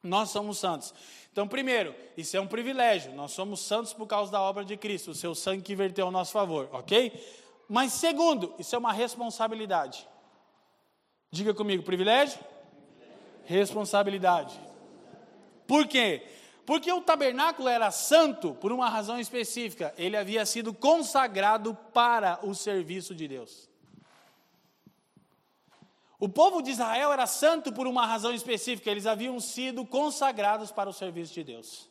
nós 0.01 0.29
somos 0.29 0.57
santos. 0.57 0.93
Então, 1.31 1.47
primeiro, 1.47 1.93
isso 2.17 2.35
é 2.35 2.41
um 2.41 2.47
privilégio, 2.47 3.13
nós 3.13 3.31
somos 3.31 3.59
santos 3.59 3.93
por 3.93 4.07
causa 4.07 4.31
da 4.31 4.41
obra 4.41 4.63
de 4.65 4.75
Cristo, 4.77 5.11
o 5.11 5.15
seu 5.15 5.35
sangue 5.35 5.61
que 5.61 5.75
verteu 5.75 6.05
ao 6.05 6.11
nosso 6.11 6.31
favor, 6.31 6.69
ok? 6.71 7.11
Mas, 7.67 7.93
segundo, 7.93 8.53
isso 8.57 8.75
é 8.75 8.79
uma 8.79 8.93
responsabilidade. 8.93 10.07
Diga 11.31 11.53
comigo, 11.53 11.83
privilégio? 11.83 12.39
Responsabilidade. 13.43 14.59
Por 15.67 15.87
quê? 15.87 16.23
Porque 16.65 16.91
o 16.91 17.01
tabernáculo 17.01 17.69
era 17.69 17.91
santo 17.91 18.55
por 18.55 18.71
uma 18.71 18.89
razão 18.89 19.19
específica. 19.19 19.93
Ele 19.97 20.17
havia 20.17 20.45
sido 20.45 20.73
consagrado 20.73 21.75
para 21.93 22.39
o 22.43 22.55
serviço 22.55 23.13
de 23.13 23.27
Deus. 23.27 23.69
O 26.19 26.27
povo 26.27 26.61
de 26.61 26.71
Israel 26.71 27.11
era 27.11 27.27
santo 27.27 27.71
por 27.71 27.85
uma 27.85 28.05
razão 28.05 28.33
específica. 28.33 28.89
Eles 28.89 29.05
haviam 29.05 29.39
sido 29.39 29.85
consagrados 29.85 30.71
para 30.71 30.89
o 30.89 30.93
serviço 30.93 31.33
de 31.33 31.43
Deus. 31.43 31.89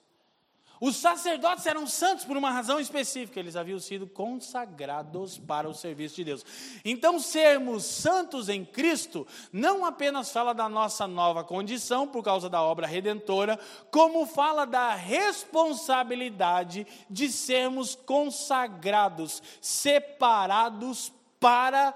Os 0.80 0.96
sacerdotes 0.96 1.66
eram 1.66 1.86
santos 1.86 2.24
por 2.24 2.36
uma 2.36 2.50
razão 2.50 2.80
específica, 2.80 3.38
eles 3.38 3.56
haviam 3.56 3.78
sido 3.78 4.06
consagrados 4.06 5.38
para 5.38 5.68
o 5.68 5.74
serviço 5.74 6.16
de 6.16 6.24
Deus. 6.24 6.44
Então, 6.84 7.20
sermos 7.20 7.84
santos 7.84 8.48
em 8.48 8.64
Cristo 8.64 9.26
não 9.52 9.84
apenas 9.84 10.32
fala 10.32 10.52
da 10.52 10.68
nossa 10.68 11.06
nova 11.06 11.44
condição 11.44 12.08
por 12.08 12.22
causa 12.22 12.48
da 12.48 12.62
obra 12.62 12.86
redentora, 12.86 13.58
como 13.90 14.26
fala 14.26 14.64
da 14.64 14.94
responsabilidade 14.94 16.86
de 17.08 17.30
sermos 17.30 17.94
consagrados, 17.94 19.42
separados 19.60 21.12
para 21.38 21.94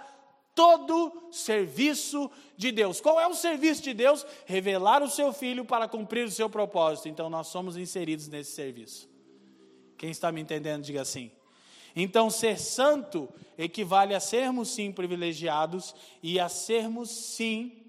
todo 0.59 1.13
serviço 1.31 2.29
de 2.57 2.73
Deus. 2.73 3.01
Qual 3.01 3.21
é 3.21 3.29
o 3.29 3.35
serviço 3.35 3.81
de 3.81 3.95
Deus? 3.95 4.27
Revelar 4.45 5.05
o 5.05 5.09
seu 5.09 5.33
filho 5.33 5.65
para 5.65 5.87
cumprir 5.87 6.27
o 6.27 6.31
seu 6.33 6.51
propósito. 6.51 7.09
Então 7.09 7.31
nós 7.31 7.47
somos 7.47 7.77
inseridos 7.77 8.27
nesse 8.27 8.57
serviço. 8.57 9.09
Quem 9.97 10.11
está 10.11 10.33
me 10.33 10.41
entendendo, 10.41 10.83
diga 10.83 11.03
assim. 11.03 11.31
Então, 11.95 12.29
ser 12.29 12.59
santo 12.59 13.29
equivale 13.57 14.17
a 14.17 14.21
sermos 14.21 14.71
sim 14.71 14.91
privilegiados 14.91 15.95
e 16.21 16.41
a 16.41 16.49
sermos 16.49 17.09
sim 17.09 17.85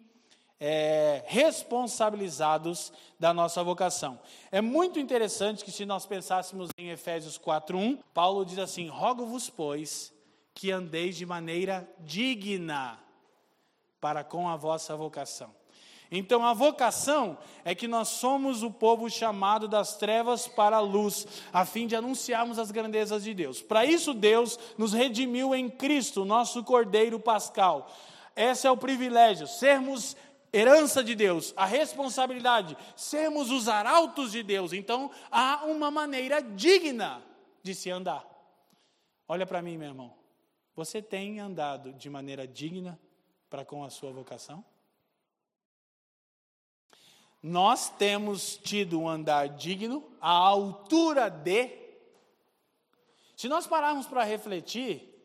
é, 0.59 1.23
responsabilizados 1.25 2.93
da 3.19 3.33
nossa 3.33 3.63
vocação. 3.63 4.19
É 4.51 4.61
muito 4.61 4.99
interessante 4.99 5.65
que, 5.65 5.71
se 5.71 5.87
nós 5.87 6.05
pensássemos 6.05 6.69
em 6.77 6.89
Efésios 6.89 7.35
4:1, 7.39 7.97
Paulo 8.13 8.45
diz 8.45 8.59
assim: 8.59 8.89
Rogo-vos, 8.89 9.49
pois, 9.49 10.13
que 10.53 10.71
andeis 10.71 11.15
de 11.15 11.25
maneira 11.25 11.89
digna 11.99 12.99
para 13.99 14.23
com 14.23 14.47
a 14.47 14.55
vossa 14.55 14.95
vocação. 14.95 15.53
Então, 16.11 16.43
a 16.43 16.53
vocação 16.53 17.37
é 17.63 17.75
que 17.75 17.87
nós 17.87 18.07
somos 18.07 18.63
o 18.63 18.71
povo 18.71 19.09
chamado 19.09 19.67
das 19.67 19.95
trevas 19.95 20.47
para 20.47 20.77
a 20.77 20.81
luz, 20.81 21.27
a 21.53 21.65
fim 21.65 21.85
de 21.85 21.95
anunciarmos 21.95 22.57
as 22.57 22.71
grandezas 22.71 23.23
de 23.23 23.33
Deus. 23.33 23.61
Para 23.61 23.85
isso, 23.85 24.13
Deus 24.13 24.57
nos 24.75 24.91
redimiu 24.91 25.53
em 25.53 25.69
Cristo, 25.69 26.25
nosso 26.25 26.63
Cordeiro 26.63 27.19
Pascal. 27.19 27.91
Esse 28.35 28.65
é 28.65 28.71
o 28.71 28.77
privilégio, 28.77 29.45
sermos 29.45 30.17
herança 30.51 31.03
de 31.03 31.13
Deus, 31.13 31.53
a 31.55 31.65
responsabilidade, 31.65 32.75
sermos 32.95 33.51
os 33.51 33.67
arautos 33.67 34.31
de 34.31 34.41
Deus. 34.41 34.73
Então, 34.73 35.11
há 35.31 35.63
uma 35.65 35.91
maneira 35.91 36.41
digna 36.41 37.21
de 37.61 37.75
se 37.75 37.91
andar. 37.91 38.25
Olha 39.27 39.45
para 39.45 39.61
mim, 39.61 39.77
meu 39.77 39.89
irmão. 39.89 40.18
Você 40.79 41.01
tem 41.01 41.41
andado 41.41 41.91
de 41.91 42.09
maneira 42.09 42.47
digna 42.47 42.97
para 43.49 43.65
com 43.65 43.83
a 43.83 43.89
sua 43.89 44.13
vocação? 44.13 44.63
Nós 47.43 47.89
temos 47.89 48.55
tido 48.55 48.97
um 48.97 49.09
andar 49.09 49.49
digno 49.49 50.09
à 50.21 50.31
altura 50.31 51.29
de. 51.29 51.69
Se 53.35 53.49
nós 53.49 53.67
pararmos 53.67 54.07
para 54.07 54.23
refletir, 54.23 55.21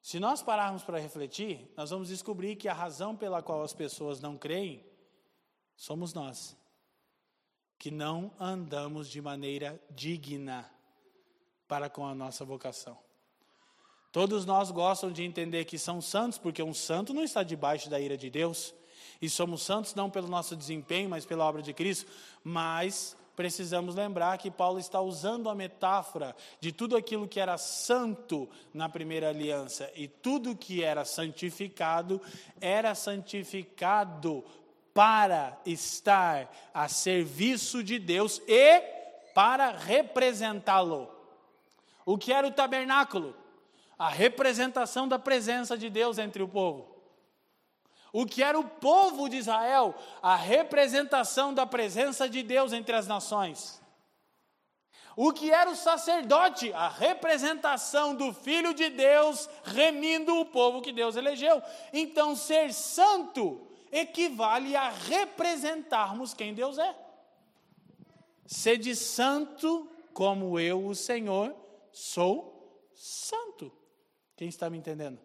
se 0.00 0.18
nós 0.18 0.40
pararmos 0.40 0.82
para 0.82 0.98
refletir, 0.98 1.70
nós 1.76 1.90
vamos 1.90 2.08
descobrir 2.08 2.56
que 2.56 2.68
a 2.68 2.72
razão 2.72 3.14
pela 3.14 3.42
qual 3.42 3.62
as 3.62 3.74
pessoas 3.74 4.22
não 4.22 4.38
creem 4.38 4.82
somos 5.76 6.14
nós, 6.14 6.56
que 7.78 7.90
não 7.90 8.32
andamos 8.40 9.06
de 9.10 9.20
maneira 9.20 9.78
digna 9.90 10.66
para 11.68 11.90
com 11.90 12.06
a 12.06 12.14
nossa 12.14 12.42
vocação. 12.42 13.04
Todos 14.16 14.46
nós 14.46 14.70
gostam 14.70 15.12
de 15.12 15.22
entender 15.22 15.66
que 15.66 15.76
são 15.76 16.00
santos, 16.00 16.38
porque 16.38 16.62
um 16.62 16.72
santo 16.72 17.12
não 17.12 17.22
está 17.22 17.42
debaixo 17.42 17.90
da 17.90 18.00
ira 18.00 18.16
de 18.16 18.30
Deus. 18.30 18.74
E 19.20 19.28
somos 19.28 19.60
santos 19.60 19.94
não 19.94 20.08
pelo 20.08 20.26
nosso 20.26 20.56
desempenho, 20.56 21.10
mas 21.10 21.26
pela 21.26 21.44
obra 21.44 21.60
de 21.60 21.74
Cristo. 21.74 22.10
Mas 22.42 23.14
precisamos 23.36 23.94
lembrar 23.94 24.38
que 24.38 24.50
Paulo 24.50 24.78
está 24.78 25.02
usando 25.02 25.50
a 25.50 25.54
metáfora 25.54 26.34
de 26.58 26.72
tudo 26.72 26.96
aquilo 26.96 27.28
que 27.28 27.38
era 27.38 27.58
santo 27.58 28.48
na 28.72 28.88
primeira 28.88 29.28
aliança 29.28 29.92
e 29.94 30.08
tudo 30.08 30.56
que 30.56 30.82
era 30.82 31.04
santificado 31.04 32.18
era 32.58 32.94
santificado 32.94 34.42
para 34.94 35.60
estar 35.66 36.50
a 36.72 36.88
serviço 36.88 37.84
de 37.84 37.98
Deus 37.98 38.40
e 38.48 38.80
para 39.34 39.72
representá-lo. 39.72 41.06
O 42.06 42.16
que 42.16 42.32
era 42.32 42.46
o 42.46 42.50
tabernáculo? 42.50 43.44
A 43.98 44.08
representação 44.08 45.08
da 45.08 45.18
presença 45.18 45.76
de 45.76 45.88
Deus 45.88 46.18
entre 46.18 46.42
o 46.42 46.48
povo. 46.48 46.96
O 48.12 48.24
que 48.24 48.42
era 48.42 48.58
o 48.58 48.64
povo 48.64 49.28
de 49.28 49.36
Israel? 49.36 49.94
A 50.22 50.36
representação 50.36 51.52
da 51.52 51.66
presença 51.66 52.28
de 52.28 52.42
Deus 52.42 52.72
entre 52.72 52.94
as 52.94 53.06
nações. 53.06 53.80
O 55.16 55.32
que 55.32 55.50
era 55.50 55.70
o 55.70 55.76
sacerdote? 55.76 56.72
A 56.74 56.88
representação 56.88 58.14
do 58.14 58.34
Filho 58.34 58.74
de 58.74 58.90
Deus 58.90 59.48
remindo 59.64 60.38
o 60.38 60.44
povo 60.44 60.82
que 60.82 60.92
Deus 60.92 61.16
elegeu. 61.16 61.62
Então, 61.92 62.36
ser 62.36 62.72
santo 62.74 63.66
equivale 63.90 64.76
a 64.76 64.90
representarmos 64.90 66.34
quem 66.34 66.52
Deus 66.52 66.76
é. 66.78 66.94
Sede 68.46 68.94
santo 68.94 69.90
como 70.12 70.58
eu, 70.58 70.86
o 70.86 70.94
Senhor, 70.94 71.54
sou 71.92 72.90
santo. 72.94 73.72
Quem 74.36 74.48
está 74.48 74.68
me 74.68 74.78
entendendo? 74.78 75.18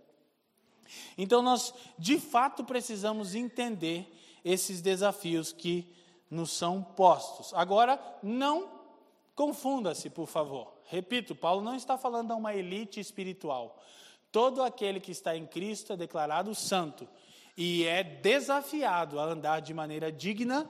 Então, 1.17 1.41
nós 1.41 1.73
de 1.97 2.19
fato 2.19 2.63
precisamos 2.63 3.35
entender 3.35 4.11
esses 4.43 4.81
desafios 4.81 5.51
que 5.51 5.87
nos 6.29 6.51
são 6.51 6.81
postos. 6.81 7.53
Agora, 7.53 7.99
não 8.23 8.69
confunda-se, 9.35 10.09
por 10.09 10.27
favor. 10.27 10.73
Repito, 10.85 11.35
Paulo 11.35 11.61
não 11.61 11.75
está 11.75 11.97
falando 11.97 12.31
a 12.31 12.35
uma 12.35 12.53
elite 12.53 12.99
espiritual. 12.99 13.81
Todo 14.31 14.63
aquele 14.63 14.99
que 14.99 15.11
está 15.11 15.35
em 15.35 15.45
Cristo 15.45 15.93
é 15.93 15.97
declarado 15.97 16.55
santo 16.55 17.07
e 17.57 17.85
é 17.85 18.03
desafiado 18.03 19.19
a 19.19 19.23
andar 19.23 19.59
de 19.59 19.73
maneira 19.73 20.11
digna 20.11 20.69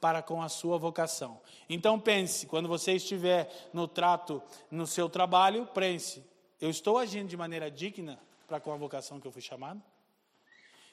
para 0.00 0.22
com 0.22 0.42
a 0.42 0.48
sua 0.48 0.78
vocação. 0.78 1.40
Então 1.68 1.98
pense, 1.98 2.46
quando 2.46 2.68
você 2.68 2.92
estiver 2.92 3.70
no 3.72 3.86
trato, 3.86 4.42
no 4.70 4.86
seu 4.86 5.08
trabalho, 5.08 5.66
pense, 5.66 6.22
eu 6.60 6.70
estou 6.70 6.98
agindo 6.98 7.28
de 7.28 7.36
maneira 7.36 7.70
digna 7.70 8.18
para 8.46 8.60
com 8.60 8.72
a 8.72 8.76
vocação 8.76 9.20
que 9.20 9.26
eu 9.26 9.32
fui 9.32 9.42
chamado? 9.42 9.82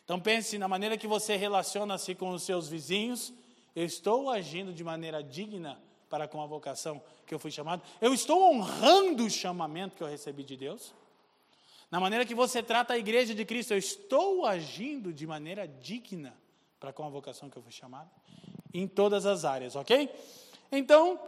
Então 0.03 0.19
pense 0.19 0.57
na 0.57 0.67
maneira 0.67 0.97
que 0.97 1.07
você 1.07 1.35
relaciona-se 1.35 2.15
com 2.15 2.31
os 2.31 2.43
seus 2.43 2.67
vizinhos, 2.67 3.33
eu 3.75 3.85
estou 3.85 4.29
agindo 4.29 4.73
de 4.73 4.83
maneira 4.83 5.23
digna 5.23 5.81
para 6.09 6.27
com 6.27 6.41
a 6.41 6.45
vocação 6.45 7.01
que 7.25 7.33
eu 7.33 7.39
fui 7.39 7.51
chamado? 7.51 7.81
Eu 8.01 8.13
estou 8.13 8.51
honrando 8.51 9.25
o 9.25 9.29
chamamento 9.29 9.95
que 9.95 10.03
eu 10.03 10.07
recebi 10.07 10.43
de 10.43 10.57
Deus? 10.57 10.93
Na 11.89 11.99
maneira 11.99 12.25
que 12.25 12.35
você 12.35 12.61
trata 12.61 12.93
a 12.93 12.97
igreja 12.97 13.33
de 13.35 13.45
Cristo, 13.45 13.73
eu 13.73 13.77
estou 13.77 14.45
agindo 14.45 15.13
de 15.13 15.25
maneira 15.27 15.67
digna 15.67 16.33
para 16.79 16.91
com 16.91 17.03
a 17.03 17.09
vocação 17.09 17.49
que 17.49 17.57
eu 17.57 17.61
fui 17.61 17.71
chamado? 17.71 18.09
Em 18.73 18.87
todas 18.87 19.25
as 19.25 19.45
áreas, 19.45 19.75
ok? 19.75 20.09
Então, 20.71 21.19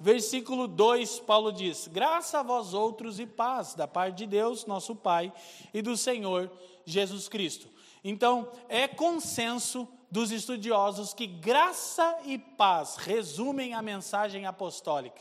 versículo 0.00 0.66
2, 0.66 1.20
Paulo 1.20 1.52
diz: 1.52 1.88
Graça 1.88 2.40
a 2.40 2.42
vós 2.42 2.74
outros 2.74 3.18
e 3.18 3.26
paz 3.26 3.74
da 3.74 3.86
parte 3.88 4.18
de 4.18 4.26
Deus, 4.26 4.66
nosso 4.66 4.94
Pai, 4.94 5.32
e 5.72 5.82
do 5.82 5.96
Senhor 5.96 6.50
Jesus 6.84 7.28
Cristo. 7.28 7.68
Então, 8.04 8.50
é 8.68 8.86
consenso 8.86 9.88
dos 10.10 10.30
estudiosos 10.30 11.12
que 11.12 11.26
graça 11.26 12.18
e 12.24 12.38
paz 12.38 12.96
resumem 12.96 13.74
a 13.74 13.82
mensagem 13.82 14.46
apostólica. 14.46 15.20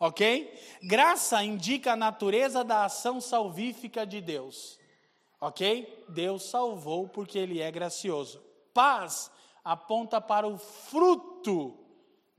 Ok? 0.00 0.56
Graça 0.82 1.42
indica 1.42 1.92
a 1.92 1.96
natureza 1.96 2.62
da 2.62 2.84
ação 2.84 3.20
salvífica 3.20 4.06
de 4.06 4.20
Deus. 4.20 4.78
Ok? 5.40 6.04
Deus 6.08 6.44
salvou 6.44 7.08
porque 7.08 7.38
Ele 7.38 7.60
é 7.60 7.70
gracioso. 7.70 8.40
Paz 8.72 9.30
aponta 9.64 10.20
para 10.20 10.46
o 10.46 10.56
fruto 10.56 11.77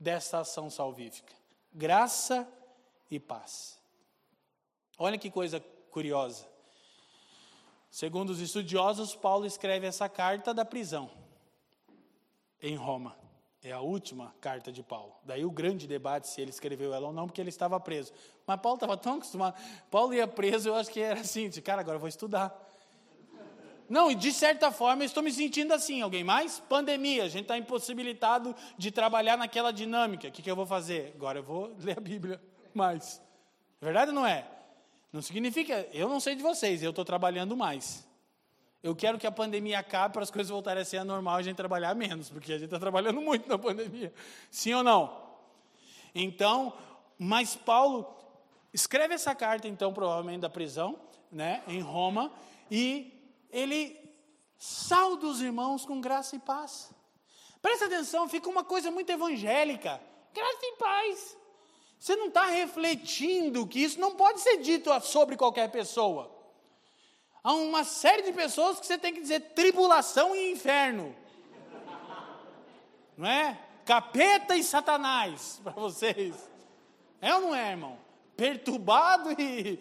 dessa 0.00 0.40
ação 0.40 0.70
salvífica: 0.70 1.34
graça 1.72 2.48
e 3.10 3.20
paz. 3.20 3.78
Olha 4.98 5.18
que 5.18 5.30
coisa 5.30 5.60
curiosa. 5.90 6.48
Segundo 7.90 8.30
os 8.30 8.40
estudiosos, 8.40 9.14
Paulo 9.14 9.44
escreve 9.44 9.86
essa 9.86 10.08
carta 10.08 10.54
da 10.54 10.64
prisão 10.64 11.10
em 12.62 12.76
Roma. 12.76 13.16
É 13.62 13.72
a 13.72 13.80
última 13.80 14.34
carta 14.40 14.72
de 14.72 14.82
Paulo. 14.82 15.14
Daí 15.24 15.44
o 15.44 15.50
grande 15.50 15.86
debate 15.86 16.28
se 16.28 16.40
ele 16.40 16.50
escreveu 16.50 16.94
ela 16.94 17.08
ou 17.08 17.12
não, 17.12 17.26
porque 17.26 17.40
ele 17.40 17.50
estava 17.50 17.78
preso. 17.78 18.12
Mas 18.46 18.60
Paulo 18.60 18.76
estava 18.76 18.96
tão 18.96 19.16
acostumado. 19.16 19.60
Paulo 19.90 20.14
ia 20.14 20.26
preso, 20.26 20.70
eu 20.70 20.76
acho 20.76 20.90
que 20.90 21.00
era 21.00 21.20
assim, 21.20 21.48
de 21.50 21.60
cara, 21.60 21.80
agora 21.80 21.96
eu 21.96 22.00
vou 22.00 22.08
estudar. 22.08 22.69
Não, 23.90 24.08
e 24.08 24.14
de 24.14 24.32
certa 24.32 24.70
forma 24.70 25.02
eu 25.02 25.06
estou 25.06 25.20
me 25.20 25.32
sentindo 25.32 25.74
assim. 25.74 26.00
Alguém 26.00 26.22
mais? 26.22 26.60
Pandemia, 26.60 27.24
a 27.24 27.28
gente 27.28 27.42
está 27.42 27.58
impossibilitado 27.58 28.54
de 28.78 28.92
trabalhar 28.92 29.36
naquela 29.36 29.72
dinâmica. 29.72 30.28
O 30.28 30.30
que, 30.30 30.42
que 30.42 30.48
eu 30.48 30.54
vou 30.54 30.64
fazer? 30.64 31.12
Agora 31.16 31.40
eu 31.40 31.42
vou 31.42 31.74
ler 31.82 31.98
a 31.98 32.00
Bíblia 32.00 32.40
mais. 32.72 33.20
Verdade 33.80 34.10
ou 34.10 34.14
não 34.14 34.24
é? 34.24 34.46
Não 35.12 35.20
significa, 35.20 35.88
eu 35.92 36.08
não 36.08 36.20
sei 36.20 36.36
de 36.36 36.42
vocês, 36.42 36.84
eu 36.84 36.90
estou 36.90 37.04
trabalhando 37.04 37.56
mais. 37.56 38.06
Eu 38.80 38.94
quero 38.94 39.18
que 39.18 39.26
a 39.26 39.32
pandemia 39.32 39.80
acabe 39.80 40.12
para 40.12 40.22
as 40.22 40.30
coisas 40.30 40.50
voltarem 40.50 40.82
a 40.82 40.84
ser 40.84 41.02
normal 41.02 41.38
e 41.38 41.40
a 41.40 41.42
gente 41.42 41.56
trabalhar 41.56 41.92
menos, 41.96 42.30
porque 42.30 42.52
a 42.52 42.58
gente 42.58 42.66
está 42.66 42.78
trabalhando 42.78 43.20
muito 43.20 43.48
na 43.48 43.58
pandemia. 43.58 44.14
Sim 44.52 44.74
ou 44.74 44.84
não? 44.84 45.20
Então, 46.14 46.72
mas 47.18 47.56
Paulo 47.56 48.06
escreve 48.72 49.14
essa 49.14 49.34
carta, 49.34 49.66
então, 49.66 49.92
provavelmente 49.92 50.42
da 50.42 50.48
prisão, 50.48 50.96
né, 51.32 51.64
em 51.66 51.80
Roma, 51.80 52.30
e 52.70 53.19
ele 53.52 53.98
sauda 54.58 55.26
os 55.26 55.40
irmãos 55.40 55.84
com 55.84 56.00
graça 56.00 56.36
e 56.36 56.38
paz. 56.38 56.90
Presta 57.62 57.86
atenção, 57.86 58.28
fica 58.28 58.48
uma 58.48 58.64
coisa 58.64 58.90
muito 58.90 59.10
evangélica. 59.10 60.00
Graça 60.32 60.58
e 60.62 60.76
paz. 60.76 61.36
Você 61.98 62.16
não 62.16 62.28
está 62.28 62.46
refletindo 62.46 63.66
que 63.66 63.80
isso 63.80 64.00
não 64.00 64.14
pode 64.14 64.40
ser 64.40 64.58
dito 64.58 64.90
sobre 65.00 65.36
qualquer 65.36 65.70
pessoa. 65.70 66.30
Há 67.42 67.52
uma 67.52 67.84
série 67.84 68.22
de 68.22 68.32
pessoas 68.32 68.78
que 68.78 68.86
você 68.86 68.98
tem 68.98 69.12
que 69.12 69.20
dizer 69.20 69.40
tribulação 69.54 70.34
e 70.34 70.52
inferno. 70.52 71.14
Não 73.16 73.28
é? 73.28 73.58
Capeta 73.84 74.56
e 74.56 74.62
Satanás 74.62 75.60
para 75.64 75.72
vocês. 75.72 76.34
É 77.20 77.34
ou 77.34 77.40
não 77.40 77.54
é, 77.54 77.70
irmão? 77.70 77.98
Perturbado 78.36 79.30
e, 79.38 79.78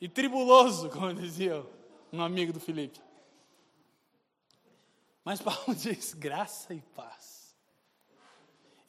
e 0.00 0.08
tribuloso, 0.08 0.90
como 0.90 1.14
dizia 1.14 1.64
um 2.12 2.22
amigo 2.22 2.52
do 2.52 2.60
Felipe. 2.60 3.00
Mas 5.24 5.40
Paulo 5.42 5.74
diz 5.74 6.14
graça 6.14 6.74
e 6.74 6.80
paz. 6.94 7.40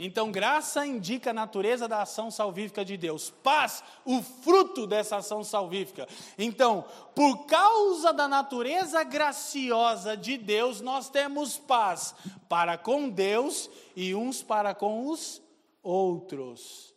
Então, 0.03 0.31
graça 0.31 0.83
indica 0.83 1.29
a 1.29 1.33
natureza 1.33 1.87
da 1.87 2.01
ação 2.01 2.31
salvífica 2.31 2.83
de 2.83 2.97
Deus, 2.97 3.29
paz, 3.43 3.83
o 4.03 4.19
fruto 4.23 4.87
dessa 4.87 5.17
ação 5.17 5.43
salvífica. 5.43 6.07
Então, 6.39 6.83
por 7.13 7.45
causa 7.45 8.11
da 8.11 8.27
natureza 8.27 9.03
graciosa 9.03 10.17
de 10.17 10.39
Deus, 10.39 10.81
nós 10.81 11.07
temos 11.07 11.59
paz 11.59 12.15
para 12.49 12.79
com 12.79 13.09
Deus 13.09 13.69
e 13.95 14.15
uns 14.15 14.41
para 14.41 14.73
com 14.73 15.05
os 15.07 15.39
outros. 15.83 16.90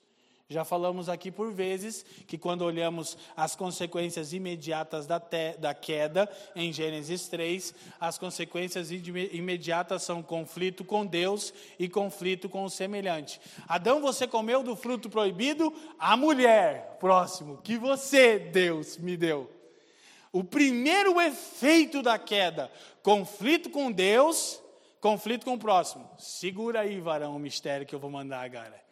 Já 0.54 0.64
falamos 0.64 1.08
aqui 1.08 1.32
por 1.32 1.50
vezes 1.52 2.06
que 2.28 2.38
quando 2.38 2.62
olhamos 2.62 3.18
as 3.36 3.56
consequências 3.56 4.32
imediatas 4.32 5.04
da, 5.04 5.18
te, 5.18 5.56
da 5.58 5.74
queda, 5.74 6.30
em 6.54 6.72
Gênesis 6.72 7.26
3, 7.26 7.74
as 7.98 8.18
consequências 8.18 8.92
imediatas 8.92 10.04
são 10.04 10.22
conflito 10.22 10.84
com 10.84 11.04
Deus 11.04 11.52
e 11.76 11.88
conflito 11.88 12.48
com 12.48 12.62
o 12.62 12.70
semelhante. 12.70 13.40
Adão, 13.66 14.00
você 14.00 14.28
comeu 14.28 14.62
do 14.62 14.76
fruto 14.76 15.10
proibido? 15.10 15.74
A 15.98 16.16
mulher, 16.16 16.98
próximo, 17.00 17.60
que 17.60 17.76
você, 17.76 18.38
Deus, 18.38 18.96
me 18.96 19.16
deu. 19.16 19.50
O 20.30 20.44
primeiro 20.44 21.20
efeito 21.20 22.00
da 22.00 22.16
queda, 22.16 22.70
conflito 23.02 23.70
com 23.70 23.90
Deus, 23.90 24.62
conflito 25.00 25.44
com 25.44 25.54
o 25.54 25.58
próximo. 25.58 26.08
Segura 26.16 26.82
aí, 26.82 27.00
varão, 27.00 27.34
o 27.34 27.40
mistério 27.40 27.84
que 27.84 27.92
eu 27.92 27.98
vou 27.98 28.08
mandar 28.08 28.44
agora. 28.44 28.83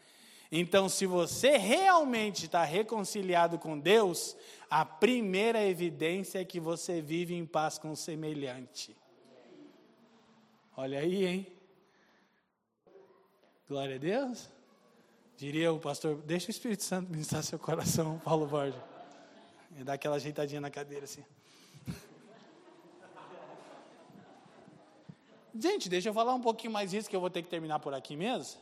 Então, 0.55 0.87
se 0.87 1.07
você 1.07 1.57
realmente 1.57 2.45
está 2.45 2.63
reconciliado 2.63 3.59
com 3.59 3.79
Deus, 3.79 4.37
a 4.69 4.85
primeira 4.85 5.65
evidência 5.65 6.43
é 6.43 6.45
que 6.45 6.61
você 6.61 7.01
vive 7.01 7.35
em 7.35 7.47
paz 7.47 7.79
com 7.79 7.91
o 7.91 7.97
semelhante. 7.97 8.95
Olha 10.77 10.99
aí, 10.99 11.25
hein? 11.25 11.47
Glória 13.67 13.97
a 13.97 13.99
Deus. 13.99 14.51
Diria 15.39 15.73
o 15.73 15.81
pastor, 15.81 16.17
deixa 16.17 16.49
o 16.49 16.51
Espírito 16.51 16.83
Santo 16.83 17.11
ministrar 17.11 17.43
seu 17.43 17.59
coração, 17.59 18.19
Paulo 18.23 18.47
Borges. 18.47 18.79
E 19.79 19.83
dá 19.83 19.95
aquela 19.95 20.17
ajeitadinha 20.17 20.61
na 20.61 20.71
cadeira 20.71 21.05
assim. 21.05 21.25
Gente, 25.55 25.89
deixa 25.89 26.11
eu 26.11 26.15
falar 26.15 26.35
um 26.35 26.43
pouquinho 26.43 26.75
mais 26.75 26.93
isso, 26.93 27.09
que 27.09 27.17
eu 27.17 27.21
vou 27.21 27.31
ter 27.31 27.43
que 27.43 27.49
terminar 27.49 27.79
por 27.79 27.95
aqui 27.95 28.17
mesmo. 28.17 28.61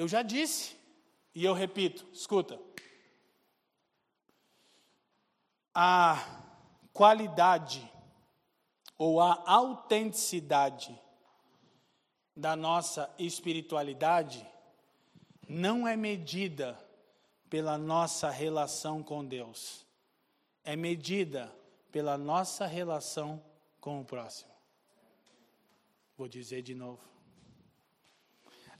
Eu 0.00 0.08
já 0.08 0.22
disse, 0.22 0.74
e 1.34 1.44
eu 1.44 1.52
repito, 1.52 2.06
escuta. 2.10 2.58
A 5.74 6.16
qualidade 6.90 7.86
ou 8.96 9.20
a 9.20 9.44
autenticidade 9.46 10.98
da 12.34 12.56
nossa 12.56 13.14
espiritualidade 13.18 14.48
não 15.46 15.86
é 15.86 15.94
medida 15.98 16.82
pela 17.50 17.76
nossa 17.76 18.30
relação 18.30 19.02
com 19.02 19.22
Deus, 19.22 19.84
é 20.64 20.74
medida 20.76 21.54
pela 21.92 22.16
nossa 22.16 22.64
relação 22.64 23.44
com 23.78 24.00
o 24.00 24.04
próximo. 24.06 24.50
Vou 26.16 26.26
dizer 26.26 26.62
de 26.62 26.74
novo. 26.74 27.02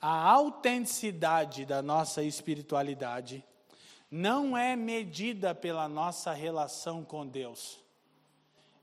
A 0.00 0.30
autenticidade 0.30 1.66
da 1.66 1.82
nossa 1.82 2.22
espiritualidade 2.22 3.44
não 4.10 4.56
é 4.56 4.74
medida 4.74 5.54
pela 5.54 5.86
nossa 5.88 6.32
relação 6.32 7.04
com 7.04 7.26
Deus, 7.26 7.78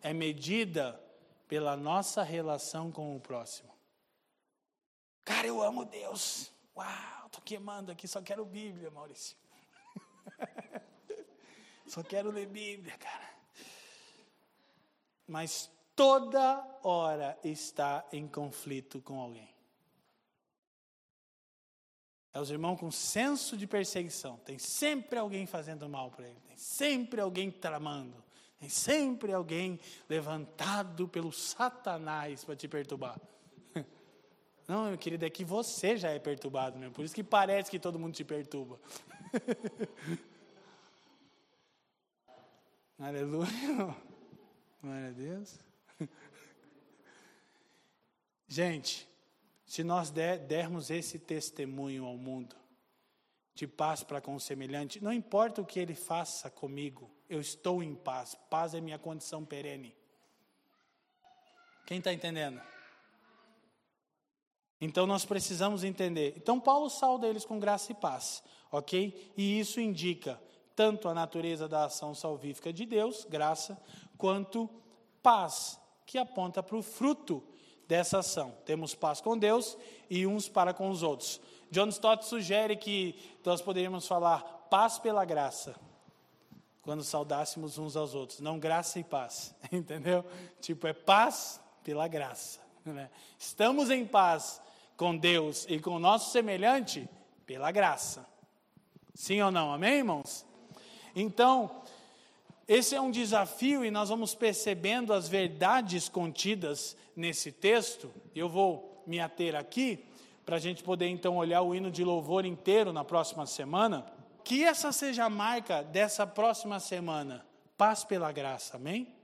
é 0.02 0.14
medida 0.14 1.02
pela 1.48 1.76
nossa 1.76 2.22
relação 2.22 2.92
com 2.92 3.16
o 3.16 3.20
próximo. 3.20 3.74
Cara, 5.26 5.48
eu 5.48 5.62
amo 5.62 5.86
Deus. 5.86 6.52
Uau, 6.76 7.30
tô 7.32 7.42
queimando 7.42 7.92
aqui, 7.92 8.08
só 8.08 8.22
quero 8.22 8.46
Bíblia, 8.46 8.92
Maurício. 8.92 9.36
só 11.88 12.04
quero 12.04 12.30
ler 12.30 12.48
Bíblia, 12.48 12.98
cara. 12.98 13.28
Mas 15.28 15.70
toda 15.96 16.64
hora 16.84 17.38
está 17.44 18.06
em 18.12 18.28
conflito 18.28 19.02
com 19.02 19.20
alguém. 19.20 19.57
É 22.38 22.40
os 22.40 22.52
irmãos 22.52 22.80
com 22.80 22.92
senso 22.92 23.58
de 23.58 23.66
perseguição. 23.66 24.38
Tem 24.46 24.60
sempre 24.60 25.18
alguém 25.18 25.48
fazendo 25.48 25.90
mal 25.90 26.12
para 26.12 26.28
ele. 26.28 26.40
Tem 26.48 26.56
sempre 26.56 27.20
alguém 27.20 27.50
tramando. 27.50 28.24
Tem 28.60 28.70
sempre 28.70 29.34
alguém 29.34 29.80
levantado 30.08 31.08
pelo 31.08 31.32
Satanás 31.32 32.44
para 32.46 32.56
te 32.56 32.68
perturbar. 32.68 33.20
Não, 34.68 34.86
meu 34.86 35.00
querido, 35.00 35.26
é 35.26 35.32
que 35.32 35.44
você 35.44 35.98
já 35.98 36.12
é 36.12 36.20
perturbado 36.20 36.78
mesmo. 36.78 36.94
Por 36.94 37.04
isso 37.04 37.16
que 37.16 37.24
parece 37.24 37.72
que 37.72 37.80
todo 37.80 37.98
mundo 37.98 38.14
te 38.14 38.24
perturba. 38.24 38.80
Aleluia. 43.00 43.96
Glória 44.80 45.08
a 45.08 45.12
Deus. 45.12 45.60
Gente, 48.48 49.07
se 49.68 49.84
nós 49.84 50.10
der, 50.10 50.40
dermos 50.40 50.90
esse 50.90 51.20
testemunho 51.20 52.06
ao 52.06 52.16
mundo, 52.16 52.56
de 53.54 53.68
paz 53.68 54.02
para 54.02 54.22
com 54.22 54.34
o 54.34 54.40
semelhante, 54.40 55.04
não 55.04 55.12
importa 55.12 55.62
o 55.62 55.66
que 55.66 55.78
ele 55.78 55.94
faça 55.94 56.50
comigo, 56.50 57.12
eu 57.30 57.42
estou 57.42 57.84
em 57.84 57.94
paz. 57.94 58.34
Paz 58.50 58.74
é 58.74 58.80
minha 58.80 58.98
condição 58.98 59.44
perene. 59.44 59.94
Quem 61.86 61.98
está 61.98 62.14
entendendo? 62.14 62.62
Então 64.80 65.06
nós 65.06 65.26
precisamos 65.26 65.84
entender. 65.84 66.34
Então 66.38 66.60
Paulo 66.60 66.90
salda 66.90 67.28
eles 67.28 67.44
com 67.44 67.60
graça 67.60 67.92
e 67.92 67.96
paz, 67.96 68.42
ok? 68.72 69.34
E 69.36 69.60
isso 69.60 69.82
indica 69.82 70.40
tanto 70.76 71.10
a 71.10 71.14
natureza 71.14 71.68
da 71.68 71.86
ação 71.86 72.14
salvífica 72.14 72.72
de 72.72 72.86
Deus, 72.86 73.26
graça, 73.26 73.82
quanto 74.18 74.70
paz, 75.22 75.80
que 76.06 76.18
aponta 76.18 76.64
para 76.64 76.78
o 76.78 76.84
fruto 76.84 77.44
dessa 77.88 78.20
ação. 78.20 78.54
Temos 78.66 78.94
paz 78.94 79.22
com 79.22 79.38
Deus 79.38 79.78
e 80.10 80.28
uns 80.28 80.48
para 80.50 80.74
com 80.74 80.90
os 80.90 81.04
outros. 81.04 81.40
John 81.72 81.88
Stott 81.88 82.26
sugere 82.26 82.76
que 82.76 83.16
nós 83.44 83.62
poderíamos 83.62 84.08
falar 84.08 84.42
paz 84.70 85.00
pela 85.00 85.26
graça, 85.26 85.76
quando 86.82 87.04
saudássemos 87.04 87.78
uns 87.78 87.96
aos 87.96 88.16
outros, 88.16 88.40
não 88.40 88.60
graça 88.60 89.00
e 89.00 89.04
paz, 89.04 89.54
entendeu? 89.72 90.24
Tipo, 90.62 90.88
é 90.88 90.94
paz 90.94 91.60
pela 91.84 92.08
graça. 92.08 92.60
Né? 92.86 93.10
Estamos 93.38 93.90
em 93.90 94.06
paz 94.06 94.62
com 94.96 95.16
Deus 95.16 95.66
e 95.70 95.80
com 95.80 95.92
o 95.92 96.00
nosso 96.00 96.32
semelhante 96.32 97.08
pela 97.46 97.72
graça. 97.72 98.26
Sim 99.14 99.42
ou 99.42 99.52
não? 99.52 99.74
Amém, 99.74 99.96
irmãos? 99.96 100.46
Então, 101.16 101.82
esse 102.68 102.96
é 102.96 103.00
um 103.00 103.10
desafio 103.10 103.86
e 103.86 103.90
nós 103.90 104.10
vamos 104.10 104.36
percebendo 104.36 105.14
as 105.14 105.30
verdades 105.30 106.10
contidas 106.10 106.98
nesse 107.16 107.50
texto. 107.50 108.14
Eu 108.36 108.50
vou 108.50 109.04
me 109.08 109.22
ater 109.22 109.56
aqui 109.56 110.06
para 110.46 110.58
a 110.58 110.60
gente 110.60 110.84
poder 110.84 111.08
então 111.08 111.38
olhar 111.38 111.62
o 111.62 111.74
hino 111.74 111.90
de 111.90 112.04
louvor 112.04 112.46
inteiro 112.46 112.92
na 112.92 113.06
próxima 113.06 113.46
semana. 113.46 114.06
Que 114.44 114.66
essa 114.66 114.92
seja 114.92 115.26
a 115.26 115.30
marca 115.30 115.82
dessa 115.82 116.28
próxima 116.28 116.80
semana. 116.80 117.46
Paz 117.78 118.04
pela 118.04 118.32
graça, 118.32 118.76
amém? 118.76 119.16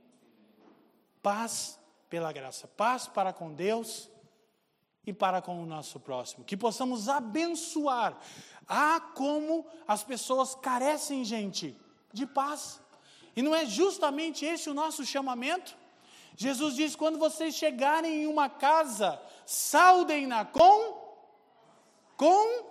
Paz 1.22 1.78
pela 2.08 2.32
graça. 2.32 2.66
Paz 2.66 3.06
para 3.06 3.32
com 3.32 3.52
Deus 3.52 4.10
e 5.06 5.12
para 5.12 5.42
com 5.42 5.62
o 5.62 5.66
nosso 5.66 6.00
próximo. 6.00 6.44
Que 6.44 6.56
possamos 6.56 7.08
abençoar. 7.08 8.18
Ah, 8.66 9.00
como 9.14 9.66
as 9.86 10.02
pessoas 10.02 10.54
carecem, 10.54 11.24
gente, 11.24 11.76
de 12.12 12.26
paz. 12.26 12.80
E 13.36 13.42
não 13.42 13.54
é 13.54 13.66
justamente 13.66 14.44
esse 14.44 14.70
o 14.70 14.74
nosso 14.74 15.04
chamamento? 15.04 15.76
Jesus 16.36 16.74
diz: 16.74 16.96
quando 16.96 17.18
vocês 17.18 17.54
chegarem 17.54 18.22
em 18.22 18.26
uma 18.26 18.48
casa, 18.48 19.20
saudem-na 19.44 20.44
com 20.44 21.02
com 22.16 22.64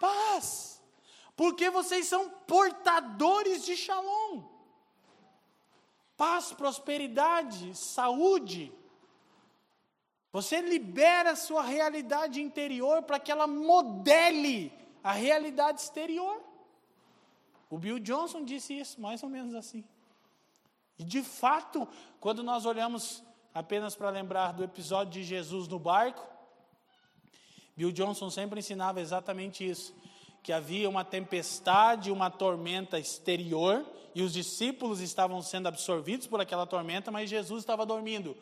paz, 0.00 0.82
porque 1.36 1.70
vocês 1.70 2.06
são 2.06 2.28
portadores 2.28 3.64
de 3.64 3.76
shalom. 3.76 4.42
Paz, 6.16 6.52
prosperidade, 6.52 7.76
saúde, 7.76 8.72
você 10.32 10.60
libera 10.60 11.32
a 11.32 11.36
sua 11.36 11.62
realidade 11.62 12.40
interior 12.40 13.02
para 13.02 13.20
que 13.20 13.30
ela 13.30 13.46
modele 13.46 14.72
a 15.04 15.12
realidade 15.12 15.80
exterior. 15.80 16.42
O 17.72 17.78
Bill 17.78 17.98
Johnson 17.98 18.44
disse 18.44 18.78
isso, 18.78 19.00
mais 19.00 19.22
ou 19.22 19.30
menos 19.30 19.54
assim. 19.54 19.82
E 20.98 21.04
de 21.04 21.22
fato, 21.22 21.88
quando 22.20 22.42
nós 22.42 22.66
olhamos 22.66 23.24
apenas 23.54 23.94
para 23.94 24.10
lembrar 24.10 24.52
do 24.52 24.62
episódio 24.62 25.14
de 25.14 25.24
Jesus 25.24 25.66
no 25.68 25.78
barco, 25.78 26.22
Bill 27.74 27.90
Johnson 27.90 28.28
sempre 28.28 28.60
ensinava 28.60 29.00
exatamente 29.00 29.66
isso: 29.66 29.94
que 30.42 30.52
havia 30.52 30.86
uma 30.86 31.02
tempestade, 31.02 32.12
uma 32.12 32.30
tormenta 32.30 32.98
exterior, 32.98 33.86
e 34.14 34.20
os 34.20 34.34
discípulos 34.34 35.00
estavam 35.00 35.40
sendo 35.40 35.68
absorvidos 35.68 36.26
por 36.26 36.42
aquela 36.42 36.66
tormenta, 36.66 37.10
mas 37.10 37.30
Jesus 37.30 37.62
estava 37.62 37.86
dormindo 37.86 38.36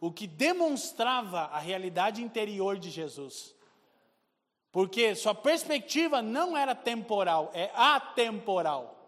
o 0.00 0.10
que 0.10 0.26
demonstrava 0.26 1.42
a 1.42 1.60
realidade 1.60 2.20
interior 2.20 2.76
de 2.76 2.90
Jesus. 2.90 3.54
Porque 4.72 5.14
sua 5.14 5.34
perspectiva 5.34 6.22
não 6.22 6.56
era 6.56 6.74
temporal, 6.74 7.50
é 7.52 7.70
atemporal. 7.74 8.98